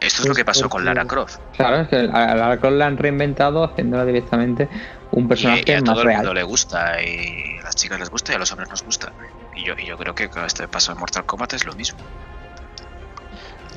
[0.00, 1.38] Esto es lo Pues que pasó con Lara Croft.
[1.56, 4.68] Claro, es que a Lara Croft la han reinventado haciéndola directamente
[5.12, 6.16] un Y, personaje y a más todo el real.
[6.18, 9.12] mundo le gusta, y a las chicas les gusta y a los hombres nos gusta.
[9.54, 11.98] Y yo, y yo creo que con este paso en Mortal Kombat es lo mismo.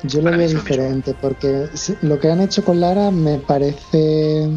[0.02, 1.68] Yo lo Para veo lo diferente porque
[2.02, 4.48] lo que han hecho con Lara me parece.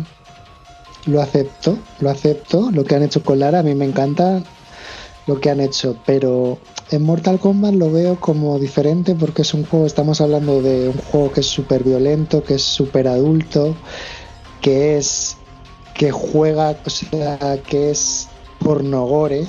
[1.05, 2.69] Lo acepto, lo acepto.
[2.71, 4.41] Lo que han hecho con Lara a mí me encanta
[5.25, 6.59] lo que han hecho, pero
[6.91, 10.97] en Mortal Kombat lo veo como diferente porque es un juego, estamos hablando de un
[10.97, 13.75] juego que es súper violento, que es súper adulto,
[14.61, 15.35] que es.
[15.93, 18.27] que juega, o sea, que es
[18.59, 19.45] pornogore.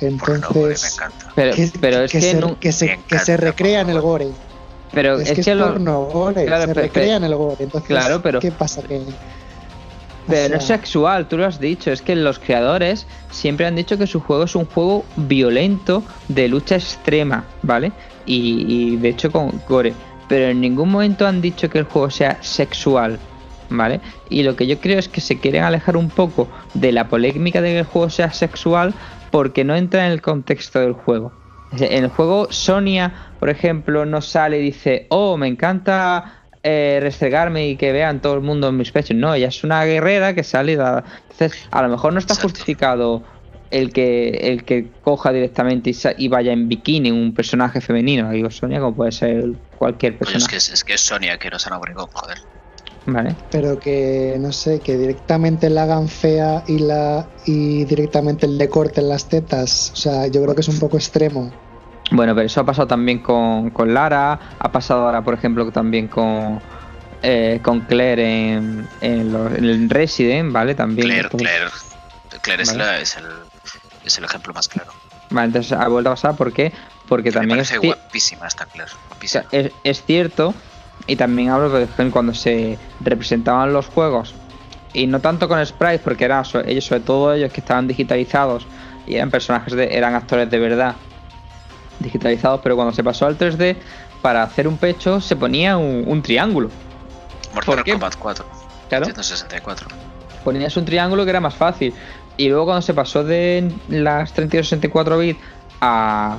[0.00, 0.96] Entonces.
[1.36, 4.00] Pero, que, pero es que que, se, no- que se- que se recrea en el
[4.00, 4.28] gore.
[4.92, 7.62] pero Es, es, que, que es lo- porno gore, Claro, se recrea en el gore.
[7.64, 8.82] Entonces, Claro, pero- ¿qué pasa?
[8.82, 9.00] Que,
[10.28, 11.90] Pero o no es sexual, tú lo has dicho.
[11.90, 16.48] Es que los creadores siempre han dicho que su juego es un juego violento de
[16.48, 17.92] lucha extrema, ¿vale?
[18.26, 19.92] Y, y de hecho con gore.
[20.28, 23.18] Pero en ningún momento han dicho que el juego sea sexual,
[23.68, 24.00] ¿vale?
[24.30, 27.60] Y lo que yo creo es que se quieren alejar un poco de la polémica
[27.60, 28.94] de que el juego sea sexual
[29.30, 31.32] porque no entra en el contexto del juego.
[31.72, 37.68] En el juego Sonia, por ejemplo, no sale y dice, oh, me encanta eh, restregarme
[37.68, 39.16] y que vean todo el mundo en mis pechos.
[39.16, 41.04] No, ella es una guerrera que sale y da...
[41.30, 42.50] Entonces, a lo mejor no está Exacto.
[42.50, 43.22] justificado
[43.72, 48.30] el que el que coja directamente y, vaya en bikini un personaje femenino.
[48.30, 50.50] Digo Sonia, como puede ser cualquier es, personaje.
[50.50, 52.38] que es, es que es Sonia que nos han abrigado, joder.
[53.04, 53.34] ¿Vale?
[53.50, 59.08] pero que no sé, que directamente la hagan fea y la y directamente le corten
[59.08, 59.90] las tetas.
[59.92, 61.50] O sea, yo creo que es un poco extremo.
[62.10, 66.08] Bueno, pero eso ha pasado también con, con Lara, ha pasado ahora, por ejemplo, también
[66.08, 66.60] con,
[67.22, 70.74] eh, con Claire en, en, los- en el Resident, ¿vale?
[70.74, 71.08] También.
[71.08, 71.70] Claire, Claire,
[72.42, 73.24] Claire es, la- es el,
[74.04, 74.92] es el ejemplo más claro.
[75.30, 76.72] Vale, entonces ha vuelto a pasar, ¿por qué?
[77.08, 79.44] Porque Que me también es, parece ci- guapísima esta Claire, guapísima.
[79.50, 80.52] es, es cierto,
[81.06, 84.34] y también hablo ejemplo, cuando se representaban los juegos,
[84.92, 88.66] y no tanto con sprites, porque eran ellos, sobre todo ellos que estaban digitalizados,
[89.06, 90.96] y eran personajes de, eran actores de verdad
[92.00, 93.76] digitalizados, pero cuando se pasó al 3D,
[94.22, 96.70] para hacer un pecho se ponía un, un triángulo.
[97.54, 97.92] Mortal ¿Por qué?
[97.92, 98.44] Kombat 4.
[98.88, 99.04] Claro.
[99.06, 99.88] 164.
[100.44, 101.94] ponías un triángulo que era más fácil.
[102.36, 105.40] Y luego cuando se pasó de las 3264 bits
[105.80, 106.38] a,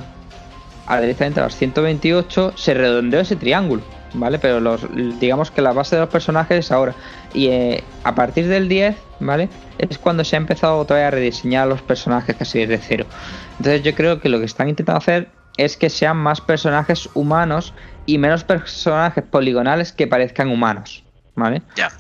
[0.88, 3.84] a directamente a las 128, se redondeó ese triángulo,
[4.14, 4.40] ¿vale?
[4.40, 4.82] Pero los,
[5.20, 6.96] digamos que la base de los personajes es ahora.
[7.34, 9.50] Y eh, a partir del 10, ¿vale?
[9.78, 13.06] Es cuando se ha empezado otra vez a rediseñar los personajes casi desde cero.
[13.58, 17.74] Entonces yo creo que lo que están intentando hacer es que sean más personajes humanos
[18.06, 21.04] y menos personajes poligonales que parezcan humanos,
[21.36, 21.62] ¿vale?
[21.76, 21.92] Ya.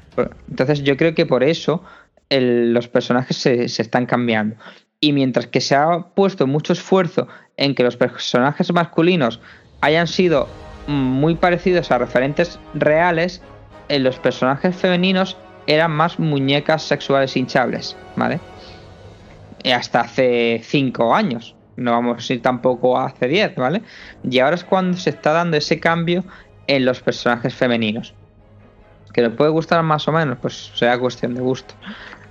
[0.49, 1.83] Entonces yo creo que por eso
[2.29, 4.55] el- los personajes se, se están cambiando.
[4.99, 7.27] Y mientras que se ha puesto mucho esfuerzo
[7.57, 9.39] en que los personajes masculinos
[9.81, 10.47] hayan sido
[10.87, 13.41] muy parecidos a referentes reales,
[13.89, 15.37] en los personajes femeninos
[15.67, 18.39] eran más muñecas sexuales hinchables, ¿vale?
[19.73, 21.55] Hasta hace 5 años.
[21.75, 23.81] No vamos a ir tampoco a hace 10, ¿vale?
[24.23, 26.23] Y ahora es cuando se está dando ese cambio
[26.67, 28.13] en los personajes femeninos.
[29.13, 31.73] Que le puede gustar más o menos, pues será cuestión de gusto.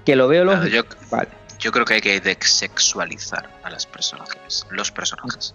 [0.05, 0.77] Que lo veo Claro, lógico.
[0.91, 1.29] yo, Vale.
[1.59, 5.55] yo creo que hay que desexualizar a las personajes, los personajes.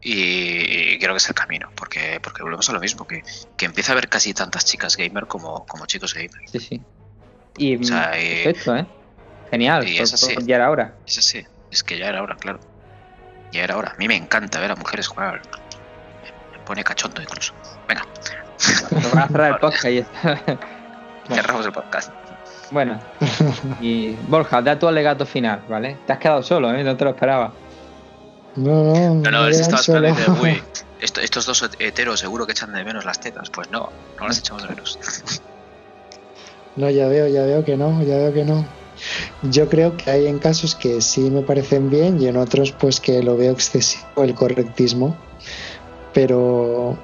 [0.00, 3.22] Y, y creo que es el camino, porque, porque volvemos a lo mismo, que,
[3.56, 6.40] que empieza a haber casi tantas chicas gamer como, como chicos gamer.
[6.50, 6.82] Sí, sí.
[7.56, 8.86] Y O sea, eh, perfecto, ¿eh?
[9.50, 9.86] Genial.
[9.86, 10.34] y es así.
[10.44, 10.94] Ya era hora.
[11.06, 12.58] Es así, es que ya era hora, claro.
[13.52, 13.92] Ya era hora.
[13.92, 15.40] A mí me encanta ver a mujeres jugar.
[16.52, 17.52] Me pone cachondo incluso.
[17.88, 20.04] Venga, a cerrar el podcast y
[21.34, 22.10] cerramos el podcast.
[22.70, 22.98] Bueno.
[23.80, 25.98] Y Borja, da tu alegato final, ¿vale?
[26.06, 26.82] Te has quedado solo, ¿eh?
[26.82, 27.52] No te lo esperaba.
[28.56, 30.34] No, no, No, no, él estaba esperando y solo.
[30.36, 30.62] dice, uy,
[31.00, 33.50] esto- estos dos heteros seguro que echan de menos las tetas.
[33.50, 34.98] Pues no, no las echamos de menos.
[36.76, 38.64] No, ya veo, ya veo que no, ya veo que no.
[39.42, 43.00] Yo creo que hay en casos que sí me parecen bien y en otros pues
[43.00, 45.16] que lo veo excesivo el correctismo.
[46.12, 46.98] Pero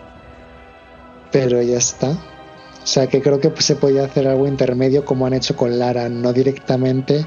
[1.30, 2.10] pero ya está.
[2.10, 6.08] O sea que creo que se podía hacer algo intermedio como han hecho con Lara,
[6.08, 7.26] no directamente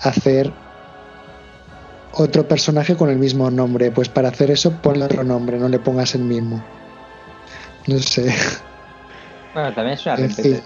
[0.00, 0.50] hacer
[2.12, 3.90] otro personaje con el mismo nombre.
[3.90, 6.62] Pues para hacer eso ponle otro nombre, no le pongas el mismo.
[7.86, 8.32] No sé.
[9.52, 10.62] Bueno, también es una fin.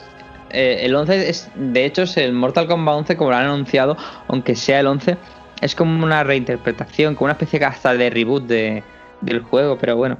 [0.54, 3.96] Eh, el 11 es, de hecho, es el Mortal Kombat 11, como lo han anunciado,
[4.28, 5.16] aunque sea el 11,
[5.60, 8.82] es como una reinterpretación, como una especie de hasta de reboot de,
[9.20, 10.18] del juego, pero bueno,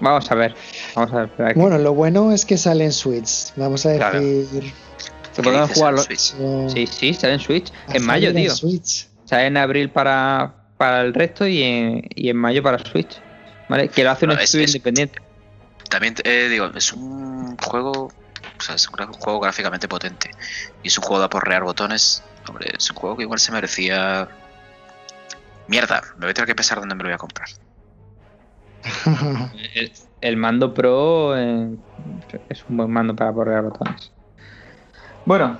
[0.00, 0.54] vamos a ver,
[0.94, 1.54] vamos a ver.
[1.54, 3.52] Bueno, lo bueno es que sale en Switch.
[3.56, 4.20] Vamos a Claro.
[4.20, 4.62] decir.
[4.62, 4.72] que
[5.36, 6.02] ¿Qué podemos dices, jugarlo.
[6.02, 6.34] Switch?
[6.40, 8.50] eh, Sí, sí, sale en Switch, a en mayo, tío.
[8.54, 9.06] Switch.
[9.24, 13.20] Sale en abril para, para el resto y en, y en mayo para Switch.
[13.68, 13.88] ¿Vale?
[13.88, 15.20] Que lo hace un No, estudio es- independiente.
[15.88, 18.10] También eh, digo, es un juego,
[18.60, 20.30] o sea, es un juego gráficamente potente.
[20.82, 22.22] Y es un juego de aporrear botones.
[22.46, 24.28] Hombre, es un juego que igual se merecía.
[25.66, 27.48] Mierda, me voy a tener que pensar dónde me lo voy a comprar.
[29.74, 31.76] El, el mando Pro eh,
[32.48, 34.12] es un buen mando para borrar botones.
[35.24, 35.58] Bueno,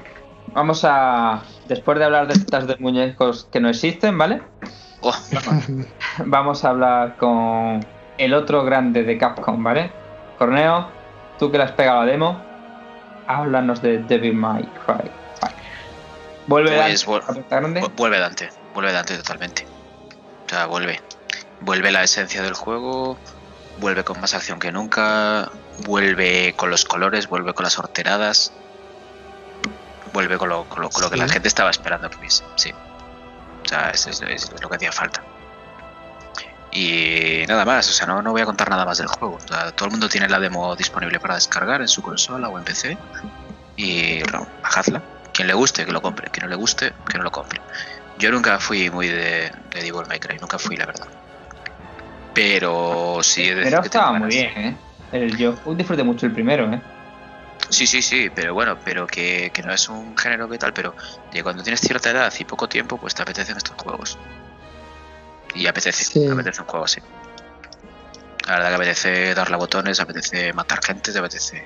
[0.52, 1.42] vamos a.
[1.68, 4.42] Después de hablar de estas de muñecos que no existen, ¿vale?
[5.00, 5.14] Oh,
[6.26, 7.80] Vamos a hablar con
[8.18, 9.90] el otro grande de Capcom, ¿vale?
[10.38, 10.88] Corneo,
[11.38, 12.49] tú que le has pegado la demo,
[13.34, 15.10] háblanos de Devil May Cry.
[16.46, 17.80] Vuelve Pues, Dante, grande.
[17.96, 19.66] vuelve Dante, vuelve Dante totalmente.
[20.46, 21.00] O sea, vuelve.
[21.60, 23.18] Vuelve la esencia del juego,
[23.78, 25.50] vuelve con más acción que nunca,
[25.84, 28.52] vuelve con los colores, vuelve con las horteradas,
[30.12, 32.42] vuelve con lo, con lo- con lo que la gente estaba esperando que hubiese.
[32.56, 32.72] Sí.
[33.64, 35.22] O sea, es, es- es lo que hacía falta.
[36.72, 39.36] Y nada más, o sea, no, no voy a contar nada más del juego.
[39.36, 42.58] O sea, todo el mundo tiene la demo disponible para descargar en su consola o
[42.58, 42.96] en PC.
[43.76, 45.02] Y bueno, bajadla.
[45.32, 46.28] Quien le guste, que lo compre.
[46.30, 47.60] Quien no le guste, que no lo compre.
[48.18, 51.08] Yo nunca fui muy de, de Devil May Cry, nunca fui, la verdad.
[52.34, 54.76] Pero sí he de Pero estaba muy bien, ¿eh?
[55.12, 56.80] El, yo disfruté mucho el primero, ¿eh?
[57.70, 60.94] Sí, sí, sí, pero bueno, pero que, que no es un género que tal, pero
[61.30, 64.18] que cuando tienes cierta edad y poco tiempo, pues te apetecen estos juegos.
[65.54, 66.26] Y apetece, Sí.
[66.26, 67.00] apetece un juego así.
[68.46, 71.64] La verdad que apetece darle a botones, apetece matar gente, te apetece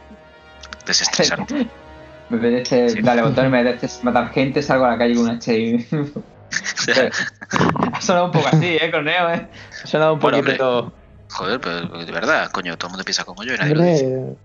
[0.87, 1.45] desestresar.
[2.31, 3.03] Me apetece Sí.
[3.03, 5.87] darle botones, me apetece matar gente, salgo a la calle con un HI.
[7.93, 9.31] ha sonado un poco así, ¿eh, Corneo?
[9.33, 9.49] ¿eh?
[9.83, 10.93] Ha sonado un Bueno, poquito...
[11.31, 14.37] Joder, pero de verdad, coño, todo el mundo piensa como yo y nadie lo dice.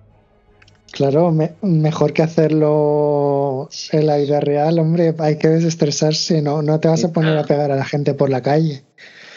[0.91, 6.79] Claro, me- mejor que hacerlo en la vida real, hombre, hay que desestresarse, no, no
[6.79, 8.83] te vas a poner a pegar a la gente por la calle.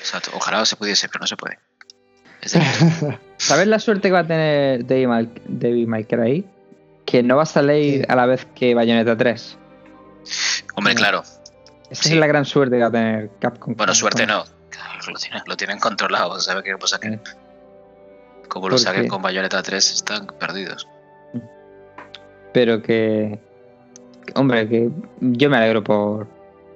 [0.02, 1.58] O sea, ojalá se pudiese, pero no se puede.
[2.40, 6.44] Es de- ¿Sabes la suerte que va a tener Devil May, Cry?
[7.04, 8.06] Que no va a salir Sí.
[8.08, 9.58] a la vez que Bayonetta 3.
[10.76, 11.22] Hombre, claro.
[11.90, 12.12] Esa Sí.
[12.14, 13.74] es la gran suerte que va a tener Capcom.
[13.76, 14.44] Bueno, suerte no.
[15.08, 16.38] Lo tienen, lo tienen controlado.
[16.40, 16.98] ¿Sabe qué pasa?
[17.00, 17.18] Que
[18.48, 19.08] como lo ¿Por saquen qué?
[19.08, 20.86] con Bayonetta 3, están perdidos.
[22.52, 23.38] Pero que.
[24.34, 26.28] Hombre, que yo me alegro por,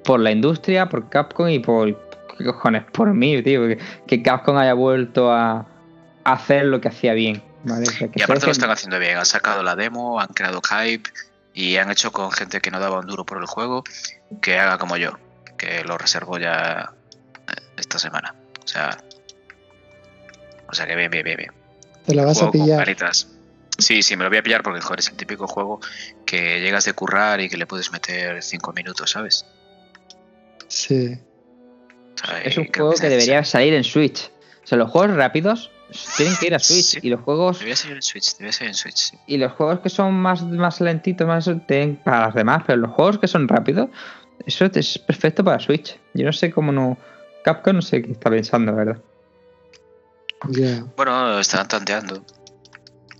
[0.04, 2.05] por la industria, por Capcom y por.
[2.38, 2.84] ¿Qué cojones?
[2.92, 3.66] Por mí, tío.
[3.68, 5.66] Que, que Capcom haya vuelto a,
[6.24, 7.42] a hacer lo que hacía bien.
[7.64, 7.82] ¿vale?
[7.88, 9.16] O sea, que Y aparte lo están haciendo bien.
[9.16, 11.08] Han sacado la demo, han creado hype
[11.54, 13.82] y han hecho con gente que no daba un duro por el juego
[14.42, 15.18] que haga como yo,
[15.56, 16.92] que lo reservo ya
[17.48, 18.34] eh, esta semana.
[18.62, 18.98] O sea,
[20.68, 21.52] o sea que bien, bien, bien, bien.
[22.04, 22.78] Te la vas a Juego con pillar.
[22.80, 23.28] ganitas.
[23.78, 25.80] Sí, sí, me lo voy a pillar porque joder, es el típico juego
[26.24, 29.44] que llegas de currar y que le puedes meter 5 minutos, ¿sabes?
[30.68, 31.18] Sí.
[32.44, 34.30] Es un juego que debería salir en Switch.
[34.64, 35.70] O sea, los juegos rápidos
[36.16, 36.84] tienen que ir a Switch.
[36.84, 36.98] Sí.
[37.02, 39.18] Y los juegos Debería ser en Switch, debería ser en Switch, sí.
[39.26, 42.90] y los juegos que son más, más lentitos, más tienen para las demás, pero los
[42.92, 43.88] juegos que son rápidos,
[44.44, 45.98] eso es perfecto para Switch.
[46.14, 46.98] Yo no sé cómo no.
[47.44, 48.98] Capcom no sé qué está pensando, ¿verdad?
[50.96, 52.24] Bueno, estaban tanteando.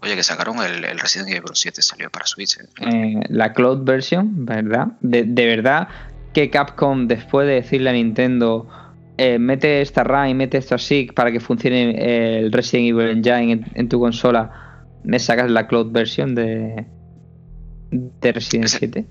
[0.03, 2.59] Oye, que sacaron el, el Resident Evil 7, salió para Switch.
[2.59, 2.65] ¿eh?
[2.81, 4.89] Eh, la cloud version, ¿verdad?
[5.01, 5.89] De, de verdad
[6.35, 8.69] que Capcom, después de decirle a Nintendo,
[9.19, 13.09] eh, mete esta RAM y mete esto así para que funcione eh, el Resident Evil
[13.11, 16.85] Engine en, en tu consola, me sacas la cloud version de,
[17.91, 19.07] de Resident Ese- 7.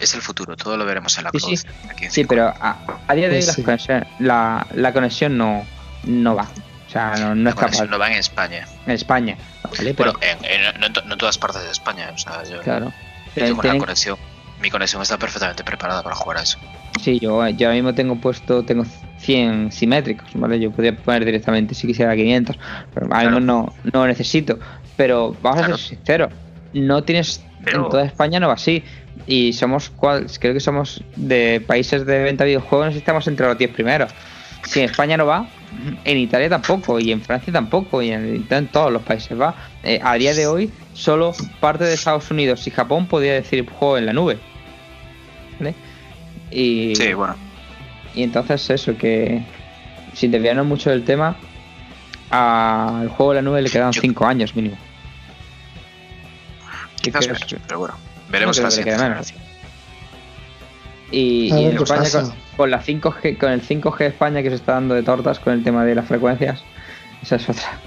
[0.00, 1.56] Es el futuro, todo lo veremos en la Sí, Cloud.
[1.56, 1.66] sí.
[2.10, 3.62] Sí, pero a, a día de hoy Pues las sí.
[3.62, 5.64] conexiones- la, la conexión no,
[6.04, 6.42] no va.
[6.86, 7.84] O sea, no, no es capaz.
[7.86, 8.66] no va en España.
[8.86, 9.36] En España,
[9.76, 9.94] ¿vale?
[9.94, 10.44] Pero, Bueno, en,
[10.74, 12.10] en- no, en to- no en todas partes de España.
[12.14, 12.86] O sea, yo, claro.
[12.86, 12.92] yo
[13.34, 14.16] Tienen- tengo una conexión.
[14.60, 16.58] Mi conexión está perfectamente preparada para jugar a eso.
[17.00, 18.84] Sí, yo, yo ahora mismo tengo puesto, tengo
[19.18, 20.58] 100 simétricos, ¿vale?
[20.58, 22.58] Yo podría poner directamente si quisiera 500,
[22.92, 24.58] pero ahora mismo no, no necesito.
[24.96, 25.74] Pero vamos Claro.
[25.74, 26.32] a ser sinceros,
[26.72, 28.82] no tienes, Pero- en toda España no va así.
[29.26, 33.58] Y somos, cual, creo que somos de países de venta de videojuegos, estamos entre los
[33.58, 34.10] 10 primeros.
[34.64, 35.46] Si en España no va,
[36.04, 39.54] en Italia tampoco, y en Francia tampoco, y en, en todos los países va.
[39.84, 43.98] Eh, a día de hoy, solo parte de Estados Unidos y Japón podría decir juego
[43.98, 44.38] en la nube.
[45.58, 45.74] ¿Vale?
[46.50, 47.36] Y, Sí, bueno.
[48.14, 49.42] y entonces eso, que
[50.14, 51.36] sin desviarnos mucho del tema,
[52.30, 54.76] al juego de la nube le quedan Yo- 5 años mínimo.
[57.66, 57.94] Pero bueno.
[58.28, 59.48] Veremos creo la que le siguiente.
[61.10, 64.06] Y, A y ver en qué España con, con la 5G, con el 5G de
[64.08, 66.62] España que se está dando de tortas con el tema de las frecuencias,
[67.22, 67.78] esa es otra.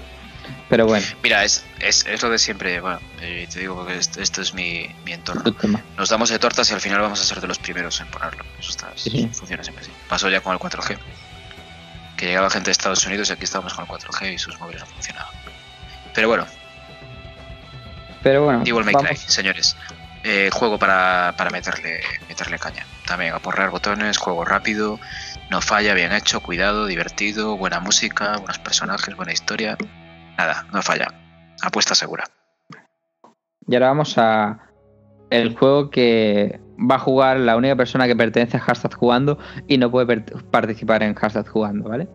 [0.68, 2.80] Pero bueno, Mira, es, es, es lo de siempre.
[2.80, 5.54] Bueno, eh, te digo que esto, esto es mi, mi entorno.
[5.96, 8.44] Nos damos de tortas y al final vamos a ser de los primeros en ponerlo.
[8.58, 9.92] Eso está, Sí, funciona siempre así.
[10.08, 10.98] Pasó ya con el 4G.
[12.16, 14.80] Que llegaba gente de Estados Unidos y aquí estábamos con el 4G y sus móviles
[14.80, 15.32] no funcionaban.
[16.14, 16.46] Pero bueno,
[18.22, 19.76] Pero bueno, Devil May Cry, señores.
[20.24, 22.86] Eh, juego para, para meterle, meterle caña.
[23.06, 25.00] También a porrear botones, juego rápido,
[25.50, 29.76] no falla, bien hecho, cuidado, divertido, buena música, buenos personajes, buena historia.
[30.38, 31.06] Nada, no falla.
[31.62, 32.24] Apuesta segura.
[33.68, 34.58] y ahora vamos a
[35.30, 39.38] el juego que va a jugar la única persona que pertenece a Hashtag Jugando
[39.68, 42.08] y no puede participar en Hashtag Jugando, ¿vale?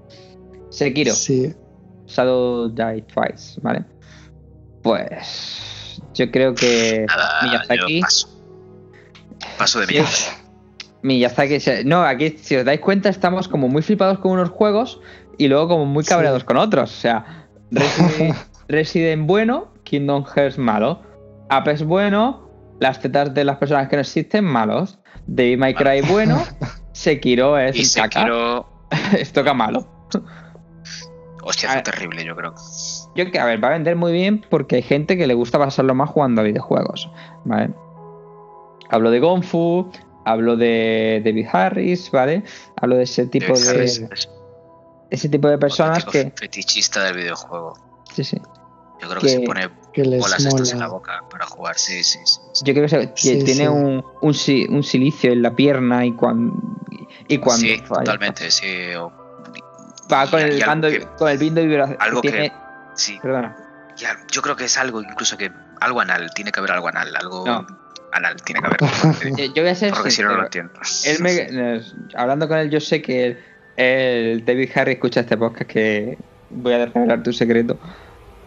[0.70, 1.14] Sekiro.
[1.14, 1.54] Sí.
[2.08, 3.86] Shadow Die Twice, ¿vale?
[4.84, 8.28] Pues yo creo que Nada, Miyazaki, yo paso.
[9.58, 9.94] Paso de Sí.
[9.94, 10.42] Miyazaki.
[11.04, 15.00] Miyazaki, se- no, aquí si os dais cuenta estamos como muy flipados con unos juegos
[15.38, 16.10] y luego como muy Sí.
[16.10, 17.37] cabreados con otros, o sea,
[17.72, 18.36] Resident,
[18.68, 21.02] Resident bueno, Kingdom Hearts malo,
[21.50, 22.50] Apex bueno,
[22.80, 26.44] las tetas de las personas que no existen malos, Devil May Cry bueno,
[26.94, 28.66] Sekiro es Y caca, Sekiro.
[29.18, 29.88] es toca malo.
[31.44, 31.84] Hostia, A fue ver.
[31.84, 32.54] terrible, yo creo.
[33.16, 35.58] Yo que, a ver, va a vender muy bien porque hay gente que le gusta
[35.58, 37.10] pasarlo más jugando a videojuegos,
[37.46, 37.70] ¿vale?
[38.90, 39.90] Hablo de Gonfu,
[40.26, 42.44] hablo de David Harris, ¿vale?
[42.82, 44.30] Hablo de ese tipo David de Harris es
[45.10, 48.04] ese tipo de personas que Fetichista del videojuego.
[48.14, 48.42] sí, sí.
[49.00, 51.78] Yo creo Que- que, se pone Que bolas estas en la boca para jugar.
[51.78, 52.40] Sí, sí, sí.
[52.54, 52.66] sí.
[52.66, 53.68] Yo creo que se- Sí, tiene sí.
[53.68, 56.56] Un, un, si- un silicio en la pierna y cuando
[57.28, 58.66] y cuando sí, falla, totalmente, sí.
[59.00, 59.12] o-
[60.12, 61.62] va con y- el mando que- con el bindo
[62.00, 62.54] algo que- tiene,
[62.96, 63.56] sí, perdona.
[63.98, 67.16] ya, yo creo que es algo incluso que algo anal, tiene que haber algo anal,
[67.16, 67.68] algo No.
[68.14, 68.80] anal tiene que haber.
[69.56, 70.74] Yo, voy a ser Porque si no, lo entiendo.
[71.06, 71.82] Él me-
[72.16, 73.40] hablando con él, yo sé que el,
[73.78, 76.18] el David Harry escucha este podcast que
[76.50, 77.78] voy a revelar tu secreto.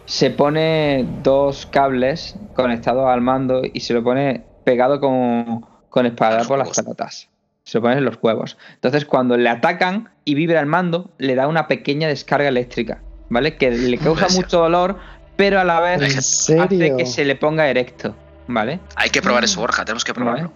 [0.05, 6.43] Se pone dos cables conectados al mando y se lo pone pegado con, con espada
[6.43, 7.29] por las pelotas.
[7.63, 8.57] Se lo pone en los huevos.
[8.73, 13.55] Entonces, cuando le atacan y vibra el mando, le da una pequeña descarga eléctrica, ¿vale?
[13.55, 14.97] Que le causa mucho dolor,
[15.37, 18.15] pero a la vez ¿En ¿En hace que se le ponga erecto,
[18.47, 18.81] ¿vale?
[18.97, 20.51] Hay que probar eso, Borja, tenemos que probarlo.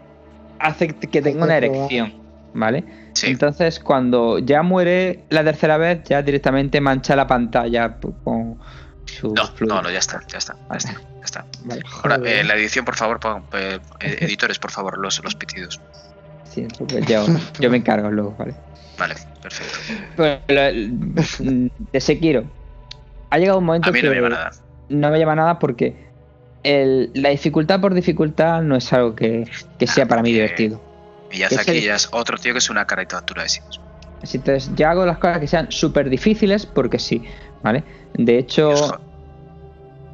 [0.59, 2.24] Hace que tenga una erección.
[2.55, 2.83] ¿Vale?
[3.13, 3.27] Sí.
[3.27, 8.57] Entonces, cuando ya muere la tercera vez, ya directamente mancha la pantalla con
[9.05, 9.75] su No, fluido.
[9.75, 11.45] no, no, ya está, ya está, ya está, ya está.
[11.65, 15.35] Vale, Ahora, eh, la edición, por favor, pon- eh, eh, editores, por favor, los, los
[15.35, 15.79] pitidos.
[16.49, 17.25] sí, pues yo,
[17.59, 18.55] yo me encargo luego, ¿vale?
[18.97, 19.77] Vale, perfecto.
[20.15, 22.45] Pero, lo- de Sekiro,
[23.29, 24.51] ha llegado un momento A mí que no me llama nada.
[24.89, 26.05] no me llama nada porque
[26.63, 30.81] el- la dificultad por dificultad no es algo que, que sea para mí divertido.
[31.35, 33.83] Miyazaki ya es otro tío que es una caricatura de sí mismo.
[34.33, 37.23] Entonces, yo hago las cosas que sean súper difíciles porque sí,
[37.63, 37.83] ¿vale?
[38.13, 38.93] De hecho, Es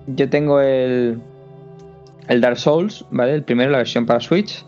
[0.08, 1.22] yo tengo el,
[2.28, 3.34] el Dark Souls, ¿vale?
[3.36, 4.66] El primero, la versión para Switch.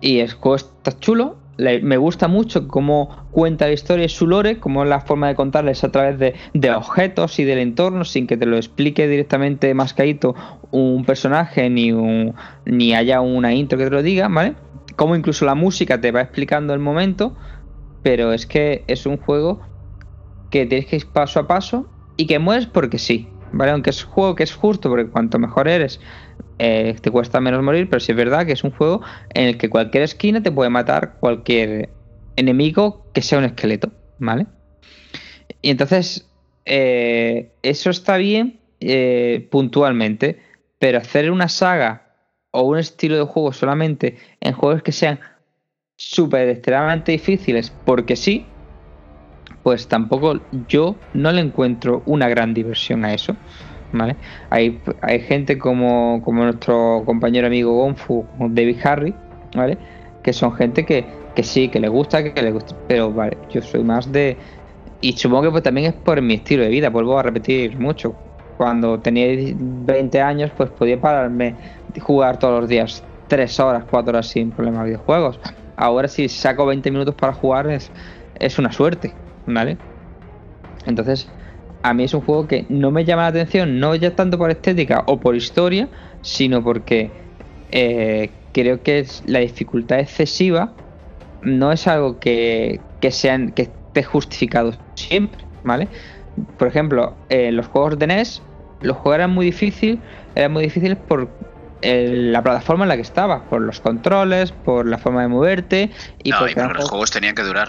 [0.00, 1.36] Y el juego está chulo.
[1.56, 5.28] Le- me gusta mucho cómo cuenta la historia y su lore, cómo es la forma
[5.28, 9.06] de contarles a través de, de objetos y del entorno, sin que te lo explique
[9.08, 10.34] directamente mascadito
[10.70, 12.34] un personaje ni, un,
[12.64, 14.54] ni haya una intro que te lo diga, ¿vale?
[14.96, 17.36] Como incluso la música te va explicando el momento,
[18.02, 19.62] pero es que es un juego
[20.50, 23.72] que tienes que ir paso a paso y que mueres porque sí, ¿vale?
[23.72, 26.00] Aunque es un juego que es justo, porque cuanto mejor eres,
[26.58, 29.00] eh, te cuesta menos morir, pero sí es verdad que es un juego
[29.32, 31.94] en el que cualquier esquina te puede matar cualquier
[32.36, 34.46] enemigo que sea un esqueleto, ¿vale?
[35.62, 36.30] Y entonces,
[36.64, 40.40] eh, eso está bien eh, puntualmente,
[40.78, 42.03] pero hacer una saga
[42.54, 45.18] o un estilo de juego solamente en juegos que sean
[45.96, 48.46] súper extremadamente difíciles, porque sí,
[49.64, 53.34] pues tampoco yo no le encuentro una gran diversión a eso.
[53.92, 54.16] ¿Vale?
[54.50, 59.14] Hay, hay gente como, como nuestro compañero amigo Gonfu, David Harry,
[59.54, 59.78] ¿vale?
[60.24, 61.04] Que son gente que,
[61.36, 64.36] que sí, que le gusta, que le gusta, pero vale, yo soy más de...
[65.00, 68.16] Y supongo que pues también es por mi estilo de vida, vuelvo a repetir mucho.
[68.56, 69.26] Cuando tenía
[69.56, 71.54] 20 años, pues podía pararme
[72.00, 75.40] jugar todos los días 3 horas, 4 horas sin problema a videojuegos.
[75.76, 77.90] Ahora si saco 20 minutos para jugar es,
[78.38, 79.12] es una suerte,
[79.46, 79.76] ¿vale?
[80.86, 81.28] Entonces,
[81.82, 84.50] a mí es un juego que no me llama la atención, no ya tanto por
[84.50, 85.88] estética o por historia,
[86.22, 87.10] sino porque
[87.70, 90.72] eh, creo que la dificultad excesiva
[91.42, 95.88] no es algo que, que, sean, que esté justificado siempre, ¿vale?
[96.58, 98.42] Por ejemplo, en los juegos de NES,
[98.80, 99.98] los juegos eran muy difíciles,
[100.34, 101.28] eran muy difíciles por
[101.84, 105.90] el- la plataforma en la que estaba, por los controles, por la forma de moverte
[106.22, 107.68] y no, y los juegos- tenían que durar.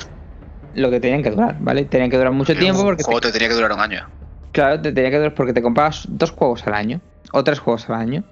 [0.73, 1.85] lo que tenían que durar, ¿vale?
[1.85, 4.09] Tenían que durar mucho tiempo Un porque te- juego te tenía que durar un año.
[4.51, 7.01] Claro, te tenía que durar porque te comprabas dos juegos al año
[7.31, 8.23] o tres juegos al año.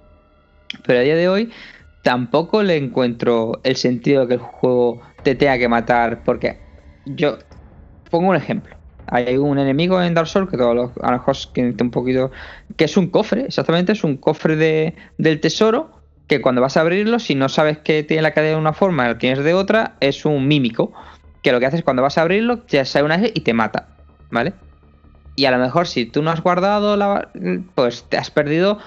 [0.86, 1.54] Pero a día de hoy
[2.02, 6.24] tampoco le encuentro el sentido de que el juego te tenga que matar.
[6.24, 6.66] Porque
[7.06, 7.38] yo
[8.10, 8.73] pongo un ejemplo.
[9.08, 12.32] Hay un enemigo en Dark Souls que todos los a lo mejor que un poquito.
[12.78, 16.02] que es un cofre, exactamente, es un cofre de, del tesoro.
[16.28, 19.06] Que cuando vas a abrirlo, si no sabes que tiene la cadena de una forma
[19.06, 20.94] y lo tienes de otra, es un mímico.
[21.42, 23.90] Que lo que haces cuando vas a abrirlo, ya sale una vez y te mata.
[24.32, 24.54] ¿Vale?
[25.36, 27.30] Y a lo mejor si tú no has guardado, la,
[27.76, 28.80] pues te has perdido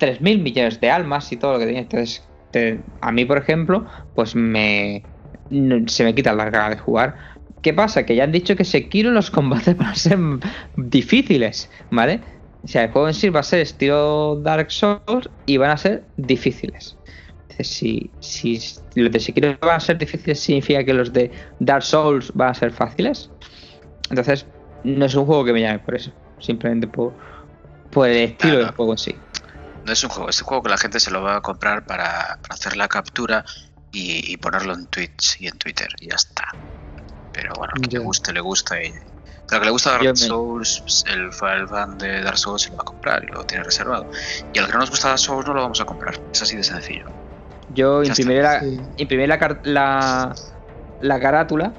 [0.00, 1.82] 3.000 millones de almas y todo lo que tienes.
[1.82, 2.22] Entonces,
[3.00, 3.84] a mí, por ejemplo,
[4.14, 5.02] pues me
[5.86, 7.14] se me quita la gana de jugar.
[7.62, 8.04] ¿Qué pasa?
[8.04, 10.18] Que ya han dicho que Sekiro los combates van a ser
[10.76, 12.20] difíciles, ¿vale?
[12.64, 15.76] O sea, el juego en sí va a ser estilo Dark Souls y van a
[15.76, 16.96] ser difíciles.
[17.42, 18.60] Entonces, si, si
[18.94, 22.54] los de Sekiro van a ser difíciles, significa que los de Dark Souls van a
[22.54, 23.30] ser fáciles.
[24.10, 24.46] Entonces,
[24.84, 26.12] no es un juego que me llame por eso.
[26.38, 27.12] Simplemente por,
[27.90, 29.14] por el estilo del juego en sí.
[29.84, 31.84] No es un juego, es un juego que la gente se lo va a comprar
[31.84, 33.44] para, para hacer la captura
[33.90, 36.48] y, y ponerlo en Twitch y en Twitter y ya está.
[37.32, 38.92] Pero bueno, al que le guste, le gusta y.
[39.50, 42.76] Al que le gusta Dark Souls, el, fa- el fan de Dark Souls se lo
[42.76, 44.06] va a comprar y lo tiene reservado.
[44.52, 46.14] Y al que no nos gusta Dark Souls no lo vamos a comprar.
[46.32, 47.04] Es así de sencillo.
[47.68, 48.80] Yo imprimiré, la, Sí.
[48.96, 50.34] imprimiré la, la,
[51.00, 51.74] la carátula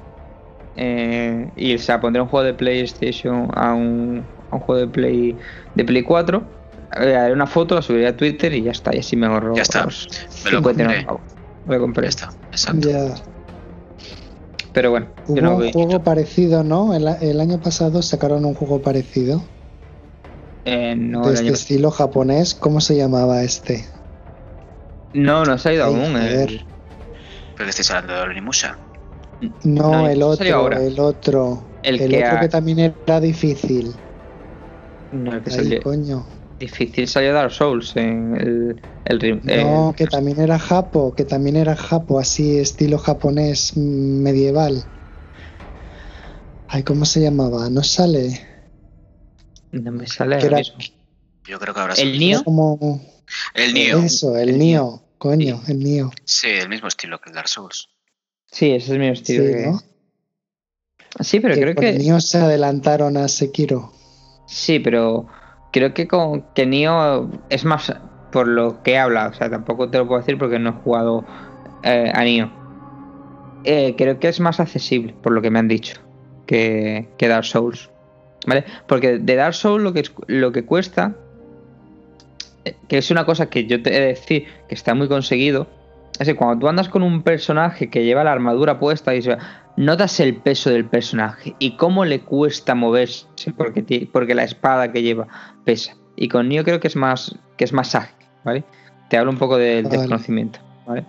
[0.76, 4.88] eh, y se la pondré un juego de PlayStation a un, a un juego de
[4.88, 5.38] Play
[5.74, 6.44] de Play 4.
[6.96, 8.94] eh, haré una foto, la subiré a Twitter y ya está.
[8.94, 9.54] Y así me ahorro.
[9.54, 9.84] Ya está.
[9.86, 11.24] Me lo 59 compré.
[11.64, 12.04] Me lo compré.
[12.04, 13.33] Ya está, exacto.
[14.74, 16.94] Pero bueno, yo Hubo no un juego parecido, ¿no?
[16.94, 19.40] El, el año pasado sacaron un juego parecido.
[20.66, 22.54] eh, no, de el este año- estilo japonés.
[22.54, 23.86] ¿Cómo se llamaba este?
[25.12, 26.16] no, no se ha ido Ay, aún.
[26.16, 26.30] eh.
[26.32, 26.66] joder.
[27.56, 28.76] ¿Pero que estáis hablando de Onimusha?
[29.62, 30.82] No, No, el otro, ahora.
[30.84, 31.62] el otro.
[31.84, 33.94] El El, que otro ha- que también era difícil.
[35.12, 36.26] No, el que Ay, salió- coño.
[36.58, 41.24] Difícil salió Dark Souls en el, el, rim- No, eh, que también era japo, que
[41.24, 44.84] también era japo, así estilo japonés medieval.
[46.66, 47.68] Ay, ¿cómo se llamaba?
[47.70, 48.40] No sale.
[49.72, 50.78] no me sale era- mismo.
[51.46, 52.18] Yo creo que ahora ¿El.
[52.18, 52.42] Nio?
[52.42, 53.00] Como
[53.54, 53.98] El Nio.
[53.98, 56.10] eso, el El Nio, coño, el Nio.
[56.24, 57.88] Sí, el mismo estilo que el Dark Souls.
[58.50, 59.44] Sí, ese es mi estilo.
[59.44, 59.82] Sí, que- ¿no?
[61.20, 61.92] Sí, pero Que creo que.
[61.98, 63.92] Nioh se adelantaron a Sekiro.
[64.48, 65.26] Sí, pero
[65.74, 67.92] creo que con que Nioh es más
[68.30, 71.24] por lo que habla, o sea, tampoco te lo puedo decir porque no he jugado
[71.82, 72.48] eh, a Nioh.
[73.64, 76.00] Eh, creo que es más accesible, por lo que me han dicho,
[76.46, 77.90] que, que Dark Souls.
[78.46, 78.64] ¿Vale?
[78.86, 81.16] Porque de Dark Souls lo que, lo que cuesta,
[82.64, 85.66] eh, que es una cosa que yo te he de decir que está muy conseguido,
[86.20, 89.36] es que cuando tú andas con un personaje que lleva la armadura puesta y se
[89.76, 93.26] notas el peso del personaje y cómo le cuesta moverse
[93.56, 95.26] porque, porque la espada que lleva
[95.64, 95.94] pesa.
[96.16, 98.14] Y con Nioh creo que es más que es más ágil,
[98.44, 98.64] ¿vale?
[99.08, 99.96] Te hablo un poco del Vale.
[99.98, 101.04] desconocimiento, ¿vale?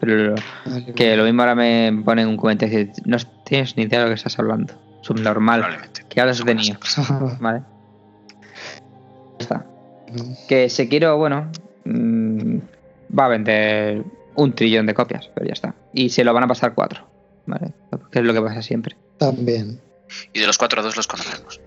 [0.00, 0.34] Pero lo-
[0.66, 4.04] Vale, que lo mismo ahora me ponen un comentario y no tienes ni idea de
[4.06, 4.74] lo que estás hablando.
[5.02, 5.64] Subnormal.
[6.08, 7.40] Que hablas de cosas.
[7.40, 7.62] ¿vale?
[9.38, 9.64] Está.
[10.48, 11.50] Que Sekiro, bueno,
[11.84, 12.58] mm,
[13.18, 14.04] va a vender
[14.34, 15.74] un trillón de copias, pero ya está.
[15.92, 17.06] Y se lo van a pasar cuatro,
[17.46, 17.72] ¿vale?
[18.10, 18.96] Que es lo que pasa siempre.
[19.18, 19.80] También.
[20.32, 21.60] Y de los cuatro dos los conocemos.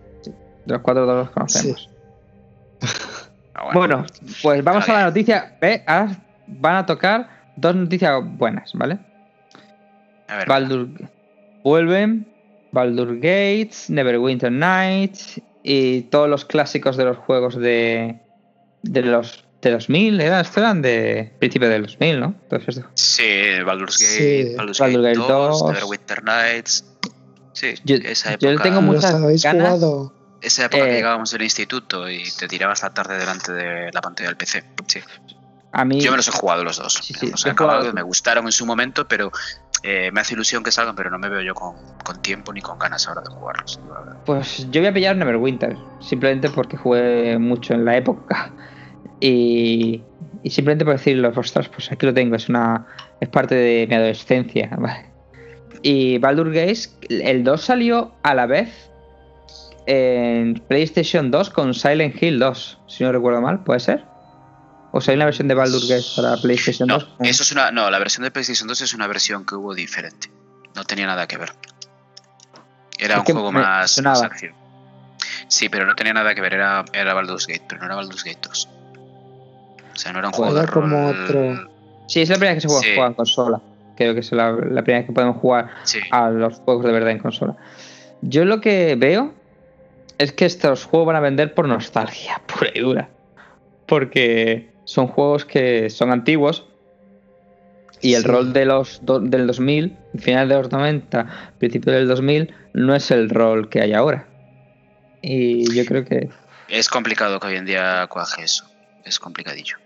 [0.65, 1.89] De los cuatro todos los conocemos.
[3.53, 4.05] Ah, Bueno,
[4.41, 5.57] pues vamos a la noticia.
[5.87, 6.17] Ahora
[6.47, 8.99] van a tocar dos noticias buenas, ¿vale?
[10.27, 10.87] a ver, Baldur
[11.63, 12.27] vuelven,
[12.71, 18.19] Baldur Gates, Neverwinter Nights y todos los clásicos de los juegos de
[18.81, 20.41] de los de 2000, ¿era?
[20.41, 22.35] Esto eran de principio del 2000, ¿no?
[22.49, 23.23] Entonces, Sí,
[23.65, 24.55] Baldur's Gate, Sí.
[24.55, 25.73] Baldur's Baldur's Gate Gate 2, 2.
[25.73, 26.85] Neverwinter Nights.
[27.53, 29.63] Sí, Yo- esa yo época, tengo ¿Los muchas habéis ganas.
[29.69, 30.13] jugado?
[30.45, 34.01] Esa época eh, que llegábamos del instituto y te tirabas la tarde delante de la
[34.01, 34.63] pantalla del PC.
[34.87, 34.99] Sí.
[35.71, 36.93] a mí Yo me los he jugado los dos.
[36.93, 39.31] Sí, Me sí, los yo he he jugado- acabado, me gustaron en su momento, pero
[39.83, 42.61] eh, me hace ilusión que salgan, pero no me veo yo con, con tiempo ni
[42.61, 43.79] con ganas ahora de jugarlos.
[44.25, 48.51] Pues yo voy a pillar Neverwinter, simplemente porque jugué mucho en la época.
[49.19, 50.01] Y,
[50.43, 52.85] y simplemente por decirlo, ostras, pues aquí lo tengo, es una
[53.19, 54.69] es parte de mi adolescencia.
[54.77, 55.11] ¿vale?
[55.81, 58.89] Y Baldur Gates, el 2 salió a la vez
[59.87, 64.03] en PlayStation 2 con Silent Hill 2, si no recuerdo mal, ¿puede ser?
[64.91, 67.09] ¿O salió una versión de Baldur Gates para PlayStation No, 2?
[67.21, 70.29] eso es una, no, la versión de PlayStation 2 es una versión que hubo diferente.
[70.75, 71.51] No tenía nada que ver.
[72.97, 74.53] Era Es un juego más, acción.
[75.47, 78.23] Sí, pero no tenía nada que ver, era, era Baldur's Gate, pero no era Baldur's
[78.23, 78.69] Gate 2.
[79.93, 80.83] O sea, no era un juego de rol.
[80.83, 81.69] como otro.
[82.07, 82.91] Sí, es la primera vez que se juega, Sí.
[82.95, 83.61] juega en consola.
[83.97, 86.91] Creo que es la, la primera vez que podemos jugar Sí, a los juegos de
[86.91, 87.55] verdad en consola.
[88.21, 89.33] Yo lo que veo
[90.17, 93.09] es que estos juegos van a vender por nostalgia pura y dura.
[93.85, 96.65] Porque son juegos que son antiguos
[98.01, 98.27] y el Sí.
[98.27, 103.09] rol de los do- del 2000, final de los 90, principio del 2000, no es
[103.11, 104.27] el rol que hay ahora.
[105.21, 106.29] Y yo creo que
[106.67, 108.65] es complicado que hoy en día cuaje eso.
[109.03, 109.77] Es complicadillo.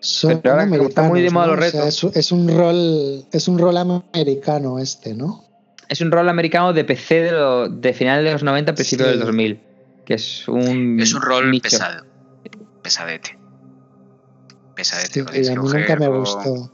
[0.00, 1.66] Son Pero ahora está muy de moda americanos, los ¿no?
[1.66, 2.04] O sea, retos.
[2.16, 5.44] es, es un rol, es un rol americano este, ¿no?
[5.88, 9.10] Es un rol americano de PC de, lo- de final de los 90, principio Sí.
[9.12, 9.62] del 2000.
[10.04, 11.00] Que es un.
[11.00, 12.04] Es un rol pesado.
[12.82, 13.38] Pesadete.
[14.74, 15.24] Pesadete.
[15.44, 16.72] Sí, a mí nunca me con- gustó.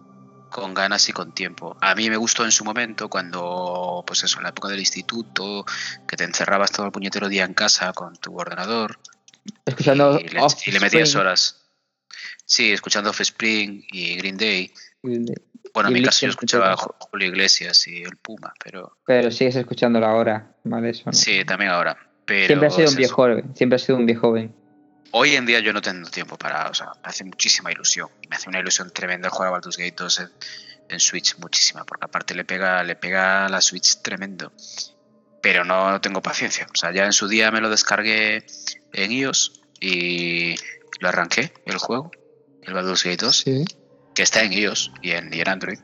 [0.50, 1.76] con ganas y con tiempo.
[1.80, 5.64] A mí me gustó en su momento cuando, pues eso, en la época del instituto,
[6.06, 8.98] que te encerrabas todo el puñetero día en casa con tu ordenador
[9.64, 11.62] Escuchando y le, y le metías horas.
[12.44, 14.70] Sí, escuchando Offspring y Green Day.
[15.74, 16.86] Bueno, en mi caso yo escuchaba a 182.
[17.00, 20.90] Ju- Julio Iglesias y el Puma, pero Pero sigues escuchándolo ahora, ¿vale?
[20.90, 21.12] Eso no.
[21.12, 21.96] sí, también ahora.
[22.24, 24.54] Pero siempre ha sido un viejo joven, siempre ha sido un viejo joven.
[25.12, 28.08] Hoy en día yo no tengo tiempo para, o sea, me hace muchísima ilusión.
[28.30, 30.28] Me hace una ilusión tremenda jugar a Baldur's Gate 2 en,
[30.88, 34.52] en Switch, muchísima, porque aparte le pega, le pega a la Switch tremendo.
[35.42, 36.66] Pero no tengo paciencia.
[36.72, 38.46] O sea, ya en su día me lo descargué
[38.94, 40.54] en iOS y
[41.00, 42.10] lo arranqué, el juego,
[42.62, 43.64] el Baldur's Gate 2, Sí.
[44.14, 45.78] Que está en iOS y en, y en Android.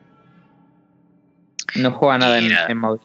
[1.74, 3.00] No juega nada en, en móvil.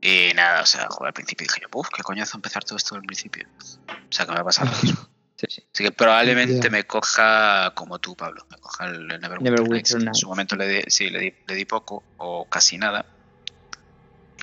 [0.00, 2.96] Y nada, o sea, jugué al principio y dije, uff, qué coñazo empezar todo esto
[2.96, 3.46] al principio.
[3.88, 5.08] O sea, que me va a pasar lo mismo.
[5.34, 5.62] Sí, sí.
[5.74, 8.46] Así que probablemente me coja como tú, Pablo.
[8.48, 10.06] Me coja el Neverwinter, Neverwinter Nights.
[10.06, 13.04] En su momento le di, sí, le di, le di poco o casi nada.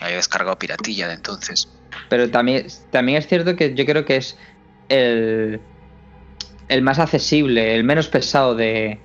[0.01, 1.69] Había descargado piratilla de entonces.
[2.09, 4.37] Pero también, también es cierto que yo creo que es
[4.89, 5.61] el,
[6.67, 8.99] el más accesible, el menos pesado de,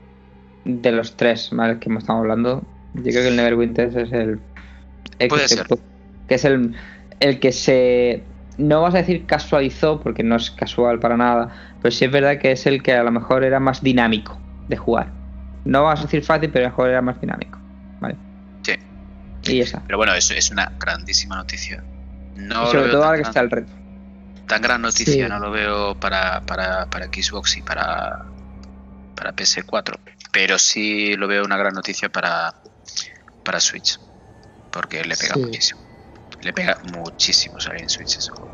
[0.64, 1.78] de los tres, ¿vale?
[1.78, 2.62] Que estamos hablando.
[2.94, 4.40] Yo creo que el Neverwinter es el,
[5.18, 5.66] el Puede que, se- ser.
[6.28, 6.74] que es el,
[7.20, 8.22] el que se
[8.56, 11.50] no vas a decir casualizó porque no es casual para nada,
[11.82, 14.38] pero sí es verdad que es el que a lo mejor era más dinámico
[14.68, 15.08] de jugar.
[15.64, 17.58] No vas a decir fácil, pero a lo mejor era más dinámico,
[18.00, 18.16] ¿vale?
[18.62, 18.74] Sí.
[19.52, 19.82] Y esa.
[19.86, 21.82] Pero bueno, eso es una grandísima noticia.
[22.36, 23.72] No Y sobre todo tan ahora que gran- está el reto.
[24.46, 25.28] tan gran noticia Sí.
[25.32, 28.24] no lo veo para, para, para Xbox y para,
[29.16, 29.96] para PS4,
[30.34, 32.52] pero sí lo veo una gran noticia para,
[33.44, 33.96] para Switch.
[34.68, 35.40] Porque le pega Sí.
[35.40, 35.80] muchísimo.
[36.40, 38.52] Le pega muchísimo salir en Switch ese juego.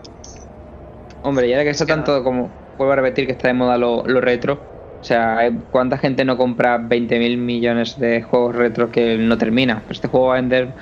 [1.22, 2.60] Hombre, ya que está tanto como.
[2.76, 4.54] Vuelvo a repetir que está de moda lo, lo retro.
[5.00, 9.82] O sea, hay- ¿cuánta gente no compra 20.000 millones de juegos retro que no termina?
[9.88, 10.74] Este juego va a vender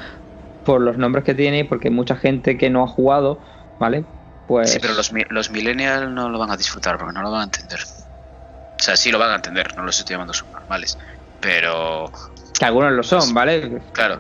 [0.65, 3.41] por los nombres que tiene y porque hay mucha gente que no ha jugado,
[3.79, 4.05] ¿vale?
[4.47, 4.73] Pues.
[4.73, 7.45] Sí, pero los, los millennials no lo van a disfrutar porque no lo van a
[7.45, 7.79] entender.
[7.81, 10.35] O sea, sí lo van a entender, no los estoy llamando
[10.69, 10.99] subnormales.
[11.41, 12.11] Pero,
[12.59, 13.81] Que algunos lo son, ¿vale?
[13.93, 14.19] claro,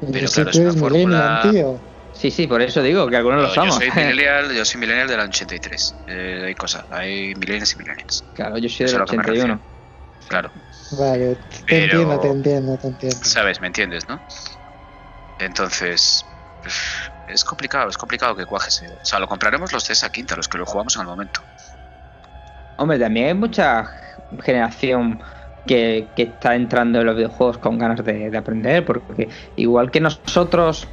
[0.00, 1.80] Pero si claro, tú es una eres fórmula-.
[2.10, 3.76] Sí, sí, por eso digo que algunos lo yo somos.
[3.76, 6.02] soy millennial, yo soy millennial del 83.
[6.06, 8.24] Eh, hay cosas, hay millennials y millennials.
[8.32, 9.62] claro, yo soy Eso del es a lo que me 81.
[10.26, 10.52] Claro,
[10.90, 13.24] Vale, te Pero- entiendo, te entiendo, te entiendo.
[13.24, 14.20] sabes, me entiendes, ¿no?
[15.38, 16.26] Entonces,
[17.26, 18.82] es complicado, es complicado que cuajes.
[18.82, 21.40] O sea, lo compraremos los de esa quinta, los que lo jugamos en el momento.
[22.76, 23.90] Hombre, también hay mucha
[24.42, 25.22] generación
[25.68, 30.88] que, está entrando en los videojuegos con ganas de, de aprender, porque igual que nosotros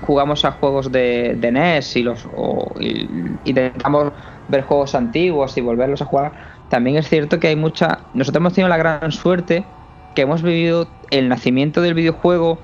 [0.00, 3.08] jugamos a juegos de, de NES y los o- y
[3.44, 4.12] intentamos
[4.48, 6.34] ver juegos antiguos y volverlos a jugar,
[6.68, 8.08] también es cierto que hay mucha...
[8.12, 9.74] Nosotros hemos tenido la gran suerte
[10.14, 12.62] que hemos vivido el nacimiento del videojuego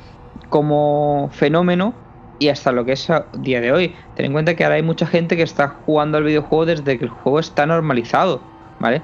[0.49, 1.95] como fenómeno
[2.39, 3.97] y hasta lo que es a día de hoy.
[4.15, 7.05] Ten en cuenta que ahora hay mucha gente que está jugando al videojuego desde que
[7.05, 9.03] el juego está normalizado, ¿vale?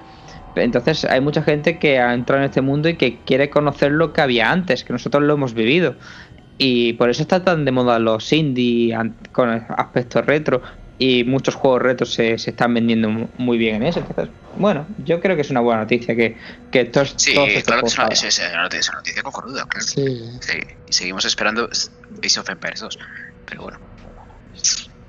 [0.61, 4.13] Entonces hay mucha gente que ha entrado en este mundo y que quiere conocer lo
[4.13, 5.99] que había antes, que nosotros lo hemos vivido.
[6.59, 8.97] Y por eso está tan de moda los indie
[9.33, 10.63] con aspectos retro
[10.99, 14.01] y muchos juegos retros se, se están vendiendo mu- muy bien en eso.
[14.01, 16.37] Entonces, bueno, yo creo que es una buena noticia que,
[16.71, 18.99] que todos, Sí, todos estos claro que es una, es, es una noticia, es una
[18.99, 19.87] noticia cojonuda, claro.
[19.87, 20.39] Sí.
[20.41, 22.99] Sí, y seguimos esperando Ace of Empires 2.
[23.45, 23.79] Pero bueno,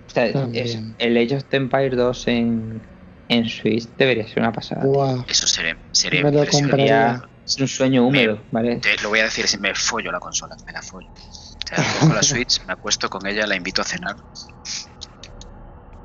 [0.08, 2.86] O sea, es- el Age of Empires 2 en,
[3.30, 4.84] en Switch debería ser una pasada.
[5.28, 6.44] Eso sería, sería Me lo.
[6.44, 8.76] Es un sueño húmedo, ¿vale?
[8.78, 11.08] Te lo voy a decir, si me follo la consola, me la follo.
[11.10, 14.16] O sea, cojo la Switch, me acuesto con ella, la invito a cenar.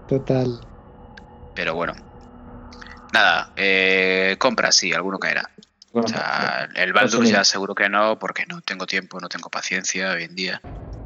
[0.09, 0.60] Total.
[1.55, 1.92] Pero bueno.
[3.12, 5.51] Nada, eh, compra, sí, alguno caerá.
[5.92, 7.34] Bueno, O sea, el Baldur's Consumir.
[7.34, 10.62] ya seguro que no, porque no tengo tiempo, no tengo paciencia hoy en día.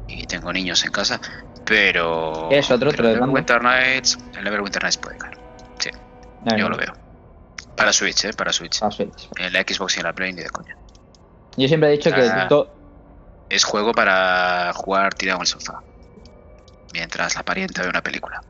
[0.07, 1.19] Y tengo niños en casa.
[1.65, 2.49] Pero.
[2.49, 3.19] Es otro, pero otro el.
[3.19, 5.38] Neverwinter Nights, el Neverwinter Nights puede caer.
[6.57, 6.93] Yo lo veo.
[7.75, 8.33] Para Switch, ¿eh?
[8.33, 8.79] Para Switch.
[8.79, 9.29] para Switch.
[9.37, 10.75] En la Xbox y en la Play ni de coña.
[11.57, 12.47] Yo siempre he dicho que Ah.
[12.47, 12.75] to-
[13.49, 15.81] Es juego para jugar tirado en el sofá.
[16.93, 18.41] Mientras la parienta ve una película.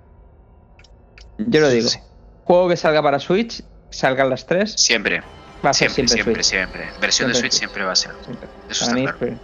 [1.37, 1.87] yo lo digo.
[1.87, 1.99] Sí.
[2.43, 5.21] Juego que salga para Switch, salgan las tres, Siempre,
[5.65, 6.99] va a ser siempre, siempre, siempre, siempre.
[6.99, 7.59] Versión de Switch Switch.
[7.59, 8.11] siempre va a ser.
[8.25, 8.49] Siempre.
[8.69, 9.17] Eso está claro.
[9.19, 9.37] pero-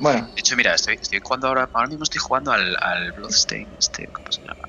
[0.00, 3.68] Bueno, De hecho, mira, estoy, estoy jugando ahora, ahora mismo estoy jugando al, al Bloodstain,
[3.78, 4.68] este, ¿cómo se llama?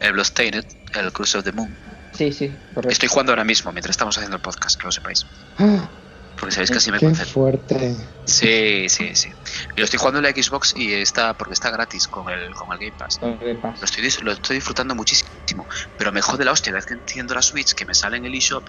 [0.00, 0.64] El, el Bloodstained,
[0.94, 1.74] el Cruise of the Moon.
[2.12, 2.92] sí, sí, correcto.
[2.92, 5.26] Estoy jugando ahora mismo, mientras estamos haciendo el podcast, que lo sepáis.
[6.38, 7.32] Porque sabéis que así me concentro.
[7.32, 7.96] fuerte.
[8.26, 9.30] Sí, sí, sí.
[9.74, 12.70] Y lo estoy jugando en la Xbox y está, porque está gratis con el, con
[12.72, 13.20] el Game Pass.
[13.22, 17.34] Lo estoy, lo estoy disfrutando muchísimo, pero me jode la hostia, cada vez que enciendo
[17.34, 18.68] la Switch, que me sale en el eShop,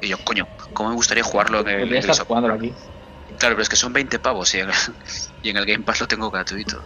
[0.00, 2.32] y yo, coño, ¿cómo me gustaría jugarlo en el, eShop?
[2.32, 2.72] aquí.
[3.38, 4.70] Claro, pero es que son 20 pavos y en,
[5.42, 6.82] y en el Game Pass lo tengo gratuito.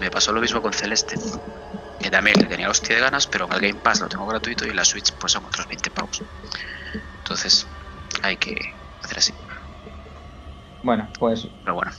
[0.00, 1.16] Me pasó lo mismo con Celeste.
[2.00, 4.66] Que también le tenía hostia de ganas, pero en el Game Pass lo tengo gratuito
[4.66, 6.22] y en la Switch pues son otros 20 pavos.
[7.18, 7.66] Entonces,
[8.22, 8.56] hay que
[9.02, 9.32] hacer así.
[10.82, 11.90] Bueno, pues Pero bueno,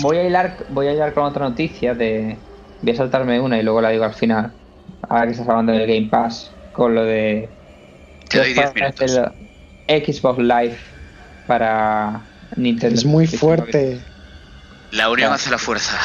[0.00, 2.36] voy a hilar, voy a hilar con otra noticia de.
[2.82, 4.52] Voy a saltarme una y luego la digo al final.
[5.08, 7.48] Ahora que estás hablando del Game Pass, con lo de.
[8.28, 9.32] te doy 10 ¿qué os minutos.
[9.86, 10.78] el Xbox Live
[11.46, 12.22] para
[12.56, 12.94] Nintendo.
[12.96, 14.00] Es muy fuerte.
[14.90, 15.96] La unión hace la fuerza.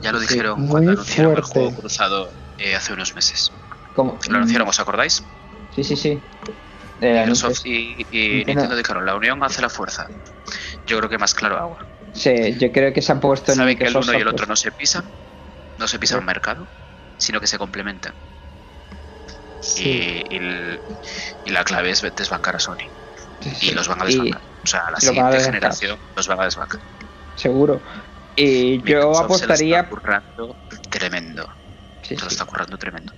[0.00, 1.60] Ya lo Sí, dijeron muy cuando anunciaron el fuerte.
[1.60, 3.52] juego cruzado eh, hace unos meses.
[3.92, 4.18] ¿Cómo?
[4.28, 5.22] Lo anunciaron, ¿os acordáis?
[5.70, 6.22] Sí, sí, sí.
[7.00, 8.76] Eh, Microsoft y, y Nintendo.
[8.76, 10.06] Dijeron, la unión hace la fuerza.
[10.86, 11.78] Yo creo que más claro agua.
[12.14, 14.28] Sí, yo creo que se han puesto en Saben que el uno y el se
[14.28, 15.14] otro no se pisan,
[15.76, 16.68] no se pisan un mercado,
[17.16, 18.14] sino que se complementan.
[19.60, 19.82] Sí.
[20.28, 20.82] Y, y el-
[21.44, 22.76] y la clave es desbancar a Sony.
[23.40, 24.42] Sí, Y los van a desbancar.
[24.64, 26.80] O sea, la siguiente generación los van a desbancar.
[27.34, 27.82] seguro.
[28.34, 29.80] Y yo Microsoft se la apostaría.
[29.80, 30.58] está currando
[30.90, 31.48] tremendo.
[32.02, 32.34] Sí, Se lo sí.
[32.34, 33.12] está currando tremendo.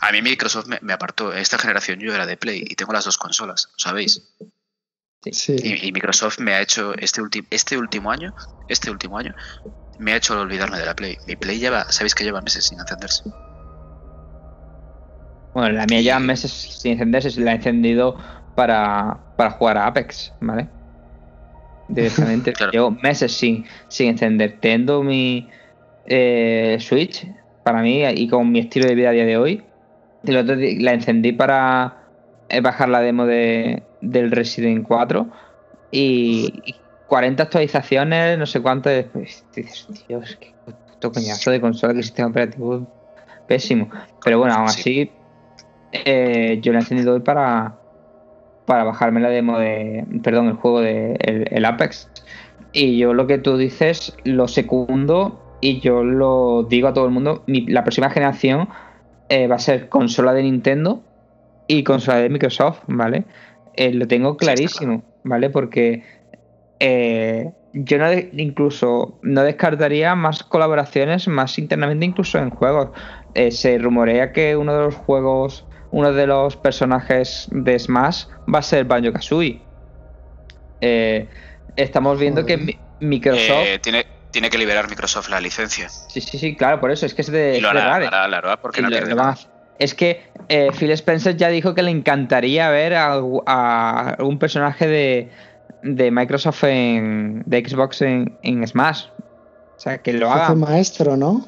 [0.00, 1.32] A mí Microsoft me, me apartó.
[1.32, 4.34] Esta generación yo era de Play y tengo las dos consolas, ¿sabéis?
[5.32, 5.54] Sí.
[5.62, 8.34] Y, y Microsoft me ha hecho este, ulti- este último año,
[8.66, 9.34] este último año,
[9.98, 11.18] me ha hecho olvidarme de la Play.
[11.26, 13.22] Mi Play lleva, sabéis que lleva meses sin encenderse.
[15.54, 18.16] Bueno, la mía lleva meses sin encenderse, se la he encendido
[18.54, 20.70] para, para jugar a Apex, ¿vale?
[21.86, 22.52] Directamente.
[22.54, 22.72] Claro.
[22.72, 24.58] Llevo meses sin, sin encender.
[24.60, 25.50] Teniendo mi
[26.06, 27.26] eh, Switch,
[27.62, 29.62] para mí, y con mi estilo de vida a día de hoy,
[30.24, 31.96] el otro día la encendí para
[32.48, 35.26] eh, bajar la demo de, del Resident 4
[35.90, 36.74] y, y
[37.12, 38.60] 40 actualizaciones, no sé
[39.54, 42.86] dices, Dios, qué puto coñazo de consola que el sistema operativo
[43.46, 43.90] pésimo.
[44.24, 45.10] Pero bueno, aún así,
[45.92, 47.76] eh, yo lo he encendido hoy para,
[48.64, 50.06] para bajarme la demo de.
[50.22, 52.08] Perdón, el juego de el, Apex.
[52.72, 57.10] Y yo lo que tú dices lo secundo y yo lo digo a todo el
[57.12, 57.44] mundo.
[57.46, 58.68] la próxima generación
[59.30, 61.02] eh, va a ser consola de Nintendo
[61.66, 63.24] y consola de Microsoft, ¿vale?
[63.74, 65.48] Eh, lo tengo clarísimo, ¿vale?
[65.48, 66.02] Porque
[66.80, 72.90] eh, yo no incluso no descartaría más colaboraciones más internamente incluso en juegos.
[73.48, 78.62] se rumorea que uno de los juegos uno de los personajes de Smash va a
[78.62, 79.60] ser Banjo Kazooie.
[80.80, 81.28] Eh,
[81.76, 83.66] estamos viendo que Microsoft.
[83.66, 85.88] Eh, tiene, tiene que liberar Microsoft la licencia.
[85.88, 87.06] Sí, sí, sí, claro, por eso.
[87.06, 87.60] Es que es de.
[87.60, 88.88] lo hará, porque no
[89.78, 93.12] Es que eh, Phil Spencer ya dijo que le encantaría ver a,
[94.18, 95.30] algún personaje de,
[95.82, 97.42] de, Microsoft en.
[97.46, 99.04] de Xbox en, en Smash.
[99.76, 100.54] O sea, que lo haga.
[100.54, 101.46] maestro, ¿no?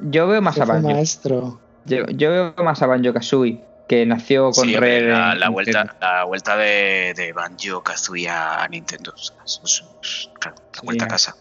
[0.00, 0.90] Yo veo más a Banjo.
[0.90, 1.60] maestro.
[1.86, 5.08] Yo, yo, veo más a Banjo Kazooie que nació con Red.
[5.08, 9.14] La, vuelta, la vuelta de, de Banjo Kazooie a Nintendo.
[9.14, 11.34] la vuelta a casa.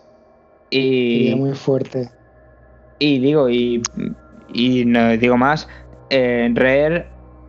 [0.69, 2.10] Y, muy fuerte.
[2.99, 3.81] Y digo, y,
[4.53, 5.68] y no digo más,
[6.10, 7.07] eh, Rare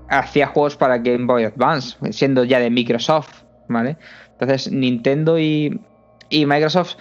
[0.09, 3.97] hacía juegos para Game Boy Advance, siendo ya de Microsoft, ¿vale?
[4.33, 5.81] Entonces Nintendo y,
[6.29, 6.97] y Microsoft,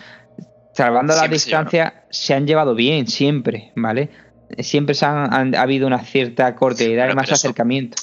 [0.74, 4.10] salvando la distancia, se, han llevado bien siempre, ¿vale?
[4.60, 7.98] siempre se han, ha habido una cierta cordialidad y más acercamiento.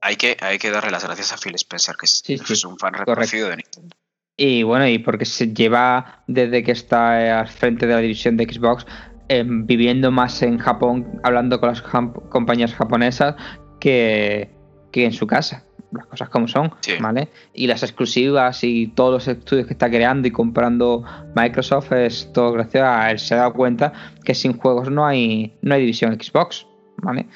[0.00, 3.48] Hay que, hay que darle las gracias a Phil Spencer, que es, un fan reconocido
[3.48, 3.96] de Nintendo.
[4.36, 8.44] Y bueno, y porque se lleva desde que está al frente de la división de
[8.44, 8.86] Xbox
[9.28, 13.36] em, viviendo más en Japón, hablando con las compañías japonesas
[13.80, 14.50] que,
[14.90, 17.28] que en su casa las cosas como son, ¿vale?
[17.52, 21.04] Y las exclusivas y todos los estudios que está creando y comprando
[21.34, 23.92] Microsoft es todo gracias a él se ha dado cuenta
[24.24, 26.66] que sin juegos no hay no hay división Xbox,
[26.98, 27.26] ¿vale?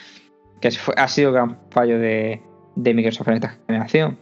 [0.60, 2.42] Que ha sido el gran fallo de,
[2.76, 4.18] Microsoft en esta generación.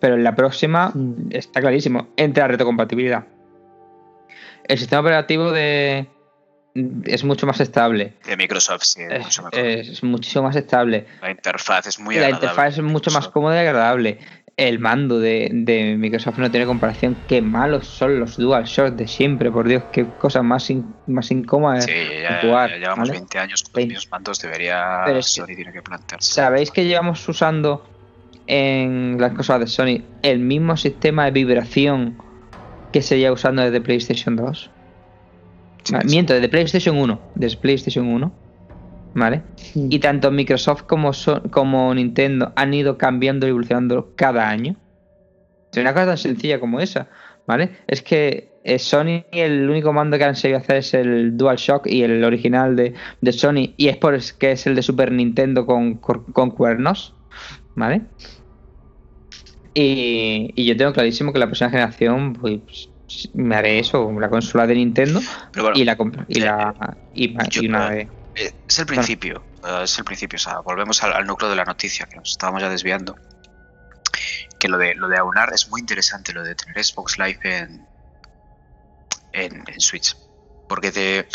[0.00, 1.28] Pero en la próxima mm.
[1.30, 3.26] está clarísimo, entra retrocompatibilidad.
[4.64, 6.06] El sistema operativo de,
[7.04, 8.14] es mucho más estable.
[8.24, 9.58] De Microsoft, sí, es, mucho mejor.
[9.58, 11.06] es, muchísimo más estable.
[11.20, 12.40] La interfaz es muy agradable.
[12.40, 14.18] La interfaz es mucho más cómoda y agradable.
[14.56, 17.16] El mando de, Microsoft no tiene comparación.
[17.28, 20.70] Qué malos son los DualShock de siempre, por Dios, qué cosa más,
[21.06, 21.80] más incómoda.
[21.80, 26.32] Sí, ya, llevamos 20 años con los mandos, debería Sony tiene que plantearse.
[26.32, 27.86] ¿Sabéis que llevamos usando
[28.52, 32.18] en las cosas de Sony el mismo sistema de vibración
[32.92, 34.70] que se lleva usando desde PlayStation 2?
[36.04, 37.20] Miento, desde PlayStation 1.
[37.36, 38.32] Desde PlayStation 1.
[39.14, 39.42] ¿Vale?
[39.74, 41.12] Y tanto Microsoft como,
[41.50, 44.74] como Nintendo han ido cambiando y evolucionando cada año.
[45.70, 47.08] Es una cosa tan sencilla como esa.
[47.46, 47.70] ¿Vale?
[47.86, 52.02] Es que eh, Sony el único mando que han sabido hacer es el DualShock y
[52.02, 53.74] el original de, Sony.
[53.76, 57.14] Y es por que es el de Super Nintendo con, con cuernos.
[57.76, 58.02] ¿Vale?
[59.74, 62.88] Y, y, yo tengo clarísimo que la próxima generación, pues
[63.34, 65.20] me haré eso, la consola de Nintendo
[65.74, 65.96] y la
[66.28, 71.02] y la y, una eh, es el principio, eh, es el principio, o sea, volvemos
[71.02, 73.16] al, núcleo de la noticia que nos estábamos ya desviando.
[74.58, 77.86] Que lo de lo de aunar es muy interesante, lo de tener Xbox Live en,
[79.32, 80.16] en, Switch.
[80.68, 81.26] Porque te,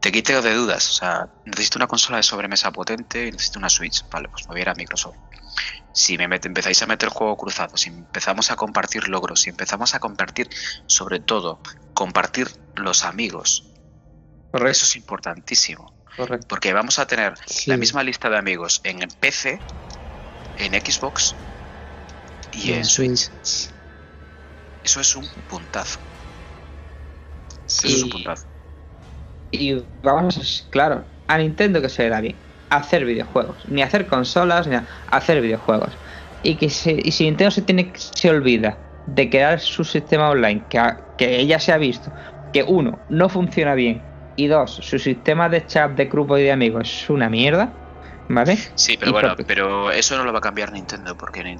[0.00, 0.88] te quita de dudas.
[0.90, 4.04] O sea, necesito una consola de sobremesa potente y necesito una Switch.
[4.10, 5.16] Vale, pues me voy a ir a Microsoft
[5.92, 10.00] si me empezáis a meter juego cruzado, si empezamos a compartir logros, si empezamos a
[10.00, 10.48] compartir,
[10.86, 11.60] sobre todo,
[11.92, 13.64] compartir los amigos,
[14.52, 15.92] eso es importantísimo.
[16.48, 17.34] Porque vamos a tener
[17.66, 19.60] la misma lista de amigos en PC,
[20.58, 21.34] en Xbox
[22.52, 23.30] y, en Switch.
[24.82, 26.00] Eso es un puntazo.
[27.66, 28.46] Eso es un puntazo.
[29.50, 32.36] Y vamos, claro, a Nintendo que se le da bien
[32.70, 34.76] hacer videojuegos, ni hacer consolas, ni
[35.10, 35.90] hacer videojuegos.
[36.42, 36.70] Y que y
[37.12, 40.80] si Nintendo se tiene se olvida de crear su sistema online, que,
[41.16, 42.12] que ella se ha visto
[42.52, 44.02] que uno no funciona bien
[44.36, 47.72] y dos su sistema de chat de grupo y de amigos es una mierda,
[48.28, 48.56] ¿vale?
[48.74, 51.58] Sí, pero bueno, pero eso no lo va a cambiar Nintendo porque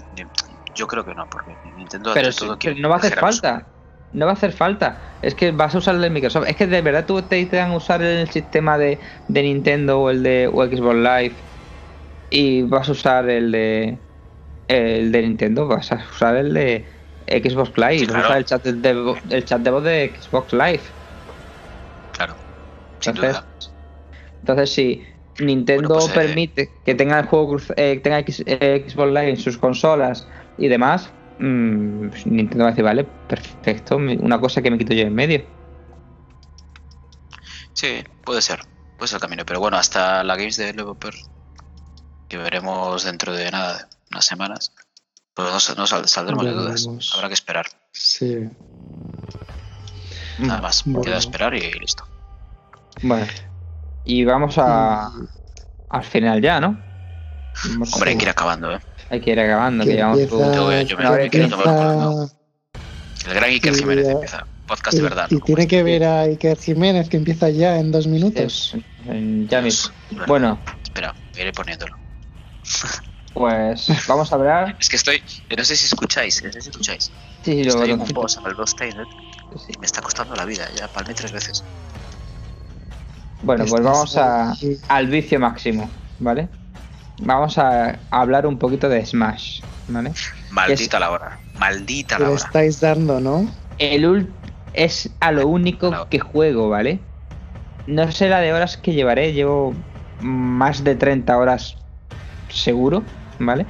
[0.74, 3.66] yo creo que no, porque Nintendo pero todo no va a hacer falta.
[4.12, 5.02] No va a hacer falta.
[5.22, 6.48] Es que vas a usar el de Microsoft.
[6.48, 10.48] Es que de verdad tú te a usar el sistema de, Nintendo o el de
[10.50, 11.36] Xbox Live
[12.30, 13.98] y vas a usar el de
[14.68, 16.86] el de Nintendo, vas a usar el de
[17.26, 20.82] Xbox Live, vas a usar el chat de, el chat de voz de Xbox Live.
[22.12, 22.36] Claro.
[23.04, 23.42] entonces,
[24.40, 25.04] entonces si
[25.38, 30.28] Nintendo pues, eh, permite que tenga el juego eh, tenga Xbox Live en sus consolas
[30.56, 35.02] y demás, mm, Nintendo va a decir, vale, perfecto, una cosa que me quito yo
[35.02, 35.44] en medio.
[37.72, 38.60] Sí, puede ser.
[38.96, 39.44] Puede ser el camino.
[39.46, 41.14] Pero bueno, hasta la Games Developer,
[42.26, 44.72] que veremos dentro de nada, unas semanas,
[45.34, 46.82] pues no, sa- no sal- saldremos Ya de dudas.
[46.82, 47.12] veremos.
[47.14, 47.66] Habrá que esperar.
[47.92, 48.48] Sí.
[50.38, 50.82] Nada más.
[50.84, 51.02] Bueno.
[51.02, 52.04] Queda esperar y listo.
[53.02, 53.26] Bueno,
[54.02, 55.08] y vamos a,
[55.88, 56.82] al final ya, ¿no?
[57.70, 58.80] Vamos Hombre, hay que ir acabando, ¿eh?
[59.10, 61.54] Hay que ir acabando, que Que llevamos empieza, todo- Yo- yo me- que y quince.
[61.54, 62.28] empieza-
[63.26, 64.12] El gran Iker Sí, Jiménez ya.
[64.12, 64.46] empieza.
[64.66, 65.26] Podcast y, de verdad.
[65.30, 68.70] y tiene que ver a Iker Jiménez que empieza ya en dos minutos.
[68.74, 69.92] Sí, en- ya mismo.
[70.14, 71.96] Pues, Bueno, Espera, iré poniéndolo.
[73.34, 74.76] pues vamos a hablar.
[74.80, 75.22] Es que estoy.
[75.56, 76.42] No sé si escucháis.
[76.44, 77.04] No sé si escucháis.
[77.44, 79.04] Sí, sí, lo Estoy en un Bloodstained
[79.56, 79.72] Sí.
[79.74, 80.68] y me está costando la vida.
[80.76, 81.64] Ya palmé tres veces.
[83.42, 84.54] Bueno, pues vamos a,
[84.88, 86.48] al vicio máximo, ¿vale?
[87.20, 90.12] Vamos a hablar un poquito de Smash, ¿vale?
[90.50, 91.38] Maldita la hora.
[91.58, 92.36] Maldita la hora.
[92.36, 93.48] estáis dando, ¿no?
[93.78, 94.28] El ul-
[94.72, 96.08] es a lo único No.
[96.08, 97.00] que juego, ¿vale?
[97.86, 99.74] No sé la de horas que llevaré, llevo
[100.20, 101.76] más de 30 horas
[102.48, 103.02] seguro,
[103.38, 103.66] ¿vale?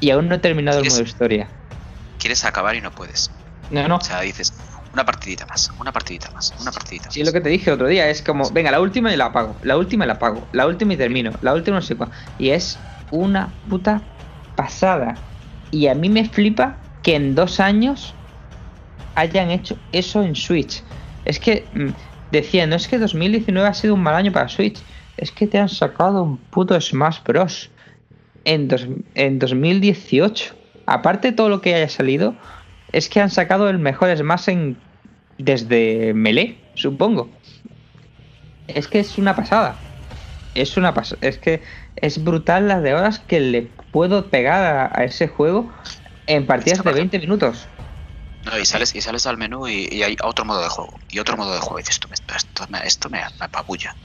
[0.00, 1.48] Y aún no he terminado el modo historia.
[2.18, 3.30] Quieres acabar y no puedes.
[3.70, 3.96] No, no.
[3.96, 4.52] O sea, dices,
[4.94, 7.20] una partidita más, una partidita más, una partidita Sí, más.
[7.20, 9.58] es lo que te dije otro día, es como, venga, la última y la apago,
[9.62, 12.10] la última y la apago, la última y termino, la última no sé cuál.
[12.36, 14.08] Y es una puta
[14.54, 15.28] pasada.
[15.70, 18.20] Y a mí me flipa que en dos años
[19.14, 20.84] hayan hecho eso en Switch.
[21.24, 21.90] Es que mm,
[22.30, 24.84] decía, no es que 2019 ha sido un mal año para Switch,
[25.16, 27.72] es que te han sacado un puto Smash Bros.
[28.44, 30.56] En, dos- en 2018.
[30.86, 32.38] Aparte de todo lo que haya salido,
[32.98, 34.84] es que han sacado el mejor Smash en,
[35.38, 37.40] desde Melee, supongo.
[38.66, 39.90] Es que es una pasada.
[40.54, 41.20] Es una pasada.
[41.22, 41.62] Es que
[41.96, 45.74] es brutal las de horas que le puedo pegar a, a ese juego
[46.26, 47.70] en partidas de 20 minutos.
[48.42, 50.98] No, y sales, y sales al menú y, y hay otro modo de juego.
[51.08, 51.78] Y otro modo de juego.
[51.80, 53.96] Y dices, esto me, esto me, esto me, me apabulla.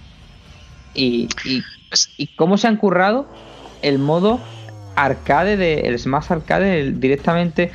[0.94, 3.34] Y, y, Pues, y cómo se han currado
[3.82, 4.52] el modo
[4.96, 7.72] arcade de el Smash Arcade el- directamente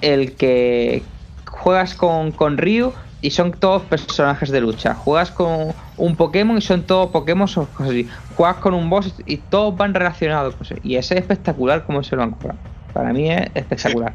[0.00, 1.02] el que
[1.46, 4.94] juegas con, con Ryu y son todos personajes de lucha.
[4.94, 8.08] Juegas con un Pokémon y son todos Pokémon o cosas así.
[8.34, 10.56] Juegas con un boss y todos van relacionados.
[10.82, 12.58] Y ese es espectacular como se lo han currado.
[12.92, 14.14] Para mí es espectacular.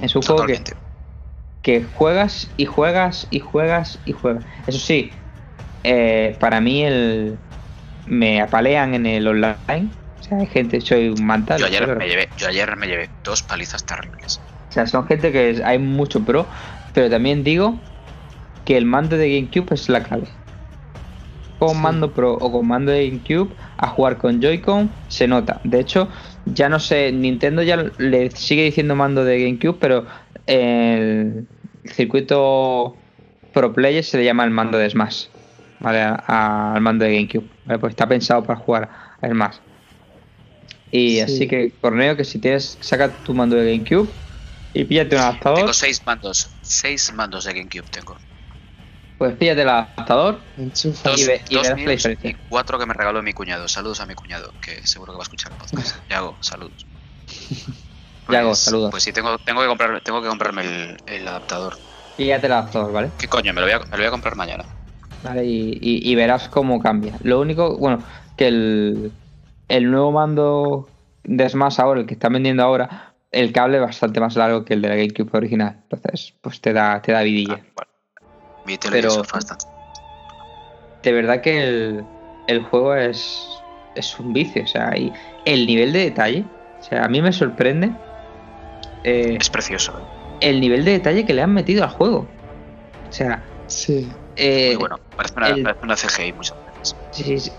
[0.00, 0.62] Es un juego que,
[1.62, 4.44] que juegas y juegas y juegas y juegas.
[4.66, 5.10] Eso sí,
[5.84, 7.38] eh, para mí el
[8.06, 9.90] me apalean en el online.
[10.22, 11.56] O sea, hay gente, soy un manta.
[11.56, 14.40] Yo ayer, pero- me llevé, yo ayer me llevé dos palizas terribles.
[14.70, 16.48] O sea, son gente que es- hay mucho pro,
[16.92, 17.80] pero también digo
[18.64, 20.28] que el mando de GameCube es la clave.
[21.58, 21.76] Con Sí.
[21.76, 25.60] mando pro o con mando de GameCube, a jugar con Joy-Con se nota.
[25.64, 26.08] De hecho,
[26.44, 30.06] ya no sé, Nintendo ya le sigue diciendo mando de GameCube, pero
[30.46, 31.48] el
[31.84, 32.96] circuito
[33.52, 35.26] Pro Player se le llama el mando de Smash,
[35.80, 36.00] ¿vale?
[36.00, 37.78] A- a- al mando de GameCube, ¿vale?
[37.80, 38.88] Pues está pensado para jugar
[39.20, 39.56] a Smash.
[40.92, 41.20] Y Sí.
[41.20, 44.12] así que, Corneo, que si tienes, saca tu mando de GameCube
[44.74, 45.58] y píllate un adaptador.
[45.58, 46.50] Tengo seis mandos.
[46.60, 48.18] Seis mandos de GameCube tengo.
[49.16, 50.44] Pues píllate el adaptador.
[50.56, 51.10] Enchufa.
[51.10, 52.30] Dos, Y ve- y dos verás la diferencia.
[52.30, 53.68] y cuatro que me regaló mi cuñado.
[53.68, 55.96] Saludos a mi cuñado, que seguro que va a escuchar el podcast.
[56.10, 56.86] Yago, saludos.
[58.28, 58.90] Yago, saludos.
[58.90, 61.76] Pues sí, tengo, tengo, que, comprar, tengo que comprarme el, el adaptador.
[62.16, 63.10] Píllate el adaptador, ¿vale?
[63.18, 63.54] ¿Qué coño?
[63.54, 64.64] Me lo voy a, me lo voy a comprar mañana.
[65.22, 67.16] Vale, y, y- y verás cómo cambia.
[67.22, 68.04] Lo único, bueno,
[68.36, 69.12] que el,
[69.68, 70.88] el nuevo mando
[71.24, 74.74] de Smash ahora, el que están vendiendo ahora, el cable es bastante más largo que
[74.74, 75.78] el de la GameCube original.
[75.90, 77.60] Entonces, pues te da, te da vidilla.
[77.60, 77.90] Ah, bueno.
[78.66, 79.22] Mi tele Pero-.
[81.02, 82.04] De verdad que el,
[82.46, 83.62] el juego es,
[83.94, 84.62] es un vicio.
[84.62, 85.12] O sea, y
[85.44, 86.44] el nivel de detalle,
[86.80, 87.90] o sea, a mí me sorprende
[89.04, 89.92] eh, Es precioso.
[89.98, 90.48] ¿eh?
[90.48, 92.26] el nivel de detalle que le han metido al juego.
[93.08, 94.10] O sea, Sí.
[94.36, 94.98] eh, Muy bueno.
[95.16, 96.71] Parece una, el- parece una CGI muchas veces.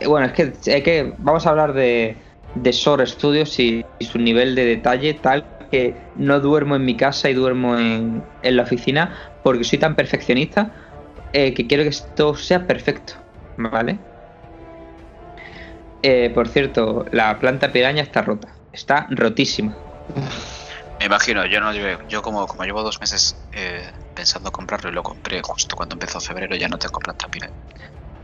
[0.05, 2.21] Bueno, es que, vamos a hablar de,
[2.53, 7.29] de Sor Studios y, su nivel de detalle tal que no duermo en mi casa
[7.29, 10.75] y duermo en, en la oficina porque soy tan perfeccionista
[11.31, 13.13] eh, que quiero que esto sea perfecto,
[13.57, 13.99] ¿vale?
[16.01, 19.77] Eh, por cierto, la planta piraña está rota, está rotísima.
[20.99, 24.93] Me imagino, yo no llevé- yo como, como llevo dos meses eh, pensando comprarlo y
[24.93, 27.49] lo compré justo cuando empezó febrero, ya no tengo planta pila.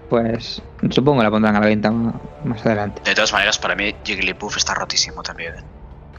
[0.10, 3.02] Pues supongo la pondrán a la venta más, adelante.
[3.06, 5.54] De todas maneras, para mí Jigglypuff está rotísimo también.
[5.54, 5.64] ¿eh?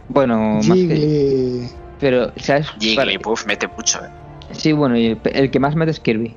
[0.09, 1.71] Bueno, más que, Jiggly.
[1.99, 2.69] pero, ¿sabes?
[2.79, 4.09] Jigglypuff mete mucho, ¿eh?
[4.53, 6.37] Sí, bueno, y el, que más mete es Kirby.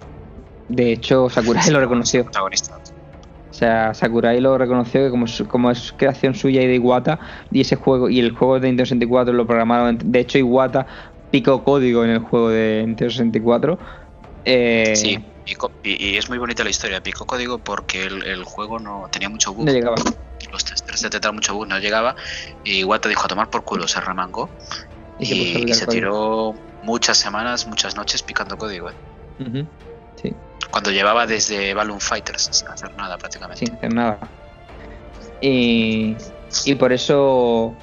[0.67, 2.23] De hecho, Sakurai lo reconoció.
[2.25, 2.75] Protagonista.
[2.75, 7.19] O sea, Sakurai lo reconoció que como, es- como es creación suya y de Iwata,
[7.51, 9.99] y ese juego, y el juego de Nintendo 64 lo programaron.
[10.03, 10.87] De hecho, Iwata
[11.29, 13.79] picó código en el juego de Nintendo 64.
[14.45, 17.01] Eh, Sí, pico- y, es muy bonita la historia.
[17.01, 19.65] Picó código porque el, el juego no tenía mucho bug.
[19.65, 19.95] No llegaba.
[20.51, 22.15] Los testers detectaron mucho bug, no llegaba.
[22.63, 24.49] Y Wata dijo a tomar por culo, se remangó.
[25.19, 28.89] Y Y, se y tiró muchas semanas, muchas noches picando código.
[28.89, 28.93] ¿eh?
[30.21, 30.33] Sí,
[30.69, 33.65] Cuando llevaba desde Balloon Fighters sin hacer nada prácticamente.
[33.65, 34.19] sin hacer nada.
[35.41, 36.15] Y,
[36.65, 37.75] y por eso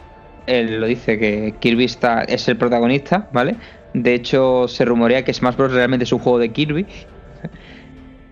[0.47, 3.57] él lo dice que Kirby está, es el protagonista, ¿vale?
[3.93, 5.73] De hecho, se rumorea que Smash Bros.
[5.73, 6.87] realmente es un juego de Kirby.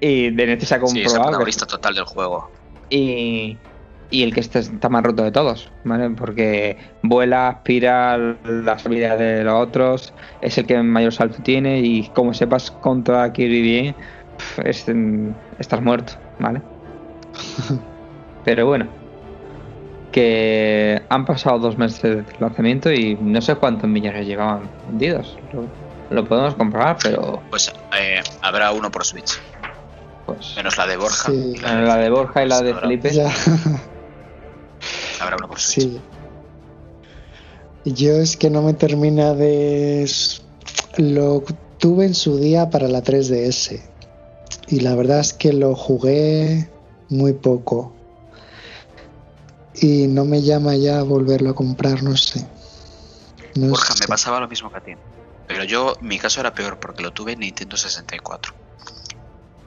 [0.01, 1.25] Y de este se ha Sí, es el comprobado.
[1.25, 2.53] que- protagonista total del juego.
[2.91, 3.63] y,
[4.11, 6.09] y el que está, está más roto de todos, ¿vale?
[6.11, 12.11] Porque vuela, aspira las habilidades de los otros, es el que mayor salto tiene y
[12.13, 13.97] como sepas contra Kirby bien,
[14.65, 14.87] es-
[15.59, 16.63] estás muerto, ¿vale?
[18.43, 18.95] Pero bueno,
[20.11, 25.37] que han pasado dos meses del lanzamiento y no sé cuántos millones llevaban vendidos.
[25.51, 25.71] Lo,
[26.09, 29.33] lo podemos comprobar, pero Pues eh, habrá uno por Switch.
[30.35, 31.31] Pues Menos la de Borja.
[31.33, 31.53] Sí.
[31.55, 33.11] y la de- la de Borja y la de Felipe.
[33.13, 33.33] Ya,
[35.21, 35.87] Habrá uno por Switch.
[35.87, 36.01] sí.
[37.85, 40.09] Yo es que no me termina de...
[40.99, 41.43] Lo
[41.79, 43.81] tuve en su día para la 3DS.
[44.69, 46.69] Y la verdad es que lo jugué
[47.09, 47.95] muy poco.
[49.75, 52.47] Y no me llama ya a volverlo a comprar, no sé.
[53.55, 54.01] No Borja, sé.
[54.05, 54.93] me pasaba lo mismo que a ti.
[55.47, 58.53] Pero yo, mi caso era peor porque lo tuve en Nintendo 64.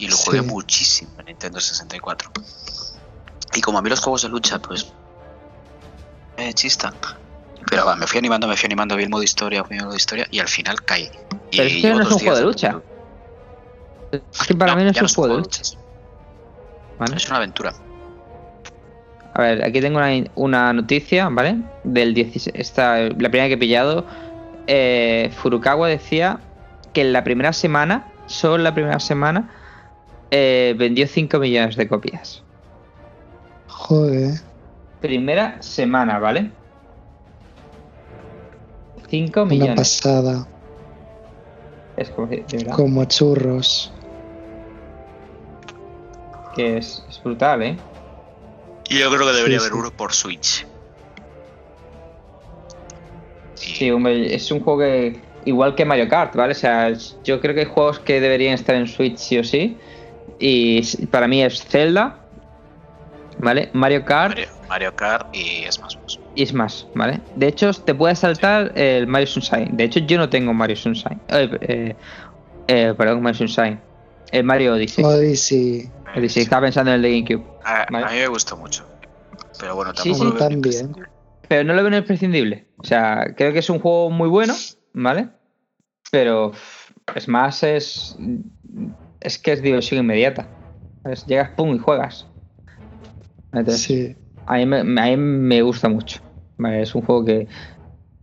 [0.01, 0.45] Y lo jugué Sí.
[0.47, 2.31] muchísimo en Nintendo 64.
[3.53, 4.91] Y como a mí los juegos de lucha, pues.
[6.37, 6.93] Me chistan.
[7.69, 9.95] Pero va, me fui animando, me fui animando, vi el modo historia, vi el modo
[9.95, 11.09] historia y al final caí.
[11.51, 12.81] Y Pero es que llevo no es un juego de lucha.
[14.11, 15.77] Es que para mí no es un juego de lucha, lucha.
[16.97, 17.15] ¿vale?
[17.15, 17.73] Es una aventura.
[19.33, 21.57] A ver, aquí tengo una, una noticia, ¿vale?
[21.83, 22.55] Del 16.
[22.55, 24.05] Esta, la primera que he pillado.
[24.65, 26.39] Eh, Furukawa decía
[26.93, 29.49] que en la primera semana, solo en la primera semana,
[30.31, 32.43] eh, vendió 5 millones de copias.
[33.67, 34.35] Joder.
[35.01, 36.51] Primera semana, ¿vale?
[39.09, 39.75] 5 Una millones.
[39.75, 40.47] pasada.
[41.97, 43.91] Es como de verdad, Como churros.
[46.55, 47.77] que es, es brutal, ¿eh?
[48.89, 49.79] Y yo creo que debería Sí, haber sí.
[49.79, 50.65] uno por Switch.
[53.55, 55.19] Sí, hombre, es un juego que.
[55.45, 56.51] Igual que Mario Kart, ¿vale?
[56.51, 56.93] O sea,
[57.23, 59.77] yo creo que hay juegos que deberían estar en Switch sí o sí.
[60.41, 62.17] Y para mí es Zelda,
[63.37, 63.69] ¿vale?
[63.73, 66.19] Mario Kart Mario, Mario Kart y Smash Bros.
[66.33, 67.21] y Smash, ¿vale?
[67.35, 69.77] De hecho, te puedes saltar el Mario Sunshine.
[69.77, 71.19] De hecho, yo no tengo Mario Sunshine.
[71.27, 71.95] Eh, eh,
[72.67, 73.79] eh, perdón, Mario Sunshine.
[74.31, 75.05] El Mario Odyssey.
[75.05, 75.91] Odyssey.
[76.15, 77.43] Odyssey, estaba pensando en el de GameCube.
[77.63, 78.05] A, Vale.
[78.05, 78.83] a mí me gustó mucho.
[79.59, 80.23] Pero bueno, tampoco sí.
[80.23, 80.95] lo veo También.
[81.47, 82.65] Pero no lo veo en imprescindible.
[82.77, 84.55] O sea, creo que es un juego muy bueno,
[84.93, 85.27] ¿vale?
[86.09, 86.53] Pero
[87.19, 88.17] Smash es.
[89.21, 90.47] Es que es diversión inmediata.
[91.03, 91.25] ¿sabes?
[91.25, 92.27] Llegas, pum, y juegas.
[93.53, 94.15] Entonces, Sí.
[94.45, 96.21] a, mí me, a mí me gusta mucho.
[96.73, 97.47] Es un juego que.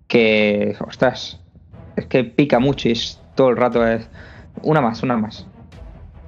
[0.07, 0.77] que.
[0.87, 1.41] ostras.
[1.97, 4.09] Es que pica mucho y es todo el rato es.
[4.63, 5.47] Una más, una más.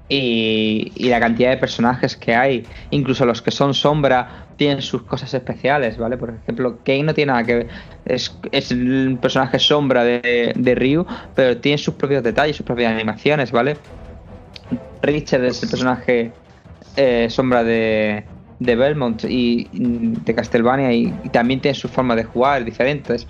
[0.09, 5.03] Y, y la cantidad de personajes que hay, incluso los que son sombra, tienen sus
[5.03, 6.17] cosas especiales, ¿vale?
[6.17, 7.69] Por ejemplo, Kane no tiene nada que ver,
[8.05, 11.07] es, es el personaje sombra de, de Ryu,
[11.37, 13.77] pero tiene sus propios detalles, sus propias animaciones, ¿vale?
[15.03, 16.33] Richard es el personaje
[16.97, 18.25] eh, sombra de,
[18.59, 23.27] de Belmont y y de Castlevania y, y también tiene su forma de jugar diferentes.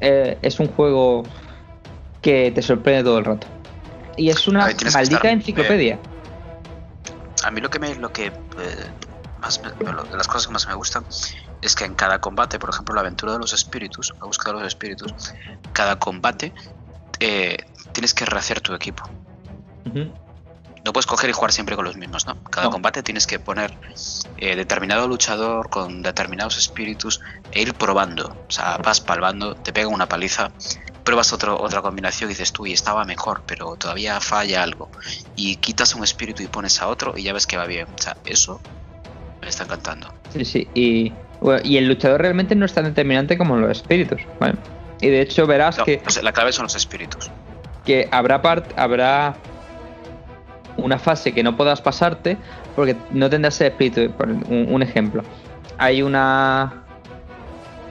[0.00, 1.22] Eh, es un juego
[2.22, 3.46] que te sorprende todo el rato.
[4.16, 5.98] Y es una ver, maldita estar, enciclopedia.
[7.44, 8.32] A mí lo que me, lo que eh,
[9.40, 11.04] más me- lo- de las cosas que más me gustan
[11.62, 14.58] es que en cada combate, por ejemplo, la aventura de los espíritus, la búsqueda de
[14.60, 15.14] los espíritus,
[15.72, 16.52] cada combate
[17.20, 17.56] eh,
[17.92, 19.04] tienes que rehacer tu equipo.
[20.82, 22.42] No puedes coger y jugar siempre con los mismos, ¿no?
[22.44, 22.70] Cada No.
[22.72, 23.72] combate tienes que poner
[24.38, 27.20] eh, determinado luchador con determinados espíritus
[27.52, 28.28] e ir probando.
[28.48, 30.50] O sea, vas palpando, te pega una paliza,
[31.04, 34.88] pruebas otro, otra combinación y dices tú, y estaba mejor, pero todavía falla algo.
[35.36, 37.86] Y quitas un espíritu y pones a otro y ya ves que va bien.
[37.98, 38.58] O sea, eso
[39.42, 40.08] me está encantando.
[40.32, 40.68] Sí, sí.
[40.72, 41.12] Y,
[41.42, 44.22] bueno, y el luchador realmente no es tan determinante como los espíritus.
[44.38, 44.54] ¿vale?
[45.02, 47.30] Y de hecho verás No, que, la clave son los espíritus.
[47.84, 49.34] que habrá part, habrá
[50.84, 52.36] una fase que no podrás pasarte
[52.76, 54.10] porque no tendrás el espíritu.
[54.12, 55.22] Por un, un ejemplo.
[55.78, 56.84] Hay una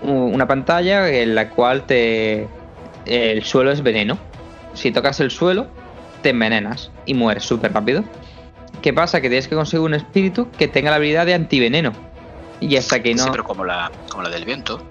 [0.02, 2.48] una pantalla en la cual te
[3.06, 4.18] el suelo es veneno.
[4.74, 5.68] Si tocas el suelo,
[6.22, 8.03] te envenenas y mueres súper rápido.
[8.82, 9.20] ¿Qué pasa?
[9.20, 11.91] Que tienes que conseguir un espíritu que tenga la habilidad de antiveneno.
[12.60, 13.24] Y hasta que no.
[13.24, 14.82] Sí, pero como la, como la del viento.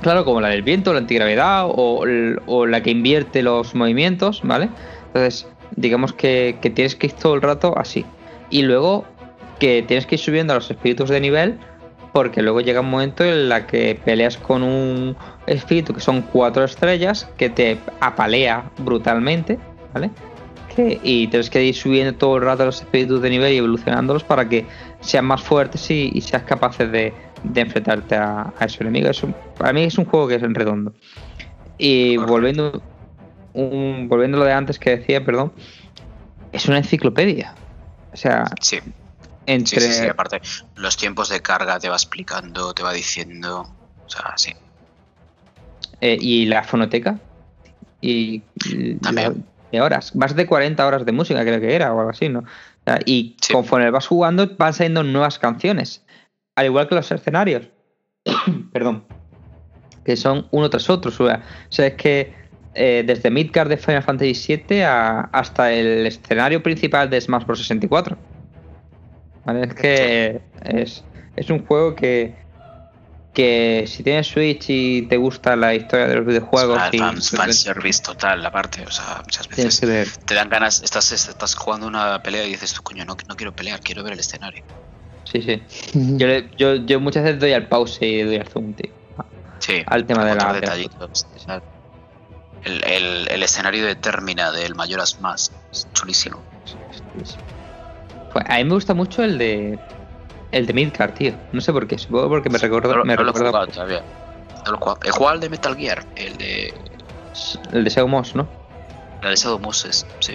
[0.00, 2.04] Claro, como la del viento, la antigravedad o,
[2.46, 4.68] o la que invierte los movimientos, ¿vale?
[5.06, 5.46] Entonces,
[5.76, 8.04] digamos que, que tienes que ir todo el rato así.
[8.50, 9.04] Y luego
[9.58, 11.58] que tienes que ir subiendo a los espíritus de nivel,
[12.12, 15.16] porque luego llega un momento en la que peleas con un
[15.46, 19.58] espíritu que son cuatro estrellas, que te apalea brutalmente,
[19.94, 20.10] ¿vale?
[20.74, 24.24] Que- y tienes que ir subiendo todo el rato los espíritus de nivel y evolucionándolos
[24.24, 24.66] para que
[25.00, 27.12] sean más fuertes y, y seas capaces de,
[27.44, 29.08] de enfrentarte a, a ese enemigo.
[29.08, 30.92] Es un- para mí es un juego que es redondo.
[31.78, 32.82] Y volviendo,
[33.54, 35.52] un, volviendo a lo de antes que decía, perdón,
[36.52, 37.54] es una enciclopedia.
[38.12, 38.78] O sea, Sí,
[39.46, 40.40] entre sí, sí, sí, aparte,
[40.76, 43.66] los tiempos de carga te va explicando, te va diciendo.
[44.06, 44.52] O sea, sí.
[46.00, 47.18] eh, y la fonoteca
[48.00, 48.40] y,
[49.00, 49.44] También.
[49.70, 52.44] de horas, más de 40 horas de música creo que era o algo así, ¿no?
[53.06, 53.52] Y Sí.
[53.52, 56.04] conforme vas jugando van saliendo nuevas canciones,
[56.56, 57.68] al igual que los escenarios.
[58.72, 59.04] Perdón.
[60.04, 61.10] Que son uno tras otro.
[61.10, 62.34] O sea, o sea, es que
[62.74, 64.34] eh, desde Midgard de Final Fantasy
[64.68, 67.58] VII a- hasta el escenario principal de Smash Bros.
[67.60, 68.18] 64.
[69.44, 69.66] ¿Vale?
[69.66, 71.04] Es que es,
[71.36, 72.36] es un juego que,
[73.32, 77.20] que si tienes Switch y te gusta la historia de los videojuegos Ah, y fan,
[77.20, 78.84] fanservice total, aparte.
[78.86, 80.08] O sea, muchas veces que ver.
[80.26, 83.80] te dan ganas, estás, estás jugando una pelea y dices, coño, no, no quiero pelear,
[83.80, 84.62] quiero ver el escenario.
[85.24, 85.62] Sí, sí.
[85.94, 88.92] Yo, le- yo, yo muchas veces doy al pause y doy al zoom, tío.
[89.60, 90.52] Sí, Al tema de la.
[90.52, 91.62] de la-
[92.64, 96.40] el, el, el escenario de Termina del Mayoras Más es chulísimo.
[98.32, 99.78] Pues a mí me gusta mucho el de.
[100.52, 101.34] El de Midgard, tío.
[101.52, 101.98] No sé por qué.
[101.98, 102.94] Supongo porque me recuerda.
[102.96, 104.02] no, me no lo he recuerda jugado todavía.
[104.64, 105.00] No lo he jugado.
[105.04, 106.74] He jugado al de Metal Gear, el de
[107.72, 108.46] el de Seumos, ¿no?
[109.22, 110.34] la de Shadow Moses, sí.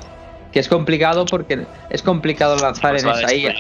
[0.52, 3.54] Que es complicado porque es complicado lanzar Pues en esa IA.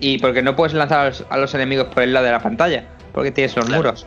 [0.00, 2.40] Y porque no puedes lanzar a los, a los enemigos por el lado de la
[2.40, 2.84] pantalla.
[3.12, 3.82] Porque tienes los Claro.
[3.82, 4.06] muros.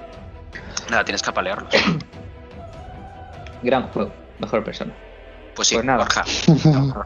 [0.90, 1.72] Nada, tienes que apalearlos.
[3.66, 4.12] Gran juego.
[4.40, 4.94] Mejor persona.
[5.56, 6.00] Pues sí, Pues nada.
[6.06, 6.24] Borja.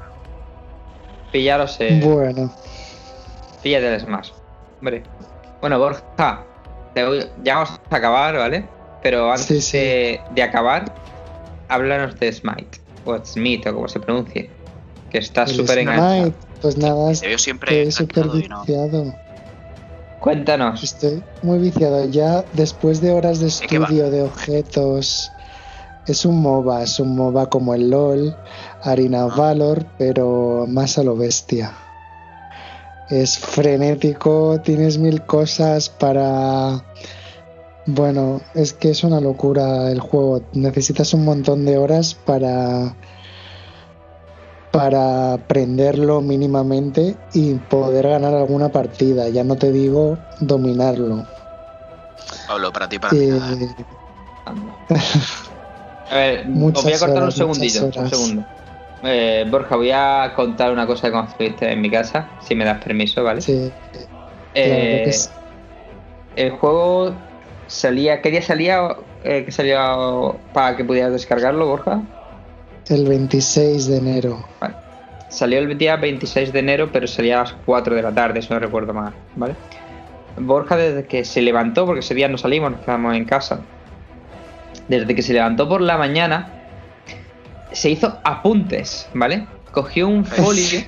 [1.31, 1.77] Pillaros.
[1.79, 2.51] Eh, bueno,
[3.63, 4.31] Píllate el Smash.
[4.79, 5.03] Hombre.
[5.61, 6.43] Bueno, Borja.
[6.93, 8.65] te voy- ya vamos a acabar, ¿vale?
[9.03, 9.77] Pero antes Sí, sí.
[9.77, 10.93] De, de acabar,
[11.67, 12.79] háblanos de Smite.
[13.05, 14.49] O Smite, o como se pronuncie.
[15.09, 16.21] Que está el súper enganchado.
[16.21, 18.33] Smite, pues nada, Te veo siempre súper no.
[18.61, 19.13] viciado.
[20.19, 20.83] Cuéntanos.
[20.83, 22.05] Estoy muy viciado.
[22.09, 25.31] Ya después de horas de estudio de objetos,
[26.11, 28.35] es un MOBA, es un MOBA como el LOL,
[28.83, 29.37] Arena of.
[29.37, 31.73] Valor, pero más a lo bestia.
[33.09, 36.83] Es frenético, tienes mil cosas para...
[37.85, 40.41] Bueno, es que es una locura el juego.
[40.53, 42.95] Necesitas un montón de horas para
[44.71, 49.27] para aprenderlo mínimamente y poder ganar alguna partida.
[49.29, 51.25] Ya no te digo dominarlo.
[52.47, 53.27] Pablo, para ti, para mí.
[53.27, 53.57] nada.
[54.89, 54.95] Eh,
[56.11, 57.85] A ver, Muchas os voy a cortar un segundito.
[57.99, 58.43] Un segundo.
[59.03, 62.83] Eh, Borja, voy a contar una cosa que construiste en mi casa, si me das
[62.83, 63.41] permiso, ¿vale?
[63.41, 63.71] sí,
[64.53, 65.29] Eh, claro sí.
[66.35, 67.13] El juego
[67.67, 68.21] salía.
[68.21, 68.95] ¿Qué día salía?
[69.23, 69.95] eh, que salía
[70.53, 72.01] para que pudieras descargarlo, Borja?
[72.89, 74.43] el 26 de enero.
[75.27, 78.51] Salió el día 26 de enero, pero salía a las 4 de la tarde, si
[78.51, 79.53] no recuerdo mal, ¿vale?
[80.37, 83.59] Borja, desde que se levantó, porque ese día no salimos, nos quedamos en casa.
[84.89, 86.51] Desde que se levantó por la mañana,
[87.71, 89.47] se hizo apuntes, ¿vale?
[89.71, 90.81] Cogió un folio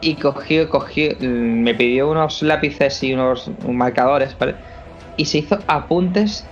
[0.00, 4.54] y cogió, cogió, me pidió unos lápices y unos marcadores, ¿vale?
[5.16, 6.46] Y se hizo apuntes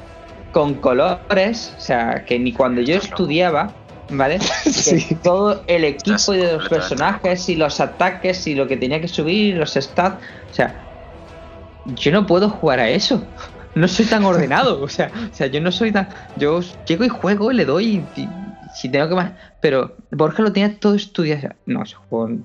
[0.52, 3.72] con colores, o sea, que ni cuando yo estudiaba,
[4.10, 4.38] ¿vale?
[4.64, 5.14] Que Sí.
[5.22, 9.08] todo el equipo y de los personajes y los ataques y lo que tenía que
[9.08, 10.74] subir, los stats, o sea,
[11.86, 13.24] yo no puedo jugar a eso.
[13.74, 16.08] No soy tan ordenado, o sea, o sea, yo no soy tan.
[16.36, 18.28] Yo llego y juego y le doy y,
[18.74, 19.32] si tengo que más.
[19.60, 21.54] Pero Borja lo tenía todo estudiado.
[21.66, 21.82] No,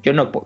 [0.04, 0.46] yo no puedo.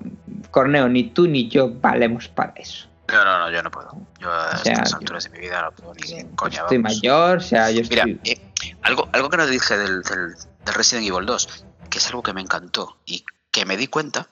[0.52, 2.88] Corneo, ni tú ni yo valemos para eso.
[3.10, 3.92] No, no, no, yo no puedo.
[4.20, 6.62] Yo a sea, estas yo- alturas de mi vida no puedo ni en coña.
[6.62, 6.96] estoy vamos.
[6.98, 8.20] mayor, o sea, yo Mira, estoy.
[8.32, 8.42] eh,
[8.84, 10.34] algo, algo que no te dije del, del,
[10.66, 14.28] del Resident Evil 2, que es algo que me encantó y que me di cuenta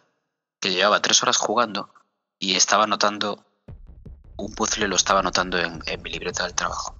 [0.62, 1.90] que llevaba tres horas jugando
[2.40, 3.44] y estaba anotando
[4.42, 6.96] un puzzle, lo estaba anotando en, en mi libreta del trabajo.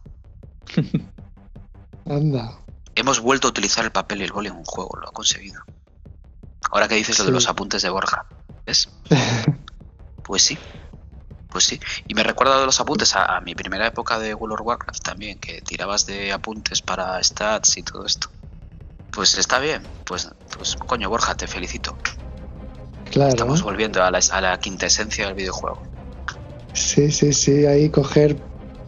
[2.06, 2.58] Anda.
[2.96, 5.62] Hemos vuelto a utilizar el papel y el boli en un juego, lo ha conseguido.
[6.72, 7.34] Ahora que dices lo de Sí.
[7.34, 8.26] los apuntes de Borja,
[8.66, 8.90] ¿ves?
[10.24, 10.60] Pues sí,
[11.50, 11.80] pues sí.
[12.08, 15.02] Y me recuerda de los apuntes a, a mi primera época de World of Warcraft
[15.02, 18.30] también, que tirabas de apuntes para stats y todo esto.
[19.12, 21.98] Pues está bien, pues, pues coño Borja, te felicito.
[23.10, 23.30] Claro.
[23.32, 25.82] Estamos volviendo a la, a la quinta esencia del videojuego.
[26.74, 27.66] Sí, sí, sí.
[27.66, 28.38] Ahí coger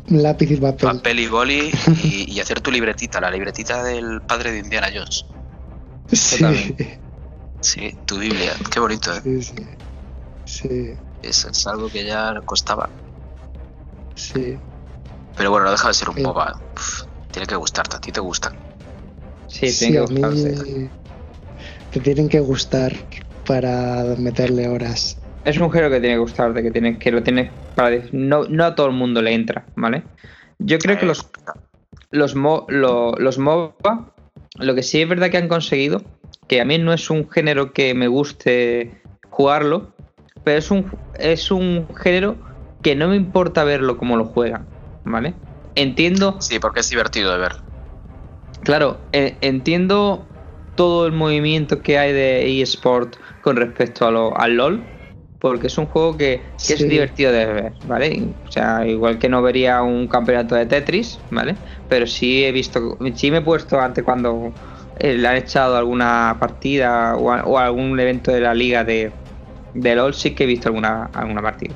[0.07, 0.89] lápiz y papel.
[0.97, 1.71] Papel y boli
[2.03, 5.25] y, y hacer tu libretita, la libretita del padre de Indiana Jones.
[6.11, 6.75] Sí.
[7.61, 8.53] Sí, tu Biblia.
[8.71, 9.21] Qué bonito, ¿eh?
[9.23, 9.55] sí, sí.
[10.45, 12.89] Sí, Es, es algo que ya costaba.
[14.15, 14.57] sí.
[15.37, 16.23] Pero bueno, no deja de ser un Eh.
[16.75, 18.53] Uf, tiene que gustarte, a ti te gustan.
[19.47, 20.79] Sí, Sí, tiene a que gustarse.
[20.79, 20.89] mí
[21.91, 22.93] te tienen que gustar
[23.45, 25.20] para meterle horas.
[25.43, 28.63] Es un género que tiene que gustarte, que tiene, que lo tiene para no, no
[28.65, 30.03] a todo el mundo le entra, ¿vale?
[30.59, 31.30] Yo creo que los
[32.11, 34.13] los, mo- lo- los MOBA,
[34.59, 36.01] lo que sí es verdad que han conseguido,
[36.47, 38.91] que a mí no es un género que me guste
[39.30, 39.93] jugarlo,
[40.43, 42.35] pero es un, es un género
[42.81, 44.68] que no me importa verlo como lo juegan,
[45.05, 45.34] ¿vale?
[45.76, 47.53] Entiendo, Sí, porque es divertido de ver.
[48.63, 50.27] claro, eh, entiendo
[50.76, 54.84] todo el movimiento que hay de eSport con respecto a lo, al LOL,
[55.41, 58.35] porque es un juego que, que es divertido de ver, ¿vale?
[58.47, 61.61] O sea, igual que no vería un campeonato de Tetris, ¿vale?
[61.88, 64.57] Pero sí he visto, sí me he puesto antes cuando
[64.95, 69.19] eh, le han echado alguna partida o, a- o algún evento de la liga de,
[69.73, 71.76] de LOL, sí que he visto alguna, alguna partida.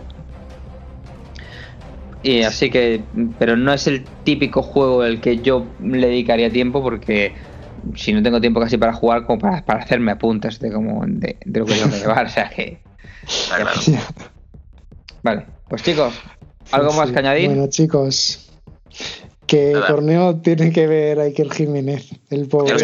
[2.22, 6.82] Y así que, pero no es el típico juego del que yo le dedicaría tiempo
[6.82, 7.36] porque
[7.96, 11.40] si no tengo tiempo casi para jugar como para, para hacerme apuntes de como de,
[11.46, 12.86] de lo que tengo que llevar, o sea que
[13.28, 13.82] Está claro.
[15.24, 16.14] vale, pues chicos,
[16.72, 17.14] algo más Sí.
[17.14, 17.50] que añadir.
[17.50, 18.50] Bueno, chicos,
[19.48, 19.88] que Nada.
[19.88, 22.78] Corneo tiene que ver a Iker Jiménez, el pobre.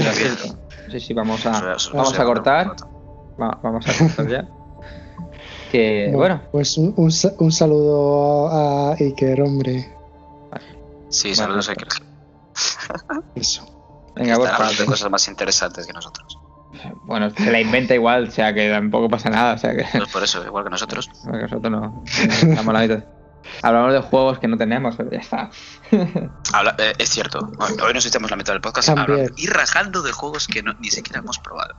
[0.92, 2.68] Sí, sí, vamos a Eso- eso- vamos a cortar.
[3.42, 4.48] va- vamos a cortar ya.
[5.72, 9.90] Que bueno, Pues un, un sa- un saludo a Iker, hombre.
[11.10, 11.86] Sí, saludos a que
[13.36, 13.64] Eso.
[14.16, 16.38] venga, estará Borja, hablando de cosas más interesantes que nosotros.
[17.12, 20.10] Bueno, se la inventa igual, o sea que tampoco pasa nada, o sea que Pues
[20.12, 21.10] por eso, igual que nosotros.
[21.24, 23.04] porque nosotros no estamos la mitad.
[23.64, 25.50] Hablamos de juegos que no tenemos, pero ya está.
[26.54, 30.02] Habla- eh, es cierto, hoy hoy nos estamos la mitad del podcast hablando y rajando
[30.02, 31.76] de juegos que no- ni siquiera hemos probado.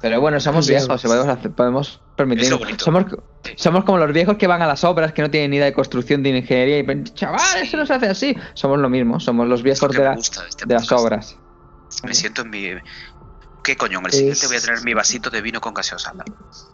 [0.00, 1.06] Pero bueno, somos Sí, viejos, sí.
[1.06, 2.44] podemos, hacer- podemos permitir.
[2.44, 2.84] Es lo bonito.
[2.84, 3.04] Somos,
[3.44, 3.52] Sí.
[3.56, 5.72] somos como los viejos que van a las obras, que no tienen ni idea de
[5.74, 8.36] construcción, de ingeniería, y pen- chaval, eso no se hace así.
[8.54, 11.36] Somos lo mismo, somos los viejos de, la- este de las obras.
[12.02, 12.68] Me siento en mi.
[13.64, 13.98] ¿Qué coño?
[14.00, 16.12] En el Es- siguiente voy a tener mi vasito de vino con gaseosa.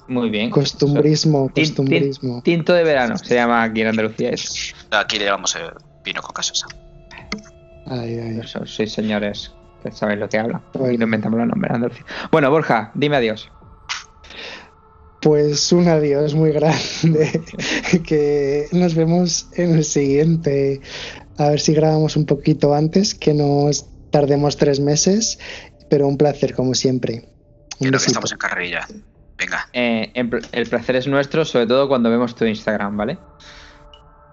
[0.09, 0.51] Muy bien.
[0.51, 2.40] Costumbrismo, costumbrismo.
[2.43, 4.52] Tinto de verano, se llama aquí en Andalucía eso.
[4.90, 5.60] Aquí le llamamos eh,
[6.05, 6.66] vino con gaseosa.
[7.86, 8.40] Ay, ay.
[8.43, 9.52] Eso, Sois señores
[9.82, 10.62] que sabéis lo que hablan.
[10.74, 10.93] Bueno.
[10.94, 12.05] Y no inventamos los nombres Andalucía.
[12.32, 13.51] Bueno, Borja, dime adiós.
[15.20, 17.43] Pues un adiós muy grande.
[18.06, 20.81] que nos vemos en el siguiente.
[21.39, 25.39] A ver si grabamos un poquito antes, que nos tardemos tres meses.
[25.90, 27.28] Pero un placer, como siempre.
[27.81, 28.86] Un Creo que estamos en carrerilla.
[29.36, 30.12] Venga, Eh,
[30.52, 33.19] el placer es nuestro, sobre todo cuando vemos tu Instagram, ¿vale?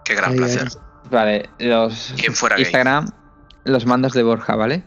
[0.03, 0.68] qué gran Ay, placer.
[1.11, 2.64] Vale, los Quien fuera gay.
[2.65, 3.07] Instagram,
[3.65, 4.84] los mandos de Borja, ¿vale?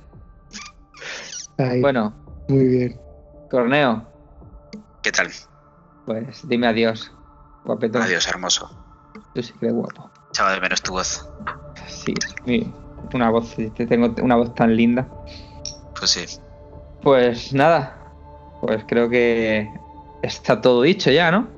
[1.58, 2.14] Ay, Bueno,
[2.48, 3.00] Muy bien.
[3.50, 4.06] Corneo,
[5.02, 5.28] ¿Qué tal?
[6.06, 7.12] pues dime adiós.
[7.64, 8.02] Guapetón.
[8.02, 8.68] Adiós, hermoso.
[9.34, 10.10] Tú sí que eres guapo.
[10.30, 11.28] Echaba de menos tu voz.
[11.86, 12.14] Sí,
[12.46, 12.72] mi-
[13.14, 15.06] una voz, te tengo una voz tan linda.
[15.98, 16.24] Pues sí.
[17.09, 17.97] Pues nada,
[18.60, 19.66] pues creo que
[20.22, 21.48] está todo dicho ya, ¿no?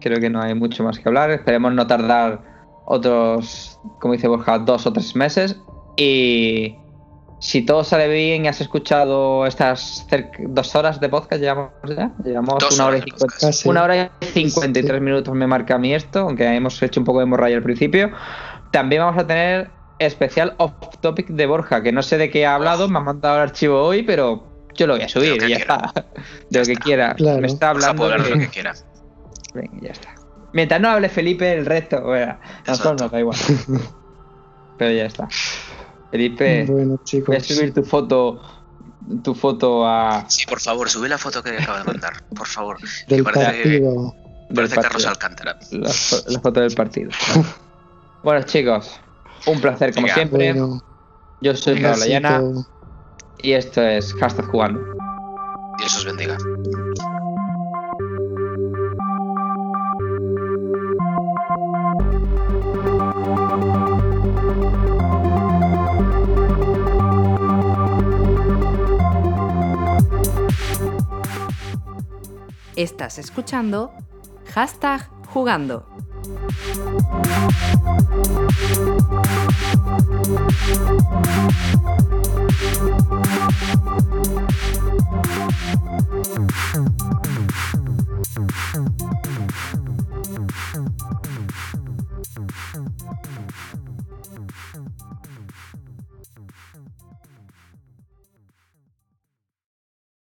[0.00, 1.32] Creo que no hay mucho más que hablar.
[1.32, 2.42] Esperemos no tardar
[2.86, 5.56] otros, como dice Borja, dos o tres meses.
[5.96, 6.76] Y
[7.40, 10.06] si todo sale bien y has escuchado estas
[10.38, 12.12] dos horas de podcast, llevamos ya.
[12.24, 13.68] Llevamos Dos una hora y cincuenta.
[13.68, 17.18] Una hora y 53 minutos me marca a mí esto, aunque hemos hecho un poco
[17.18, 18.12] de morralla al principio.
[18.70, 22.54] También vamos a tener especial off topic de Borja, que no sé de qué ha
[22.54, 24.47] hablado, me ha mandado el archivo hoy, pero
[24.78, 25.74] yo lo voy a subir De lo que y ya quiera.
[25.86, 26.06] está.
[26.50, 26.84] De lo que está.
[26.84, 27.14] quiera.
[27.14, 27.40] Claro.
[27.42, 28.74] Me está hablando hablar de lo que quiera.
[29.54, 30.14] Venga, ya está.
[30.54, 33.38] Mientras no hable Felipe, el resto, bueno, a nosotros nos da igual.
[34.78, 35.28] Pero ya está.
[36.10, 38.40] Felipe, Bueno, voy a subir tu foto
[39.22, 42.12] tu foto a Sí, por favor, sube la foto que acaba de mandar.
[42.34, 42.76] Por favor.
[43.08, 44.14] Del que parece, partido.
[44.50, 45.10] del parece Carlos partido.
[45.10, 45.58] Alcántara.
[45.72, 47.10] la, fo- la foto del partido.
[48.22, 49.00] bueno, chicos,
[49.46, 50.14] un placer como Venga.
[50.14, 50.52] siempre.
[50.52, 50.82] Bueno,
[51.40, 52.42] Yo soy Pablo Llana.
[53.42, 54.80] Y esto es Hashtag Jugando.
[55.78, 56.36] Dios os bendiga.
[72.76, 73.92] Estás escuchando
[74.52, 75.84] Hashtag jugando.